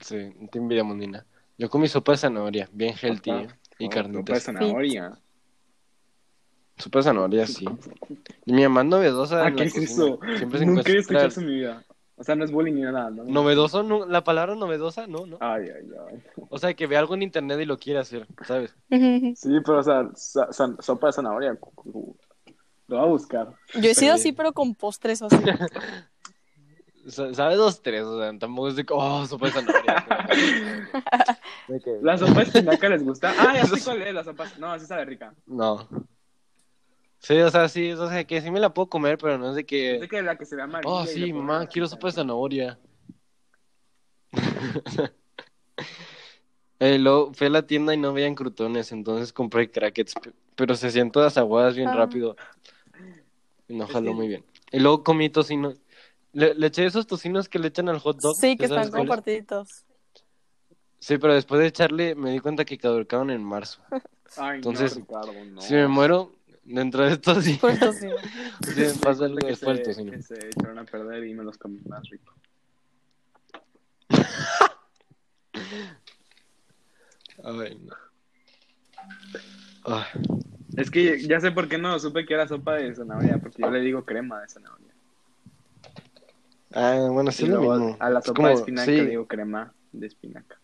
sí, 0.00 0.32
te 0.50 0.58
envidiamos, 0.58 0.96
Nina. 0.96 1.24
Yo 1.58 1.68
comí 1.68 1.88
sopa 1.88 2.12
de 2.12 2.18
zanahoria, 2.18 2.68
bien 2.72 2.94
healthy. 3.00 3.30
¿eh? 3.30 3.48
y 3.78 3.86
Oh, 3.86 3.90
sopa 3.90 3.98
de 3.98 4.10
carnitas. 4.10 4.42
zanahoria. 4.42 5.12
Sopa 6.80 6.98
de 6.98 7.02
zanahoria, 7.04 7.46
sí. 7.46 7.64
Y 8.46 8.52
mi 8.52 8.62
mamá 8.62 8.80
es 8.82 8.86
novedosa 8.88 9.46
Ah, 9.46 9.52
¿qué 9.54 9.64
es 9.64 9.74
cocina. 9.74 9.92
eso? 9.92 10.18
Siempre 10.36 10.58
se 10.58 10.66
Nunca 10.66 10.90
he 10.90 10.96
escuchado 10.98 11.26
eso 11.28 11.40
en 11.40 11.46
mi 11.46 11.54
vida. 11.56 11.84
O 12.16 12.24
sea, 12.24 12.34
no 12.34 12.44
es 12.44 12.50
bullying 12.52 12.74
ni 12.74 12.82
nada, 12.82 13.08
¿no? 13.10 13.24
Novedoso, 13.24 13.82
no, 13.82 14.04
la 14.06 14.22
palabra 14.24 14.54
novedosa, 14.54 15.06
no, 15.06 15.24
no. 15.26 15.38
Ay, 15.40 15.64
ay, 15.74 15.88
ay. 16.10 16.22
O 16.50 16.58
sea, 16.58 16.74
que 16.74 16.86
ve 16.86 16.96
algo 16.98 17.14
en 17.14 17.22
internet 17.22 17.58
y 17.60 17.64
lo 17.64 17.78
quiere 17.78 17.98
hacer, 18.00 18.26
¿sabes? 18.46 18.74
Sí, 19.36 19.48
pero, 19.64 19.78
o 19.78 19.82
sea, 19.82 20.08
sa- 20.14 20.52
sa- 20.52 20.76
sopa 20.80 21.06
de 21.06 21.12
zanahoria. 21.14 21.58
Lo 21.84 22.96
voy 22.96 22.98
a 22.98 23.04
buscar. 23.04 23.48
Yo 23.74 23.88
he 23.90 23.94
sido 23.94 24.14
Sí. 24.16 24.20
así, 24.20 24.32
pero 24.32 24.52
con 24.52 24.74
postres 24.74 25.22
o 25.22 25.26
así. 25.30 25.36
Sa- 27.08 27.32
Sabe 27.32 27.56
dos, 27.56 27.80
tres, 27.82 28.02
o 28.02 28.18
sea, 28.20 28.38
tampoco 28.38 28.68
es 28.68 28.76
de 28.76 28.84
que, 28.84 28.92
oh, 28.94 29.24
sopa 29.26 29.46
de 29.46 29.52
zanahoria. 29.52 30.06
De 31.68 31.80
que- 31.80 31.98
¿La 32.02 32.18
sopa 32.18 32.34
de 32.34 32.42
espinaca 32.42 32.88
les 32.88 33.02
gusta? 33.04 33.32
Ah, 33.38 33.54
ya 33.54 33.64
sé 33.64 33.82
cuál 33.82 34.02
es 34.02 34.12
la 34.12 34.24
sopa. 34.24 34.44
No, 34.58 34.78
sí 34.78 34.86
sabe 34.86 35.04
rica. 35.06 35.32
No. 35.46 35.88
Sí, 37.20 37.38
o 37.38 37.50
sea, 37.50 37.68
sí, 37.68 37.92
o 37.92 38.08
sea, 38.08 38.24
que 38.24 38.40
sí 38.40 38.50
me 38.50 38.58
la 38.60 38.72
puedo 38.72 38.88
comer, 38.88 39.18
pero 39.18 39.36
no 39.38 39.50
es 39.50 39.54
de 39.54 39.60
Es 39.60 39.66
que, 39.66 39.98
de 40.00 40.08
que 40.08 40.22
la 40.22 40.36
que 40.36 40.46
se 40.46 40.56
ve 40.56 40.62
amarilla. 40.62 40.90
oh, 40.92 41.06
sí, 41.06 41.32
mamá, 41.32 41.66
quiero 41.66 41.86
sopa 41.86 42.08
de 42.08 42.12
zanahoria. 42.14 42.78
Eh, 46.82 46.98
luego 46.98 47.34
fui 47.34 47.48
a 47.48 47.50
la 47.50 47.66
tienda 47.66 47.92
y 47.92 47.98
no 47.98 48.14
veían 48.14 48.34
crutones, 48.34 48.90
entonces 48.90 49.34
compré 49.34 49.70
crackets, 49.70 50.14
pe- 50.14 50.32
pero 50.56 50.74
se 50.74 50.86
hacían 50.86 51.10
todas 51.10 51.36
aguadas 51.36 51.76
bien 51.76 51.88
Ah. 51.90 51.94
rápido. 51.94 52.36
Y 53.68 53.74
no 53.74 53.84
Es 53.84 53.90
jaló 53.92 54.14
muy 54.14 54.28
bien. 54.28 54.46
Y 54.72 54.80
luego 54.80 55.04
comí 55.04 55.28
tocino. 55.28 55.74
Le, 56.32 56.54
le 56.54 56.66
eché 56.68 56.86
esos 56.86 57.06
tocinos 57.06 57.50
que 57.50 57.58
le 57.58 57.68
echan 57.68 57.90
al 57.90 57.98
hot 57.98 58.16
dog. 58.22 58.34
Sí, 58.34 58.56
que 58.56 58.62
¿ya 58.62 58.68
sabes 58.68 58.86
están 58.86 59.06
partiditos. 59.06 59.84
Sí, 61.00 61.18
pero 61.18 61.34
después 61.34 61.60
de 61.60 61.66
echarle 61.66 62.14
me 62.14 62.30
di 62.30 62.38
cuenta 62.40 62.64
que 62.64 62.78
caducaron 62.78 63.30
en 63.30 63.44
marzo. 63.44 63.82
Ay, 64.38 64.56
Entonces, 64.56 64.96
no, 64.96 65.02
Ricardo, 65.04 65.32
no. 65.52 65.60
Si 65.60 65.74
me 65.74 65.86
muero 65.86 66.32
dentro 66.62 67.04
de 67.04 67.12
estos 67.12 67.44
días, 67.44 67.58
Por 67.58 67.76
tocino. 67.78 68.14
sí 68.62 68.80
me 68.80 68.94
pasa 68.94 69.24
algo 69.24 69.38
tocino. 69.48 70.12
que 70.12 70.22
se 70.22 70.48
echaron 70.48 70.78
a 70.78 70.84
perder 70.84 71.24
y 71.26 71.34
me 71.34 71.44
los 71.44 71.58
comí 71.58 71.80
más 71.88 72.08
rico. 72.08 72.32
Ay, 77.44 77.78
no. 77.84 77.94
Ah, 79.86 80.06
Es 80.76 80.90
que 80.90 81.20
ya 81.26 81.40
sé 81.40 81.50
por 81.52 81.68
qué 81.68 81.78
no 81.78 81.98
supe 81.98 82.26
que 82.26 82.34
era 82.34 82.46
sopa 82.46 82.74
de 82.74 82.94
zanahoria, 82.94 83.38
porque 83.38 83.62
yo 83.62 83.70
le 83.70 83.80
digo 83.80 84.04
crema 84.04 84.40
de 84.42 84.48
zanahoria. 84.48 84.92
Ah, 86.72 87.08
bueno, 87.10 87.32
sí 87.32 87.46
lo 87.46 87.60
mismo. 87.60 87.96
a 87.98 88.10
la 88.10 88.20
sopa 88.20 88.36
como- 88.36 88.48
de 88.48 88.54
espinaca 88.54 88.84
sí, 88.86 88.92
le 88.98 89.10
digo 89.10 89.26
crema 89.26 89.74
de 89.92 90.06
espinaca. 90.06 90.60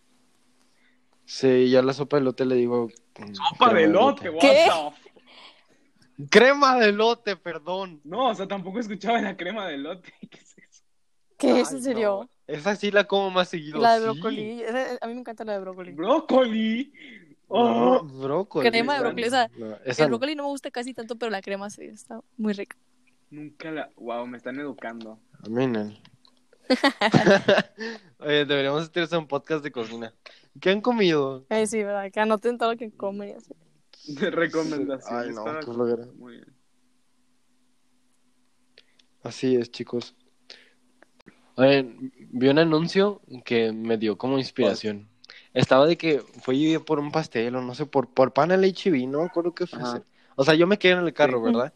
Sí, 1.25 1.71
yo 1.71 1.81
a 1.81 1.83
la 1.83 1.93
sopa 1.93 2.19
de 2.19 2.23
lote 2.25 2.45
le 2.45 2.55
digo. 2.57 2.89
mm, 3.19 3.35
¡Sopa 3.35 3.75
de 3.75 3.89
lote! 3.89 4.29
what 4.31 4.41
¿Qué? 4.41 4.65
the 4.67 4.71
f- 4.71 5.06
¡Crema 6.31 6.77
de 6.79 6.93
lote, 6.93 7.37
perdón! 7.37 8.01
No, 8.05 8.29
o 8.29 8.35
sea, 8.35 8.49
tampoco 8.49 8.79
escuchaba 8.79 9.21
la 9.21 9.37
crema 9.37 9.67
de 9.67 9.79
lote. 9.79 10.13
¿Qué 10.31 10.39
es 10.39 10.57
eso? 10.59 10.85
¿Qué 11.37 11.61
es 11.61 11.71
Ay, 11.71 11.77
en 11.77 11.83
serio? 11.83 12.21
no. 12.23 12.31
Esa 12.47 12.77
sí 12.77 12.91
la 12.91 13.05
como 13.05 13.31
más 13.31 13.49
seguido. 13.49 13.81
La 13.81 13.99
de 13.99 14.01
sí. 14.01 14.05
brócoli. 14.05 14.63
A 15.01 15.07
mí 15.09 15.15
me 15.15 15.21
encanta 15.21 15.45
la 15.45 15.55
de 15.55 15.61
brócoli. 15.61 15.93
¡Brócoli! 15.93 16.93
No, 17.49 17.99
¡Oh! 17.99 18.03
brócoli. 18.05 18.69
Crema 18.69 18.95
de 18.95 19.01
brócoli. 19.01 19.25
O 19.27 19.31
sea, 19.31 19.51
No, 19.57 19.77
esa 19.85 20.05
el 20.05 20.11
brócoli 20.11 20.35
no 20.35 20.45
me 20.45 20.49
gusta 20.51 20.71
casi 20.71 20.95
tanto, 20.95 21.17
pero 21.17 21.31
la 21.31 21.43
crema 21.43 21.69
sí 21.71 21.85
está 21.85 22.21
muy 22.37 22.53
rica. 22.53 22.77
Nunca 23.31 23.71
la... 23.73 23.91
Wow, 23.97 24.27
me 24.27 24.37
están 24.37 24.59
educando. 24.61 25.19
A 25.45 25.49
mí 25.49 25.67
no. 25.67 25.93
Oye, 28.21 28.45
deberíamos 28.45 28.89
hacer 28.89 29.19
un 29.19 29.27
podcast 29.27 29.63
de 29.63 29.73
cocina. 29.73 30.15
¿Qué 30.61 30.71
han 30.71 30.81
comido? 30.81 31.45
Ay, 31.49 31.67
sí, 31.67 31.83
¿verdad? 31.83 32.11
Que 32.13 32.21
anoten 32.21 32.59
todo 32.59 32.73
lo 32.73 32.79
que 32.79 32.91
comen 32.91 33.31
y 33.31 33.33
así. 33.33 33.53
De 34.07 34.31
recomendaciones. 34.31 35.29
Ay, 35.29 35.35
no, 35.35 35.45
qué. 35.45 36.13
Muy 36.17 36.33
bien. 36.35 36.47
Así 39.23 39.57
es, 39.57 39.71
chicos. 39.71 40.15
Oye, 41.57 41.95
vi 42.31 42.49
un 42.49 42.59
anuncio 42.59 43.21
que 43.45 43.73
me 43.73 43.97
dio 43.97 44.17
como 44.19 44.39
inspiración. 44.39 45.09
Estaba 45.55 45.87
de 45.87 45.97
que 45.97 46.21
fue 46.21 46.79
por 46.85 46.99
un 46.99 47.11
pastel 47.11 47.57
o 47.57 47.63
no 47.63 47.75
sé, 47.75 47.87
por, 47.87 48.09
por 48.13 48.33
pan 48.33 48.53
al 48.53 48.63
HB, 48.65 49.09
no 49.09 49.21
me 49.21 49.25
acuerdo 49.27 49.55
qué 49.55 49.67
fue. 49.67 49.79
Ajá. 49.81 50.03
O 50.37 50.45
sea, 50.45 50.55
yo 50.55 50.67
me 50.67 50.79
quedé 50.79 50.93
en 50.93 50.99
el 51.01 51.15
carro, 51.15 51.39
Sí. 51.39 51.45
¿verdad? 51.47 51.73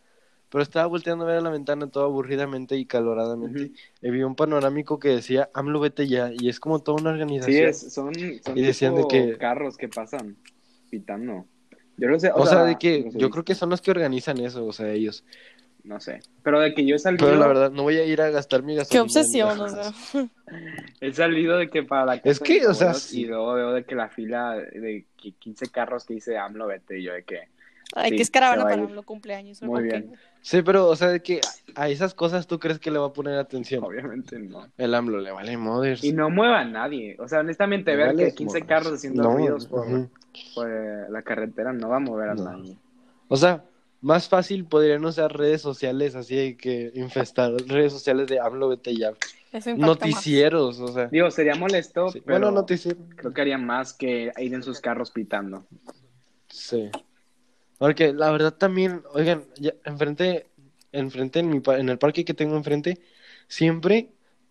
Pero 0.50 0.62
estaba 0.62 0.86
volteando 0.86 1.24
a 1.24 1.28
ver 1.28 1.36
a 1.38 1.40
la 1.40 1.50
ventana 1.50 1.86
todo 1.88 2.04
aburridamente 2.04 2.76
y 2.76 2.84
caloradamente. 2.84 3.72
Y 4.02 4.10
vi 4.10 4.22
un 4.22 4.34
panorámico 4.34 4.98
que 4.98 5.08
decía, 5.08 5.48
AMLO 5.54 5.80
vete 5.80 6.08
ya. 6.08 6.30
Y 6.38 6.48
es 6.48 6.60
como 6.60 6.80
toda 6.80 7.00
una 7.00 7.10
organización. 7.10 7.56
Sí, 7.56 7.62
es, 7.86 7.92
son, 7.92 8.12
son 8.44 8.58
Y 8.58 8.62
decían 8.62 8.96
de 8.96 9.06
que- 9.08 9.38
carros 9.38 9.76
que 9.76 9.88
pasan 9.88 10.36
pitando. 10.90 11.46
Yo 12.00 12.08
no 12.08 12.18
sé, 12.18 12.30
O, 12.34 12.46
sea, 12.46 12.64
de 12.64 12.76
que 12.76 13.04
no 13.04 13.12
sé, 13.12 13.18
yo 13.18 13.28
creo 13.28 13.44
que 13.44 13.54
son 13.54 13.68
los 13.68 13.82
que 13.82 13.90
organizan 13.90 14.38
eso, 14.38 14.64
o 14.64 14.72
sea, 14.72 14.90
ellos. 14.90 15.22
No 15.84 16.00
sé. 16.00 16.20
Pero 16.42 16.60
de 16.60 16.74
que 16.74 16.84
yo 16.84 16.96
he 16.96 16.98
salido, 16.98 17.26
Pero 17.26 17.38
la 17.38 17.46
verdad, 17.46 17.70
no 17.70 17.82
voy 17.82 17.96
a 17.96 18.04
ir 18.04 18.20
a 18.22 18.30
gastar 18.30 18.62
mi 18.62 18.74
gasolina. 18.74 18.92
Qué 18.92 19.00
obsesión, 19.00 19.60
o 19.60 19.68
sea. 19.68 19.92
he 21.00 21.12
salido 21.12 21.58
de 21.58 21.68
que 21.68 21.82
para 21.82 22.06
la 22.06 22.16
casa 22.16 22.30
Es 22.30 22.40
que, 22.40 22.66
o 22.66 22.74
sea, 22.74 22.94
sí. 22.94 23.22
Y 23.22 23.24
luego 23.26 23.52
veo 23.52 23.72
de 23.72 23.84
que 23.84 23.94
la 23.94 24.08
fila 24.08 24.54
de 24.56 25.04
que 25.20 25.32
15 25.32 25.66
carros 25.68 26.04
que 26.04 26.14
dice 26.14 26.38
AMLO 26.38 26.66
vete 26.66 26.98
y 26.98 27.04
yo 27.04 27.12
de 27.12 27.22
que... 27.22 27.40
Ay, 27.94 28.10
Sí, 28.10 28.16
que 28.16 28.22
es 28.22 28.30
caravana 28.30 28.62
para 28.62 28.76
los 28.76 29.04
cumpleaños. 29.04 29.62
Muy 29.62 29.82
bien. 29.82 30.12
Sí, 30.42 30.62
pero, 30.62 30.86
o 30.86 30.96
sea, 30.96 31.08
de 31.08 31.22
que 31.22 31.40
a 31.74 31.88
esas 31.88 32.14
cosas 32.14 32.46
tú 32.46 32.58
crees 32.58 32.78
que 32.78 32.90
le 32.90 32.98
va 32.98 33.06
a 33.06 33.12
poner 33.12 33.36
atención. 33.36 33.82
Obviamente 33.84 34.38
no. 34.38 34.68
El 34.78 34.94
AMLO 34.94 35.20
le 35.20 35.32
vale 35.32 35.56
moders. 35.56 36.04
Y 36.04 36.12
no 36.12 36.30
mueva 36.30 36.60
a 36.60 36.64
nadie. 36.64 37.16
O 37.18 37.26
sea, 37.26 37.40
honestamente, 37.40 37.96
ver 37.96 38.08
vale 38.08 38.26
que 38.26 38.34
15 38.34 38.44
moders. 38.44 38.68
carros 38.68 38.92
haciendo 38.94 39.22
No, 39.22 39.32
ruidos 39.32 39.66
por, 39.66 39.86
eh, 40.64 41.06
la 41.10 41.22
carretera 41.22 41.72
no 41.72 41.88
va 41.88 41.96
a 41.96 42.00
mover 42.00 42.30
a 42.30 42.34
No. 42.34 42.44
nadie. 42.44 42.76
O 43.28 43.36
sea, 43.36 43.64
más 44.00 44.28
fácil 44.28 44.64
podrían 44.64 45.04
usar 45.04 45.36
redes 45.36 45.60
sociales 45.62 46.14
así 46.14 46.34
de 46.34 46.56
que 46.56 46.90
infestar 46.94 47.52
redes 47.66 47.92
sociales 47.92 48.28
de 48.28 48.40
AMLO 48.40 48.68
vete 48.68 48.96
ya. 48.96 49.12
Noticieros, 49.76 50.78
o 50.80 50.88
sea. 50.88 51.06
Digo, 51.08 51.30
sería 51.30 51.54
molesto, 51.56 52.08
Sí, 52.10 52.20
pero 52.24 52.38
Bueno, 52.38 52.50
noticieros. 52.52 53.02
creo 53.16 53.32
que 53.32 53.40
haría 53.40 53.58
más 53.58 53.92
que 53.92 54.32
ir 54.38 54.54
en 54.54 54.62
sus 54.62 54.80
carros 54.80 55.10
pitando. 55.10 55.64
Sí. 56.48 56.88
Porque 57.78 58.12
la 58.12 58.30
verdad 58.30 58.52
también, 58.54 59.02
oigan, 59.12 59.44
ya 59.58 59.72
enfrente, 59.84 60.46
enfrente 60.92 61.38
en, 61.40 61.50
mi, 61.50 61.62
en 61.66 61.88
el 61.88 61.98
parque 61.98 62.24
que 62.24 62.34
tengo 62.34 62.56
enfrente, 62.56 63.00
siempre 63.48 64.10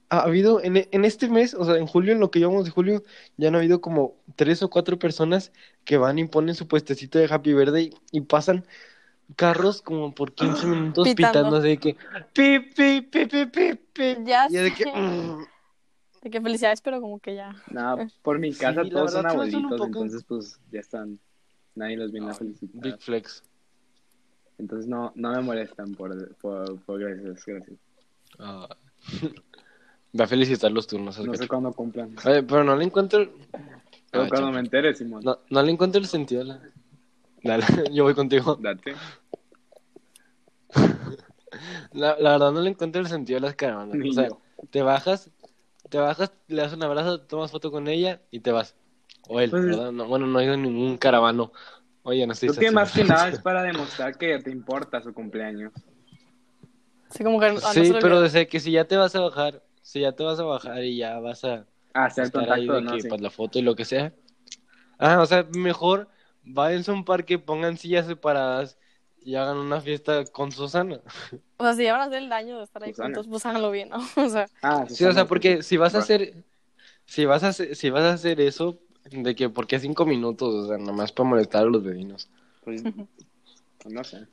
ha 0.10 0.22
habido, 0.22 0.62
en, 0.64 0.88
en 0.91 1.05
este 1.05 1.30
mes, 1.30 1.53
o 1.53 1.64
sea, 1.66 1.76
en 1.78 1.86
julio, 1.86 2.14
en 2.14 2.20
lo 2.20 2.32
que 2.32 2.39
llevamos 2.39 2.66
de 2.66 2.72
julio, 2.72 3.03
ya 3.38 3.49
han 3.49 3.55
habido 3.55 3.80
como 3.82 4.16
tres 4.36 4.64
o 4.64 4.70
cuatro 4.70 4.97
personas 4.97 5.51
que 5.86 5.97
van 5.97 6.18
y 6.20 6.26
ponen 6.28 6.55
su 6.55 6.68
puestecito 6.68 7.20
de 7.20 7.28
Happy 7.32 7.53
Verde 7.53 7.82
y, 7.84 7.93
y 8.12 8.22
pasan 8.22 8.66
carros 9.36 9.82
como 9.84 10.14
por 10.16 10.34
15 10.34 10.66
minutos 10.68 11.07
Pitando. 11.07 11.39
pitando, 11.39 11.57
así 11.57 11.68
de 11.68 11.78
que 11.78 11.95
pip, 12.34 12.74
pip, 12.76 13.12
pip, 13.12 13.32
pip, 13.32 13.51
pip, 13.53 13.82
pip. 13.93 14.18
Ya 14.26 14.47
y 14.49 14.53
de 14.53 14.74
que, 14.74 14.84
sé. 14.84 14.91
mm, 14.95 15.45
De 16.24 16.30
que 16.32 16.41
felicidades, 16.41 16.82
pero 16.82 16.99
como 16.99 17.20
que 17.20 17.36
ya. 17.36 17.55
Nada, 17.70 18.07
por 18.24 18.39
mi 18.39 18.51
casa 18.53 18.84
todos 18.89 19.12
son 19.14 19.28
abuelitos, 19.28 19.72
poco- 19.72 19.86
entonces 19.86 20.24
pues 20.28 20.60
ya 20.72 20.80
están. 20.80 21.20
Nadie 21.76 21.97
los 21.97 22.12
viene 22.12 22.32
a 22.32 22.34
felicitar. 22.34 22.82
Big 22.82 22.97
flex. 22.99 23.43
Entonces 24.57 24.88
no, 24.89 25.14
no 25.16 25.32
me 25.32 25.41
molestan 25.41 25.93
por, 25.95 26.36
por, 26.38 26.82
por 26.82 26.99
gracias, 26.99 27.45
gracias. 27.45 27.78
Ah. 28.39 28.68
Va 30.18 30.24
a 30.24 30.28
felicitar 30.28 30.72
los 30.72 30.88
turnos. 30.88 31.16
No 31.18 31.22
acércate. 31.22 31.38
sé 31.43 31.47
cuándo 31.47 31.72
cumplan. 31.74 32.16
Oye, 32.26 32.43
pero 32.43 32.64
no 32.64 32.76
le 32.76 32.86
encuentro. 32.86 33.20
el- 33.22 33.30
Pero 34.12 34.24
Ah, 34.24 34.28
cuando 34.30 34.51
me 34.51 34.60
entere, 34.60 34.93
Simón. 34.95 35.22
No, 35.24 35.39
no 35.49 35.62
le 35.62 35.72
encuentro 35.72 35.99
el 36.01 36.07
sentido 36.07 36.41
a 36.41 36.45
la. 36.45 36.62
Dale, 37.43 37.64
yo 37.93 38.03
voy 38.03 38.16
contigo. 38.16 38.55
Date. 38.60 38.95
La, 41.91 42.16
la 42.20 42.32
verdad 42.32 42.51
no 42.51 42.62
le 42.62 42.70
encuentro 42.70 43.01
el 43.01 43.07
sentido 43.07 43.38
a 43.39 43.41
las 43.41 43.55
caravanas. 43.55 43.95
Ni 43.97 44.10
o 44.10 44.14
sea, 44.14 44.28
yo. 44.30 44.41
te 44.70 44.82
bajas, 44.82 45.32
te 45.89 45.97
bajas, 45.97 46.32
le 46.47 46.62
das 46.62 46.74
un 46.74 46.84
abrazo, 46.84 47.22
tomas 47.22 47.51
foto 47.51 47.72
con 47.72 47.88
ella 47.88 48.22
y 48.32 48.39
te 48.39 48.51
vas. 48.51 48.76
O 49.28 49.39
él, 49.39 49.49
Pues- 49.49 49.66
¿verdad? 49.66 49.91
No, 49.91 50.07
bueno, 50.07 50.28
no 50.28 50.39
ha 50.39 50.43
ido 50.43 50.55
ningún 50.57 50.97
caravano. 50.97 51.51
Oye, 52.03 52.26
no 52.26 52.34
estoy 52.34 52.49
Creo 52.49 52.60
que 52.60 52.72
más 52.72 52.91
que 52.91 53.03
nada 53.03 53.30
es 53.30 53.39
para 53.39 53.64
demostrar 53.64 54.18
que 54.18 54.39
te 54.39 54.51
importa 54.51 55.01
su 55.01 55.14
cumpleaños. 55.14 55.74
Sí, 57.10 57.24
como 57.24 57.39
que 57.39 57.47
ah, 57.47 57.53
no 57.53 57.60
se 57.60 57.86
Sí, 57.86 57.91
lo 57.91 57.99
pero 57.99 58.22
desde 58.22 58.47
que 58.47 58.60
si 58.60 58.72
ya 58.72 58.86
te 58.86 58.95
vas 58.95 59.16
a 59.16 59.20
bajar, 59.22 59.64
si 59.89 60.01
ya 60.01 60.11
te 60.11 60.23
vas 60.23 60.39
a 60.39 60.43
bajar 60.43 60.83
y 60.83 60.97
ya 60.97 61.19
vas 61.19 61.43
a 61.43 61.65
hacer 61.93 62.25
estar 62.25 62.41
ahí 62.51 62.67
contacto, 62.67 62.73
de 62.73 62.81
¿no? 62.81 62.91
que 62.91 63.01
Sí. 63.01 63.09
pues 63.09 63.21
la 63.21 63.29
foto 63.29 63.59
y 63.59 63.61
lo 63.63 63.75
que 63.75 63.85
sea. 63.85 64.13
Ah, 64.99 65.21
o 65.21 65.25
sea, 65.25 65.43
mejor 65.55 66.07
váyanse 66.43 66.91
a 66.91 66.93
un 66.93 67.05
parque, 67.05 67.39
pongan 67.39 67.77
sillas 67.77 68.07
separadas 68.07 68.77
y 69.21 69.35
hagan 69.35 69.57
una 69.57 69.81
fiesta 69.81 70.25
con 70.25 70.51
Susana. 70.51 71.01
O 71.57 71.63
sea, 71.63 71.73
si 71.73 71.83
ya 71.83 71.91
van 71.93 72.01
a 72.01 72.05
hacer 72.05 72.19
el 72.19 72.29
daño 72.29 72.57
de 72.57 72.63
estar 72.63 72.83
ahí 72.83 72.91
Susana. 72.91 73.07
juntos, 73.15 73.27
pues 73.27 73.45
háganlo 73.45 73.71
bien, 73.71 73.89
¿no? 73.89 73.97
O 74.25 74.29
sea, 74.29 74.47
Ah, 74.61 74.85
Sí, 74.87 75.03
o 75.05 75.11
sea, 75.13 75.25
porque 75.27 75.61
si 75.63 75.77
vas 75.77 75.95
a 75.95 75.99
hacer, 75.99 76.33
si 77.05 77.25
vas 77.25 77.43
a 77.43 77.49
hacer, 77.49 77.75
si 77.75 77.89
vas 77.89 78.03
a 78.03 78.13
hacer 78.13 78.41
eso, 78.41 78.79
de 79.11 79.35
que, 79.35 79.49
¿por 79.49 79.67
qué 79.67 79.79
cinco 79.79 80.05
minutos? 80.05 80.53
O 80.53 80.67
sea, 80.67 80.77
nomás 80.77 81.11
para 81.11 81.29
molestar 81.29 81.63
a 81.63 81.69
los 81.69 81.83
vecinos. 81.83 82.29
Pues, 82.63 82.83
pues 83.79 83.93
no 83.93 84.03
sé. 84.03 84.27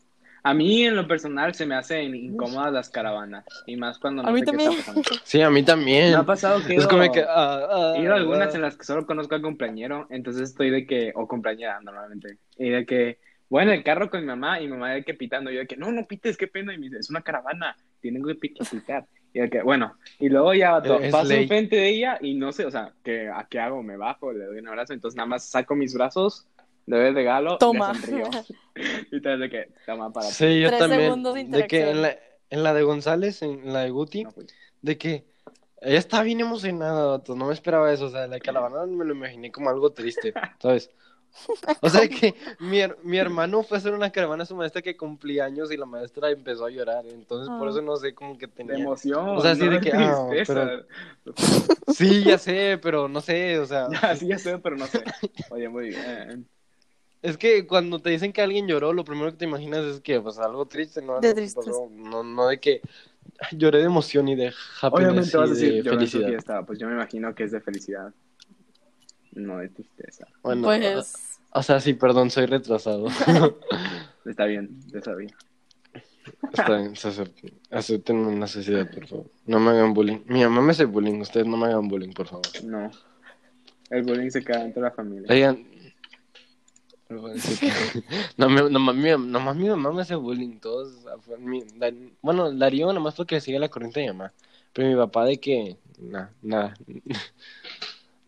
A 0.48 0.54
mí, 0.54 0.84
en 0.84 0.94
lo 0.94 1.08
personal, 1.08 1.54
se 1.54 1.66
me 1.66 1.74
hacen 1.74 2.14
incómodas 2.14 2.72
las 2.72 2.88
caravanas. 2.88 3.44
Y 3.66 3.76
más 3.76 3.98
cuando 3.98 4.22
no 4.22 4.28
A 4.28 4.32
mí 4.32 4.40
sé 4.40 4.44
qué 4.46 4.50
también. 4.52 4.70
está 4.72 4.94
pasando. 4.94 5.10
Sí, 5.24 5.42
a 5.42 5.50
mí 5.50 5.62
también. 5.64 6.10
Me 6.10 6.16
ha 6.16 6.22
pasado 6.22 6.60
que 6.64 6.74
he 6.74 6.76
Es 6.76 6.82
ido, 6.84 6.88
como 6.90 7.12
que, 7.12 7.22
ah, 7.22 7.66
ah, 7.68 7.94
he 7.96 8.02
ido 8.02 8.14
algunas 8.14 8.52
ah. 8.52 8.56
en 8.56 8.62
las 8.62 8.76
que 8.76 8.84
solo 8.84 9.06
conozco 9.06 9.34
al 9.34 9.42
compañero, 9.42 10.06
entonces 10.10 10.42
estoy 10.50 10.70
de 10.70 10.86
que, 10.86 11.12
o 11.16 11.26
compañera 11.26 11.80
normalmente, 11.82 12.38
y 12.58 12.68
de 12.70 12.86
que 12.86 13.18
voy 13.48 13.64
en 13.64 13.70
el 13.70 13.82
carro 13.84 14.08
con 14.10 14.20
mi 14.20 14.26
mamá 14.26 14.60
y 14.60 14.66
mi 14.66 14.72
mamá 14.72 14.92
de 14.92 15.04
que 15.04 15.14
pitando, 15.14 15.50
yo 15.50 15.58
de 15.60 15.66
que, 15.66 15.76
no, 15.76 15.90
no 15.92 16.06
pites, 16.06 16.36
qué 16.36 16.46
pena, 16.46 16.72
y 16.74 16.78
me 16.78 16.86
dice, 16.86 16.98
es 16.98 17.10
una 17.10 17.22
caravana, 17.22 17.76
tienen 18.00 18.24
que 18.24 18.34
pi- 18.36 18.54
pitar. 18.70 19.04
Y 19.34 19.40
de 19.40 19.50
que, 19.50 19.62
bueno, 19.62 19.96
y 20.18 20.28
luego 20.28 20.54
ya 20.54 20.80
to- 20.80 20.98
paso 21.10 21.28
ley. 21.28 21.42
enfrente 21.42 21.76
de 21.76 21.88
ella 21.90 22.18
y 22.20 22.34
no 22.34 22.52
sé, 22.52 22.64
o 22.64 22.70
sea, 22.70 22.92
¿qué, 23.04 23.28
¿a 23.28 23.46
qué 23.50 23.58
hago? 23.60 23.82
¿Me 23.82 23.96
bajo? 23.96 24.32
¿Le 24.32 24.46
doy 24.46 24.58
un 24.60 24.68
abrazo? 24.68 24.94
Entonces 24.94 25.16
nada 25.16 25.26
más 25.26 25.44
saco 25.50 25.74
mis 25.74 25.92
brazos, 25.92 26.46
doy 26.86 27.06
el 27.06 27.14
regalo, 27.14 27.58
Toma. 27.58 27.92
le 27.92 28.00
sonrío. 28.00 28.30
y 29.10 29.16
entonces 29.16 29.40
de 29.40 29.50
que, 29.50 29.68
toma 29.86 30.12
para 30.12 30.28
ti. 30.28 30.34
Sí, 30.34 30.60
yo 30.60 30.68
Tres 30.68 30.80
también. 30.80 31.02
segundos 31.02 31.34
de 31.34 31.44
De 31.44 31.66
que 31.66 31.90
en 31.90 32.02
la, 32.02 32.16
en 32.50 32.62
la 32.62 32.74
de 32.74 32.82
González, 32.82 33.42
en 33.42 33.72
la 33.72 33.80
de 33.80 33.90
Guti, 33.90 34.24
No, 34.24 34.30
pues. 34.32 34.46
de 34.82 34.98
que 34.98 35.24
ella 35.80 35.98
estaba 35.98 36.22
bien 36.22 36.40
emocionada, 36.40 37.06
vato, 37.06 37.34
no 37.36 37.46
me 37.46 37.54
esperaba 37.54 37.92
eso, 37.92 38.06
o 38.06 38.10
sea, 38.10 38.26
la 38.26 38.40
caravana 38.40 38.86
me 38.86 39.04
lo 39.04 39.14
imaginé 39.14 39.50
como 39.52 39.68
algo 39.70 39.90
triste, 39.92 40.32
¿sabes? 40.60 40.90
O 41.82 41.90
sea, 41.90 42.08
que 42.08 42.34
mi, 42.60 42.78
her- 42.80 42.96
mi 43.02 43.18
hermano 43.18 43.62
fue 43.62 43.76
a 43.76 43.80
hacer 43.80 43.92
una 43.92 44.10
caravana 44.10 44.44
a 44.44 44.46
su 44.46 44.56
maestra 44.56 44.80
que 44.80 44.96
cumplía 44.96 45.44
años 45.44 45.70
y 45.70 45.76
la 45.76 45.84
maestra 45.86 46.30
empezó 46.30 46.64
a 46.64 46.70
llorar, 46.70 47.04
entonces 47.06 47.48
por 47.58 47.68
Ah. 47.68 47.70
eso 47.70 47.82
no 47.82 47.96
sé, 47.96 48.14
como 48.14 48.38
que 48.38 48.46
De 48.46 48.52
tenía... 48.54 48.76
emoción. 48.84 49.28
O 49.36 49.40
sea, 49.40 49.54
sí, 49.54 49.64
no 49.64 49.70
de 49.72 49.80
que, 49.80 49.92
ah, 49.92 50.26
tristeza. 50.28 50.84
Sí, 51.88 52.24
ya 52.24 52.38
sé, 52.38 52.78
pero 52.82 53.08
no 53.08 53.20
sé, 53.20 53.58
o 53.58 53.66
sea, 53.66 53.88
Ya, 54.02 54.16
sí, 54.16 54.28
ya 54.28 54.38
sé, 54.38 54.58
pero 54.58 54.76
no 54.76 54.86
sé. 54.86 55.04
Oye, 55.50 55.68
muy 55.68 55.88
bien. 55.90 56.48
Es 57.30 57.36
que 57.38 57.66
cuando 57.66 57.98
te 58.00 58.10
dicen 58.10 58.32
que 58.32 58.42
alguien 58.42 58.66
lloró, 58.66 58.92
lo 58.92 59.04
primero 59.04 59.30
que 59.30 59.36
te 59.38 59.44
imaginas 59.44 59.84
es 59.84 60.00
que, 60.00 60.20
pues, 60.20 60.38
algo 60.38 60.66
triste, 60.66 61.02
¿no? 61.02 61.20
De 61.20 61.34
tristeza. 61.34 61.70
No, 61.90 62.22
no 62.22 62.46
de 62.48 62.58
que 62.60 62.80
"Ay, 63.40 63.58
lloré 63.58 63.78
de 63.78 63.84
emoción 63.84 64.28
y 64.28 64.34
de 64.36 64.52
happiness 64.80 65.08
Obviamente 65.08 65.36
vas 65.36 65.50
a 65.50 65.52
y 65.52 65.56
decir, 65.56 65.82
de 65.84 65.90
felicidad. 65.90 66.28
fiesta. 66.28 66.62
Pues 66.64 66.78
yo 66.78 66.86
me 66.88 66.94
imagino 66.94 67.34
que 67.34 67.44
es 67.44 67.52
de 67.52 67.60
felicidad. 67.60 68.12
No 69.32 69.58
de 69.58 69.68
tristeza. 69.68 70.26
Bueno, 70.42 70.62
pues, 70.66 71.38
o 71.52 71.62
sea, 71.62 71.80
sí, 71.80 71.92
perdón, 71.94 72.30
soy 72.30 72.46
retrasado. 72.46 73.06
Está 74.24 74.44
bien, 74.46 74.70
ya 74.92 75.00
sabía. 75.02 75.34
Está 76.52 76.76
bien, 76.78 76.96
se 76.96 77.08
acepta- 77.08 77.48
acepten 77.70 78.26
mi 78.26 78.34
necesidad, 78.34 78.90
por 78.90 79.06
favor. 79.06 79.26
No 79.46 79.60
me 79.60 79.70
hagan 79.70 79.94
bullying. 79.94 80.18
Mi 80.26 80.42
mamá 80.42 80.60
me 80.62 80.72
hace 80.72 80.84
bullying, 80.84 81.20
ustedes 81.20 81.46
no 81.46 81.56
me 81.56 81.66
hagan 81.66 81.86
bullying, 81.88 82.12
por 82.12 82.26
favor. 82.26 82.46
No. 82.64 82.90
El 83.90 84.02
bullying 84.02 84.30
se 84.30 84.42
queda 84.42 84.62
dentro 84.64 84.82
de 84.82 84.88
la 84.88 84.94
familia. 84.94 85.26
Oigan. 85.30 85.64
Pero 87.08 87.28
sí 87.38 87.56
que- 87.58 88.02
No, 88.36 88.48
me- 88.48 88.70
nomás, 88.70 88.94
mi, 88.96 89.10
nomás 89.10 89.56
mi 89.56 89.68
mamá 89.68 89.92
me 89.92 90.02
hace 90.02 90.14
bullying, 90.16 90.58
todos. 90.58 91.04
mi- 91.38 91.64
da- 91.76 91.92
bueno, 92.22 92.50
Darío 92.52 92.92
nomás 92.92 93.14
porque 93.14 93.40
sigue 93.40 93.58
la 93.58 93.68
corriente 93.68 94.00
de 94.00 94.06
mi 94.06 94.12
mamá. 94.12 94.32
Pero 94.72 94.88
mi 94.88 94.96
papá 94.96 95.24
de 95.24 95.38
que, 95.38 95.76
nada, 95.98 96.32
nada. 96.42 96.74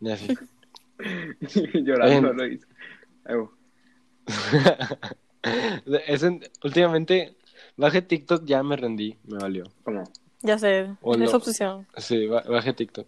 Ni 0.01 0.11
así. 0.13 0.29
Llorando 1.75 2.31
Oigan. 2.31 2.37
lo 2.37 2.47
hizo. 2.47 2.67
Ew. 3.29 3.51
Es 6.07 6.23
en- 6.23 6.45
últimamente, 6.65 7.37
bajé 7.77 8.03
TikTok, 8.03 8.45
ya 8.45 8.63
me 8.63 8.77
rendí, 8.77 9.17
me 9.27 9.39
valió. 9.39 9.65
¿Cómo? 9.85 10.05
ya 10.41 10.57
sé, 10.57 10.91
O 11.03 11.15
es 11.15 11.21
no. 11.33 11.37
obsesión. 11.37 11.87
Sí, 11.97 12.27
ba- 12.27 12.45
bajé 12.49 12.73
TikTok. 12.73 13.07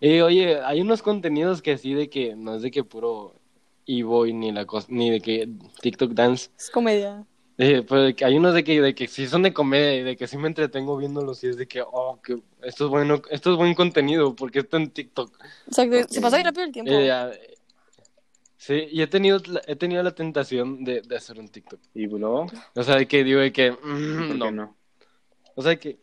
Y 0.00 0.20
oye, 0.20 0.60
hay 0.62 0.80
unos 0.80 1.02
contenidos 1.02 1.60
que 1.60 1.76
sí 1.76 1.92
de 1.94 2.08
que 2.08 2.34
no 2.36 2.54
es 2.54 2.62
de 2.62 2.70
que 2.70 2.84
puro 2.84 3.34
e-boy 3.98 4.32
ni 4.32 4.52
la 4.52 4.64
cosa, 4.66 4.86
ni 4.90 5.10
de 5.10 5.20
que 5.20 5.48
TikTok 5.80 6.12
dance. 6.12 6.50
Es 6.58 6.70
comedia. 6.70 7.24
Eh, 7.58 7.84
pero 7.86 8.02
de 8.04 8.14
que 8.14 8.24
hay 8.24 8.36
unos 8.38 8.54
de 8.54 8.64
que, 8.64 8.80
de 8.80 8.94
que 8.94 9.06
sí 9.06 9.26
son 9.26 9.42
de 9.42 9.52
comedia 9.52 9.94
y 9.96 10.02
de 10.02 10.16
que 10.16 10.26
sí 10.26 10.38
me 10.38 10.48
entretengo 10.48 10.96
viéndolos 10.96 11.44
y 11.44 11.48
es 11.48 11.56
de 11.58 11.68
que, 11.68 11.82
oh, 11.82 12.18
que 12.22 12.40
esto 12.62 12.84
es 12.86 12.90
bueno, 12.90 13.20
esto 13.30 13.50
es 13.52 13.56
buen 13.58 13.74
contenido 13.74 14.34
porque 14.34 14.60
está 14.60 14.78
en 14.78 14.90
TikTok. 14.90 15.30
Exacto, 15.66 16.08
se 16.08 16.20
pasa 16.22 16.36
bien 16.36 16.46
rápido 16.46 16.64
el 16.64 16.72
tiempo. 16.72 16.90
Eh, 16.90 17.10
ah, 17.10 17.30
sí, 18.56 18.86
y 18.90 19.02
he 19.02 19.06
tenido, 19.06 19.38
la- 19.46 19.62
he 19.66 19.76
tenido 19.76 20.02
la 20.02 20.14
tentación 20.14 20.84
de, 20.84 21.02
de 21.02 21.16
hacer 21.16 21.38
un 21.38 21.48
TikTok. 21.48 21.80
¿Y 21.94 22.06
luego? 22.06 22.46
O 22.74 22.82
sea, 22.82 22.96
de 22.96 23.06
que 23.06 23.24
digo 23.24 23.40
de 23.40 23.52
que, 23.52 23.72
mm, 23.72 24.28
¿Por 24.28 24.36
no. 24.36 24.50
no? 24.50 24.76
O 25.54 25.62
sea 25.62 25.76
que, 25.76 25.98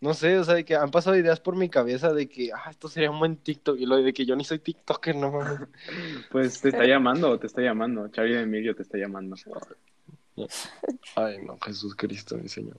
no 0.00 0.14
sé, 0.14 0.38
o 0.38 0.44
sea, 0.44 0.54
de 0.54 0.64
que 0.64 0.74
han 0.76 0.90
pasado 0.90 1.16
ideas 1.16 1.40
por 1.40 1.56
mi 1.56 1.68
cabeza 1.68 2.12
de 2.12 2.28
que, 2.28 2.50
ah, 2.52 2.70
esto 2.70 2.88
sería 2.88 3.10
un 3.10 3.18
buen 3.18 3.36
TikTok. 3.36 3.78
Y 3.78 3.86
lo 3.86 3.96
de 3.96 4.12
que 4.12 4.26
yo 4.26 4.36
ni 4.36 4.44
soy 4.44 4.58
TikToker, 4.58 5.16
no 5.16 5.32
mames. 5.32 5.68
Pues 6.30 6.60
te 6.60 6.68
está 6.68 6.84
llamando, 6.86 7.38
te 7.38 7.46
está 7.46 7.62
llamando. 7.62 8.08
Charlie 8.08 8.34
de 8.34 8.42
Emilio 8.42 8.74
te 8.74 8.82
está 8.82 8.98
llamando. 8.98 9.36
Ay, 11.16 11.38
no, 11.44 11.58
Jesús 11.58 11.94
Cristo, 11.94 12.36
mi 12.36 12.48
Señor. 12.48 12.76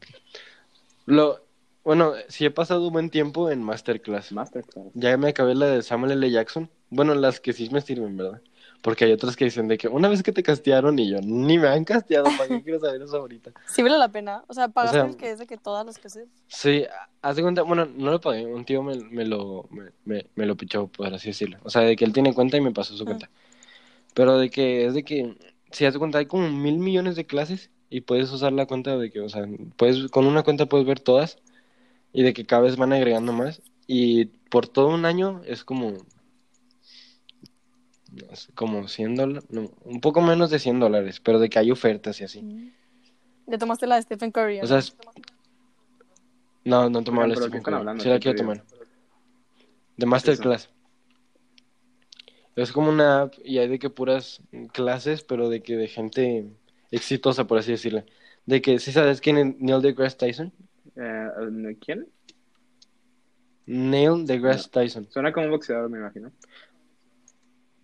Lo, 1.06 1.46
bueno, 1.84 2.14
sí 2.28 2.46
he 2.46 2.52
pasado 2.52 2.88
un 2.88 2.94
buen 2.94 3.10
tiempo 3.10 3.50
en 3.50 3.64
Masterclass. 3.64 4.32
Masterclass. 4.32 4.88
Ya 4.94 5.16
me 5.18 5.30
acabé 5.30 5.56
la 5.56 5.68
de 5.68 5.84
Samuel 5.84 6.14
L. 6.14 6.32
Jackson. 6.32 6.70
Bueno, 6.90 7.14
las 7.16 7.40
que 7.40 7.54
sí 7.54 7.70
me 7.72 7.82
sirven, 7.82 8.18
¿verdad? 8.18 8.42
Porque 8.86 9.06
hay 9.06 9.14
otras 9.14 9.36
que 9.36 9.46
dicen 9.46 9.68
de 9.68 9.80
que 9.80 9.88
una 9.88 10.08
vez 10.10 10.22
que 10.22 10.32
te 10.32 10.44
castearon 10.44 11.00
y 11.00 11.10
yo, 11.10 11.18
ni 11.20 11.58
me 11.58 11.68
han 11.68 11.84
casteado, 11.86 12.26
¿para 12.38 12.48
qué 12.48 12.62
quiero 12.62 12.80
saber 12.80 13.02
eso 13.02 13.18
ahorita? 13.18 13.50
Sí 13.68 13.82
vale 13.82 13.98
la 13.98 14.10
pena. 14.10 14.44
O 14.46 14.54
sea, 14.54 14.68
pagaste 14.68 15.00
O 15.00 15.02
sea, 15.02 15.10
el 15.10 15.18
que 15.18 15.32
es 15.32 15.40
de 15.40 15.48
que 15.48 15.58
todas 15.58 15.88
las 15.88 15.98
que. 15.98 16.08
Sí, 16.48 16.86
haz 17.24 17.36
de 17.36 17.42
cuenta, 17.42 17.64
bueno, 17.64 17.88
no 17.88 18.12
lo 18.12 18.22
pagué, 18.22 18.46
un 18.46 18.64
tío 18.64 18.84
me, 18.84 18.96
me 18.98 19.26
lo, 19.26 19.68
me, 19.72 19.86
me, 20.06 20.28
me 20.36 20.46
lo 20.46 20.56
pichó, 20.56 20.86
por 20.86 21.12
así 21.12 21.30
decirlo. 21.30 21.58
O 21.64 21.72
sea, 21.72 21.82
de 21.82 21.96
que 21.96 22.06
él 22.06 22.14
tiene 22.14 22.36
cuenta 22.36 22.58
y 22.58 22.62
me 22.62 22.72
pasó 22.74 22.96
su 22.96 23.02
Ah. 23.02 23.06
cuenta. 23.08 23.30
Pero 24.14 24.38
de 24.38 24.52
que 24.52 24.86
es 24.86 24.94
de 24.94 25.02
que, 25.04 25.36
si 25.72 25.88
haz 25.88 25.94
de 25.94 26.00
cuenta, 26.00 26.20
hay 26.20 26.28
como 26.28 26.48
mil 26.52 26.78
millones 26.78 27.16
de 27.16 27.26
clases 27.26 27.72
y 27.90 28.02
puedes 28.02 28.32
usar 28.32 28.54
la 28.54 28.68
cuenta 28.68 29.00
de 29.00 29.10
que, 29.10 29.20
o 29.20 29.30
sea, 29.30 29.48
puedes, 29.78 30.12
con 30.12 30.28
una 30.28 30.44
cuenta 30.44 30.68
puedes 30.68 30.86
ver 30.86 31.00
todas 31.00 31.40
y 32.14 32.22
de 32.22 32.34
que 32.36 32.46
cada 32.46 32.62
vez 32.62 32.78
van 32.78 32.94
agregando 32.94 33.34
más. 33.34 33.64
Y 33.88 34.26
por 34.26 34.68
todo 34.68 34.90
un 34.90 35.06
año 35.06 35.42
es 35.48 35.64
como, 35.64 35.94
como 38.54 38.88
100 38.88 39.16
dólares, 39.16 39.46
no, 39.50 39.72
un 39.84 40.02
poco 40.02 40.22
menos 40.22 40.50
de 40.50 40.60
100 40.60 40.80
dólares, 40.80 41.20
pero 41.20 41.40
de 41.40 41.50
que 41.50 41.60
hay 41.60 41.72
ofertas 41.72 42.20
y 42.22 42.24
así. 42.24 42.74
Ya 43.48 43.58
tomaste 43.58 43.88
la 43.88 43.96
de 43.96 44.02
Stephen 44.04 44.32
Curry. 44.32 44.60
O 44.60 44.62
¿no? 44.62 44.68
sea, 44.68 44.80
es- 44.80 44.96
no, 46.64 46.90
no 46.90 47.04
tomaba 47.04 47.28
la 47.28 47.36
¿qué 47.36 47.42
Stephen 47.42 47.62
Curry. 47.64 47.76
hablando? 47.76 48.04
Sí 48.04 48.10
la 48.10 48.20
quiero 48.20 48.38
tomar. 48.38 48.64
De 49.98 50.06
Masterclass. 50.06 50.70
Es 52.56 52.72
como 52.72 52.90
una 52.90 53.24
app 53.24 53.34
y 53.44 53.58
hay 53.58 53.68
de 53.68 53.80
que 53.80 53.90
puras 53.90 54.42
clases, 54.72 55.24
pero 55.24 55.50
de 55.50 55.62
que 55.62 55.76
de 55.76 55.88
gente 55.88 56.48
exitosa, 56.90 57.46
por 57.48 57.58
así 57.58 57.72
decirlo. 57.72 58.04
De 58.46 58.62
que, 58.62 58.80
¿sí 58.80 58.92
sabes 58.92 59.20
quién 59.20 59.38
es 59.38 59.56
Neil 59.60 59.82
deGrasse 59.82 60.18
Tyson? 60.18 60.54
Eh, 60.96 61.76
¿Quién? 61.82 62.08
Neil 63.66 64.26
deGrasse 64.26 64.70
Tyson. 64.70 65.08
Suena 65.12 65.34
como 65.34 65.48
un 65.48 65.52
boxeador, 65.52 65.90
me 65.90 65.98
imagino. 65.98 66.32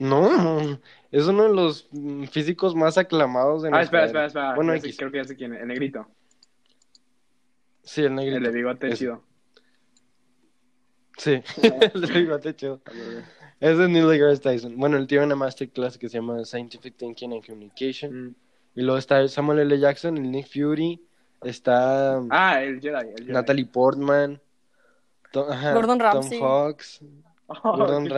No, 0.01 0.79
es 1.11 1.27
uno 1.27 1.43
de 1.43 1.53
los 1.53 1.87
mm, 1.91 2.23
físicos 2.25 2.75
más 2.75 2.97
aclamados 2.97 3.61
de 3.61 3.69
Ah, 3.69 3.71
nuestra 3.71 4.05
espera, 4.05 4.05
espera, 4.05 4.19
era. 4.23 4.27
espera. 4.27 4.55
Bueno, 4.55 4.79
sé- 4.79 4.95
creo 4.97 5.11
que 5.11 5.17
ya 5.17 5.23
sé 5.25 5.35
quién 5.35 5.53
es. 5.53 5.61
El 5.61 5.67
negrito. 5.67 6.07
Sí, 7.83 8.03
el 8.03 8.15
negrito. 8.15 8.37
El 8.37 8.43
de 8.43 8.51
bigote 8.51 8.87
Ese. 8.87 8.97
chido. 8.97 9.23
Sí, 11.17 11.41
el 11.93 12.01
de 12.01 12.07
bigote 12.19 12.55
chido. 12.55 12.81
Es 13.61 13.77
de 13.77 13.87
Neil 13.87 14.07
deGrasse 14.07 14.41
Tyson. 14.41 14.75
Bueno, 14.75 14.97
él 14.97 15.05
tiene 15.05 15.23
una 15.25 15.35
masterclass 15.35 15.95
que 15.99 16.09
se 16.09 16.17
llama 16.17 16.43
Scientific 16.45 16.97
Thinking 16.97 17.31
and 17.33 17.45
Communication. 17.45 18.29
Mm. 18.29 18.35
Y 18.73 18.81
luego 18.81 18.97
está 18.97 19.27
Samuel 19.27 19.59
L. 19.59 19.77
Jackson, 19.79 20.17
el 20.17 20.31
Nick 20.31 20.47
Fury, 20.47 20.99
está 21.43 22.19
Ah, 22.31 22.63
el 22.63 22.81
Jedi. 22.81 23.09
El 23.09 23.17
Jedi. 23.19 23.31
Natalie 23.31 23.65
Portman, 23.67 24.41
Tom, 25.31 25.51
ajá, 25.51 25.73
Gordon 25.75 25.99
Tom 25.99 26.07
Ramsay. 26.07 26.39
Fox, 26.39 27.01
Oh, 27.45 27.77
Gordon 27.77 28.05
chido. 28.05 28.15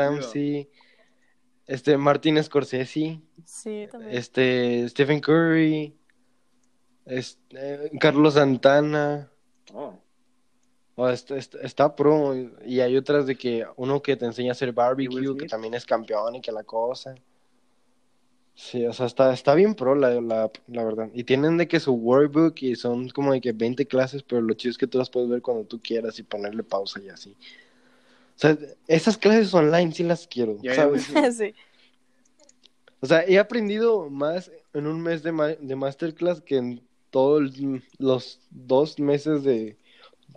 Este 1.67 1.97
Martin 1.97 2.43
Scorsese, 2.43 3.21
Sí, 3.45 3.87
también. 3.91 4.15
este 4.17 4.87
Stephen 4.89 5.19
Curry, 5.21 5.95
este, 7.05 7.91
Carlos 7.99 8.33
Santana. 8.35 9.29
Oh. 9.73 9.97
Oh, 10.95 11.09
está, 11.09 11.37
está- 11.37 11.59
está 11.61 11.95
pro 11.95 12.35
y 12.65 12.79
hay 12.81 12.95
otras 12.97 13.25
de 13.25 13.35
que 13.35 13.65
uno 13.77 14.01
que 14.01 14.15
te 14.15 14.25
enseña 14.25 14.49
a 14.49 14.51
hacer 14.51 14.73
barbecue, 14.73 15.35
que 15.37 15.47
también 15.47 15.73
es 15.73 15.85
campeón 15.85 16.35
y 16.35 16.41
que 16.41 16.51
la 16.51 16.63
cosa. 16.63 17.15
Sí, 18.55 18.85
o 18.85 18.93
sea, 18.93 19.07
está, 19.07 19.33
está 19.33 19.55
bien 19.55 19.73
pro 19.73 19.95
la, 19.95 20.21
la, 20.21 20.51
la 20.67 20.83
verdad. 20.83 21.09
Y 21.15 21.23
tienen 21.23 21.57
de 21.57 21.67
que 21.67 21.79
su 21.79 21.93
workbook 21.93 22.61
y 22.61 22.75
son 22.75 23.09
como 23.09 23.33
de 23.33 23.41
que 23.41 23.51
20 23.53 23.87
clases, 23.87 24.21
pero 24.21 24.41
lo 24.41 24.53
chido 24.53 24.69
es 24.71 24.77
que 24.77 24.85
tú 24.85 24.99
las 24.99 25.09
puedes 25.09 25.27
ver 25.29 25.41
cuando 25.41 25.63
tú 25.63 25.79
quieras 25.81 26.19
y 26.19 26.23
ponerle 26.23 26.61
pausa 26.61 27.01
y 27.01 27.09
así. 27.09 27.35
O 28.35 28.39
sea, 28.39 28.57
esas 28.87 29.17
clases 29.17 29.53
online 29.53 29.91
sí 29.93 30.03
las 30.03 30.27
quiero, 30.27 30.57
Ya, 30.61 30.75
¿sabes? 30.75 31.03
sí. 31.37 31.53
O 32.99 33.05
sea, 33.05 33.23
he 33.27 33.37
aprendido 33.37 34.09
más 34.09 34.51
en 34.73 34.87
un 34.87 35.01
mes 35.01 35.23
de, 35.23 35.31
ma- 35.31 35.47
de 35.49 35.75
masterclass 35.75 36.41
que 36.41 36.57
en 36.57 36.81
todos 37.09 37.53
los 37.99 38.39
dos 38.49 38.97
meses 38.99 39.43
de 39.43 39.77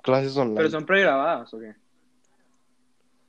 clases 0.03 0.37
online. 0.37 0.57
Pero 0.57 0.71
son 0.71 0.85
pregrabadas, 0.87 1.55
¿o 1.55 1.59
qué? 1.61 1.75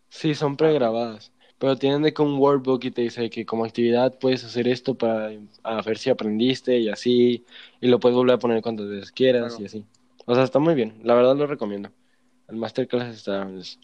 Sí, 0.09 0.33
son 0.35 0.57
pregrabadas. 0.57 1.31
Pero 1.59 1.75
tienen 1.75 2.03
de 2.03 2.13
que 2.13 2.21
un 2.21 2.37
workbook 2.37 2.83
y 2.85 2.91
te 2.91 3.01
dice 3.03 3.29
que 3.29 3.45
como 3.45 3.65
actividad 3.65 4.17
puedes 4.19 4.43
hacer 4.43 4.67
esto 4.67 4.95
para 4.95 5.31
a 5.63 5.81
ver 5.81 5.97
si 5.97 6.09
aprendiste 6.09 6.77
y 6.77 6.89
así. 6.89 7.45
Y 7.81 7.87
lo 7.87 7.99
puedes 7.99 8.15
volver 8.15 8.35
a 8.35 8.39
poner 8.39 8.61
cuantas 8.61 8.87
veces 8.87 9.11
quieras 9.11 9.49
Claro. 9.55 9.63
y 9.63 9.65
así. 9.65 9.85
O 10.25 10.35
sea, 10.35 10.43
está 10.43 10.59
muy 10.59 10.75
bien. 10.75 10.99
La 11.03 11.15
verdad 11.15 11.35
lo 11.35 11.47
recomiendo. 11.47 11.89
El 12.47 12.57
masterclass 12.57 13.15
está, 13.15 13.49
es- 13.57 13.79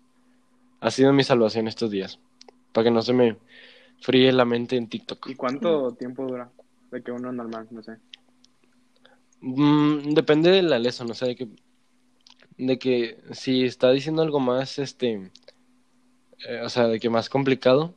ha 0.83 0.91
sido 0.91 1.13
mi 1.13 1.23
salvación 1.23 1.67
estos 1.67 1.89
días. 1.89 2.19
Para 2.73 2.83
que 2.83 2.91
no 2.91 3.01
se 3.01 3.13
me 3.13 3.37
fríe 4.01 4.31
la 4.33 4.43
mente 4.43 4.75
en 4.75 4.89
TikTok. 4.89 5.29
¿Y 5.29 5.35
cuánto 5.35 5.93
tiempo 5.93 6.27
dura? 6.27 6.51
De 6.91 7.01
que 7.01 7.11
uno 7.11 7.31
normal, 7.31 7.67
no 7.71 7.81
sé. 7.81 7.93
Mm, 9.39 10.13
depende 10.13 10.51
de 10.51 10.61
la 10.61 10.79
lesson, 10.79 11.09
o 11.09 11.13
sea, 11.13 11.29
de 11.29 11.35
que, 11.35 11.47
de 12.57 12.77
que 12.77 13.17
si 13.31 13.63
está 13.63 13.91
diciendo 13.91 14.21
algo 14.21 14.41
más, 14.41 14.77
este, 14.77 15.31
eh, 16.47 16.61
o 16.63 16.69
sea, 16.69 16.87
de 16.87 16.99
que 16.99 17.09
más 17.09 17.29
complicado, 17.29 17.93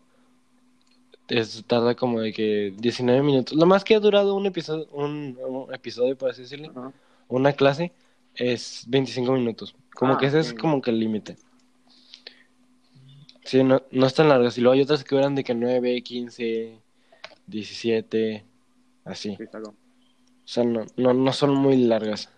es, 1.26 1.64
tarda 1.66 1.96
como 1.96 2.20
de 2.20 2.32
que 2.32 2.72
19 2.78 3.22
minutos. 3.22 3.58
Lo 3.58 3.66
más 3.66 3.82
que 3.82 3.96
ha 3.96 4.00
durado 4.00 4.36
un 4.36 4.46
episodio, 4.46 4.86
un, 4.92 5.36
un 5.44 5.74
episodio, 5.74 6.16
por 6.16 6.30
así 6.30 6.42
decirlo, 6.42 6.92
una 7.26 7.52
clase, 7.52 7.92
es 8.36 8.84
25 8.86 9.32
minutos. 9.32 9.74
Como 9.92 10.14
Ah, 10.14 10.18
que 10.18 10.26
ese 10.26 10.38
es 10.38 10.54
como 10.54 10.80
que 10.80 10.90
el 10.90 11.00
límite. 11.00 11.36
Sí, 13.46 13.62
no, 13.62 13.80
no 13.92 14.06
es 14.06 14.14
tan 14.14 14.28
largas. 14.28 14.58
Y 14.58 14.60
luego 14.60 14.74
hay 14.74 14.82
otras 14.82 15.04
que 15.04 15.14
duran 15.14 15.36
de 15.36 15.44
que 15.44 15.54
9, 15.54 16.02
15, 16.02 16.80
17, 17.46 18.44
así. 19.04 19.36
Sí. 19.36 19.44
O 19.54 19.72
sea, 20.44 20.64
no, 20.64 20.84
no, 20.96 21.14
no 21.14 21.32
son 21.32 21.54
muy 21.54 21.76
largas. 21.76 22.28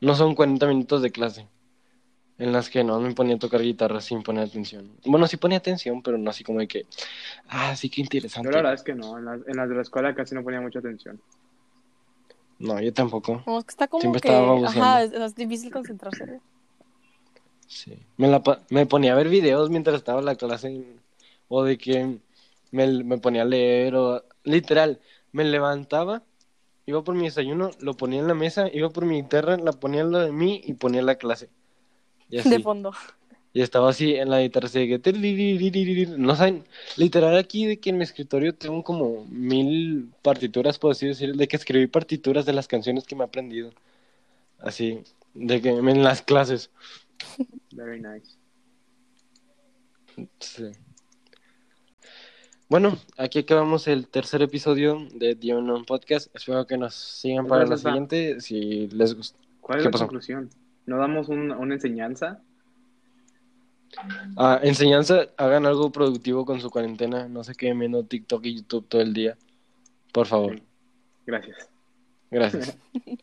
No 0.00 0.14
son 0.14 0.34
40 0.34 0.66
minutos 0.66 1.00
de 1.00 1.10
clase. 1.10 1.48
En 2.36 2.52
las 2.52 2.68
que 2.68 2.84
no 2.84 3.00
me 3.00 3.14
ponía 3.14 3.36
a 3.36 3.38
tocar 3.38 3.62
guitarra 3.62 4.02
sin 4.02 4.22
poner 4.22 4.44
atención. 4.44 4.92
Bueno, 5.06 5.26
sí 5.26 5.38
ponía 5.38 5.58
atención, 5.58 6.02
pero 6.02 6.18
no 6.18 6.28
así 6.30 6.44
como 6.44 6.58
de 6.58 6.68
que. 6.68 6.86
Ah, 7.48 7.74
sí, 7.74 7.88
qué 7.88 8.02
interesante. 8.02 8.48
Yo 8.48 8.50
la 8.50 8.58
verdad 8.58 8.74
es 8.74 8.82
que 8.82 8.94
no. 8.94 9.16
En 9.18 9.24
las, 9.24 9.40
en 9.46 9.56
las 9.56 9.68
de 9.68 9.74
la 9.76 9.82
escuela 9.82 10.14
casi 10.14 10.34
no 10.34 10.42
ponía 10.42 10.60
mucha 10.60 10.80
atención. 10.80 11.20
No, 12.58 12.78
yo 12.80 12.92
tampoco. 12.92 13.42
Como 13.44 13.62
que 13.62 13.70
está 13.70 13.88
como 13.88 14.00
Siempre 14.02 14.20
que. 14.20 14.28
estaba. 14.28 14.66
Ajá, 14.66 15.02
es, 15.04 15.12
es 15.12 15.34
difícil 15.34 15.72
concentrarse. 15.72 16.40
Sí. 17.66 17.98
Me, 18.16 18.28
la, 18.28 18.42
me 18.70 18.86
ponía 18.86 19.12
a 19.12 19.16
ver 19.16 19.28
videos 19.28 19.70
mientras 19.70 19.96
estaba 19.96 20.20
en 20.20 20.26
la 20.26 20.36
clase. 20.36 20.84
O 21.48 21.64
de 21.64 21.78
que 21.78 22.18
me, 22.70 23.04
me 23.04 23.18
ponía 23.18 23.42
a 23.42 23.46
leer. 23.46 23.94
O 23.96 24.22
literal, 24.44 25.00
me 25.32 25.44
levantaba, 25.44 26.22
iba 26.86 27.02
por 27.02 27.14
mi 27.14 27.24
desayuno, 27.24 27.70
lo 27.80 27.96
ponía 27.96 28.20
en 28.20 28.28
la 28.28 28.34
mesa, 28.34 28.68
iba 28.72 28.90
por 28.90 29.04
mi 29.04 29.22
guitarra, 29.22 29.56
la 29.56 29.72
ponía 29.72 30.02
al 30.02 30.12
lado 30.12 30.26
de 30.26 30.32
mí 30.32 30.60
y 30.64 30.74
ponía 30.74 31.02
la 31.02 31.16
clase. 31.16 31.48
Y 32.30 32.38
así. 32.38 32.50
De 32.50 32.60
fondo. 32.60 32.92
Y 33.52 33.62
estaba 33.62 33.90
así 33.90 34.16
en 34.16 34.30
la 34.30 34.40
guitarra, 34.40 34.66
así 34.66 34.80
de 34.80 34.88
que... 34.88 34.98
tiririririririr. 34.98 36.18
No 36.18 36.34
saben, 36.34 36.64
literal 36.96 37.36
aquí 37.36 37.66
de 37.66 37.78
que 37.78 37.90
en 37.90 37.98
mi 37.98 38.02
escritorio 38.02 38.52
tengo 38.52 38.82
como 38.82 39.26
mil 39.26 40.10
partituras, 40.22 40.80
puedo 40.80 40.90
así 40.90 41.06
decir, 41.06 41.36
de 41.36 41.46
que 41.46 41.56
escribí 41.56 41.86
partituras 41.86 42.46
de 42.46 42.52
las 42.52 42.66
canciones 42.66 43.04
que 43.04 43.14
me 43.14 43.22
he 43.22 43.26
aprendido. 43.26 43.70
Así, 44.58 45.04
de 45.34 45.62
que 45.62 45.68
en 45.68 46.02
las 46.02 46.22
clases. 46.22 46.70
Very 47.72 48.00
nice. 48.00 48.36
Sí. 50.40 50.70
Bueno, 52.68 52.96
aquí 53.18 53.40
acabamos 53.40 53.86
el 53.88 54.08
tercer 54.08 54.42
episodio 54.42 55.06
de 55.14 55.34
The 55.36 55.54
Unknown 55.54 55.84
Podcast. 55.84 56.34
Espero 56.34 56.66
que 56.66 56.76
nos 56.78 56.94
sigan 56.94 57.46
para 57.46 57.66
la 57.66 57.76
siguiente. 57.76 58.40
Si 58.40 58.88
les 58.88 59.14
gusta. 59.14 59.38
¿Cuál 59.60 59.78
es 59.78 59.82
¿Qué 59.82 59.88
la 59.88 59.90
pasó? 59.92 60.04
conclusión? 60.04 60.50
¿No 60.86 60.98
damos 60.98 61.28
un- 61.28 61.52
una 61.52 61.74
enseñanza? 61.74 62.42
Ah, 64.36 64.58
enseñanza, 64.62 65.26
hagan 65.36 65.66
algo 65.66 65.90
productivo 65.92 66.44
con 66.44 66.60
su 66.60 66.68
cuarentena. 66.70 67.28
No 67.28 67.44
se 67.44 67.54
queden 67.54 67.78
viendo 67.78 68.04
TikTok 68.04 68.44
y 68.46 68.56
YouTube 68.56 68.86
todo 68.88 69.02
el 69.02 69.12
día. 69.14 69.36
Por 70.12 70.26
favor. 70.26 70.60
Gracias. 71.26 71.68
Gracias. 72.30 72.78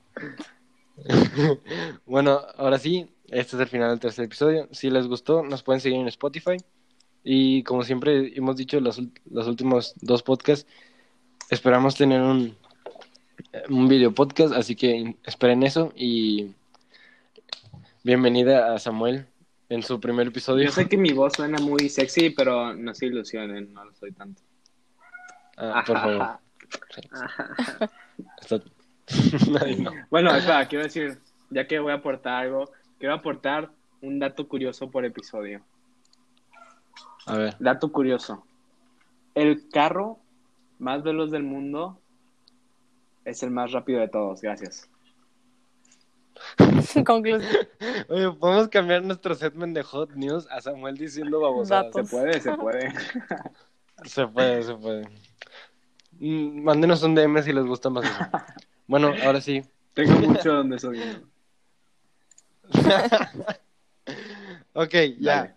bueno, 2.05 2.39
ahora 2.57 2.77
sí, 2.77 3.11
este 3.31 3.55
es 3.55 3.61
el 3.61 3.67
final 3.67 3.89
del 3.89 3.99
tercer 3.99 4.25
episodio. 4.25 4.67
Si 4.71 4.89
les 4.89 5.07
gustó, 5.07 5.43
nos 5.43 5.63
pueden 5.63 5.79
seguir 5.81 5.99
en 5.99 6.07
Spotify. 6.07 6.57
Y 7.23 7.63
como 7.63 7.83
siempre 7.83 8.33
hemos 8.37 8.57
dicho 8.57 8.79
los, 8.79 9.01
los 9.29 9.47
últimos 9.47 9.93
dos 10.01 10.23
podcasts, 10.23 10.67
esperamos 11.49 11.95
tener 11.95 12.21
un, 12.21 12.55
un 13.69 13.87
video 13.87 14.11
podcast, 14.13 14.53
así 14.53 14.75
que 14.75 15.15
esperen 15.23 15.63
eso. 15.63 15.93
Y 15.95 16.51
bienvenida 18.03 18.73
a 18.73 18.79
Samuel 18.79 19.25
en 19.69 19.83
su 19.83 19.99
primer 19.99 20.27
episodio. 20.27 20.65
Yo 20.65 20.71
sé 20.71 20.89
que 20.89 20.97
mi 20.97 21.11
voz 21.13 21.33
suena 21.33 21.59
muy 21.59 21.89
sexy, 21.89 22.31
pero 22.31 22.73
no 22.73 22.93
se 22.93 23.05
ilusionen, 23.05 23.73
no 23.73 23.85
lo 23.85 23.93
soy 23.93 24.11
tanto. 24.11 24.41
Ah, 25.57 25.83
por 25.85 25.97
favor. 25.97 26.27
Está- 28.41 28.61
no. 29.77 29.91
Bueno, 30.09 30.35
espera, 30.35 30.67
quiero 30.67 30.85
decir, 30.85 31.19
ya 31.49 31.67
que 31.67 31.79
voy 31.79 31.91
a 31.91 31.95
aportar 31.95 32.45
algo, 32.45 32.71
quiero 33.01 33.15
aportar 33.15 33.71
un 34.01 34.19
dato 34.19 34.47
curioso 34.47 34.91
por 34.91 35.03
episodio. 35.05 35.61
A 37.25 37.35
ver. 37.35 37.55
Dato 37.59 37.91
curioso. 37.91 38.45
El 39.33 39.67
carro 39.69 40.19
más 40.77 41.01
veloz 41.01 41.31
del 41.31 41.41
mundo 41.41 41.99
es 43.25 43.41
el 43.41 43.49
más 43.49 43.71
rápido 43.71 43.99
de 43.99 44.07
todos. 44.07 44.41
Gracias. 44.41 44.87
Conclusión. 47.05 47.41
Oye, 48.07 48.31
podemos 48.33 48.67
cambiar 48.67 49.03
nuestro 49.03 49.33
segment 49.33 49.75
de 49.75 49.81
Hot 49.81 50.11
News 50.13 50.47
a 50.51 50.61
Samuel 50.61 50.95
diciendo 50.95 51.39
babosadas. 51.39 51.93
Se 51.93 52.03
puede, 52.03 52.39
se 52.39 52.53
puede. 52.55 52.93
Se 54.03 54.27
puede, 54.27 54.63
se 54.63 54.73
puede. 54.73 55.07
Mm, 56.19 56.63
Mándenos 56.63 57.03
un 57.03 57.13
DM 57.13 57.43
si 57.43 57.53
les 57.53 57.65
gusta 57.65 57.91
más 57.91 58.05
eso. 58.05 58.29
Bueno, 58.87 59.13
ahora 59.23 59.39
sí. 59.39 59.63
Tengo 59.93 60.27
mucho 60.27 60.53
donde 60.53 60.79
soy. 60.79 60.99
Ok, 64.73 64.93
ya. 65.19 65.35
Dale. 65.35 65.53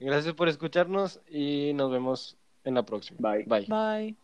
Gracias 0.00 0.34
por 0.34 0.48
escucharnos 0.48 1.20
y 1.28 1.72
nos 1.74 1.90
vemos 1.90 2.36
en 2.64 2.74
la 2.74 2.84
próxima. 2.84 3.18
Bye. 3.20 3.44
Bye. 3.44 3.66
Bye. 3.66 4.16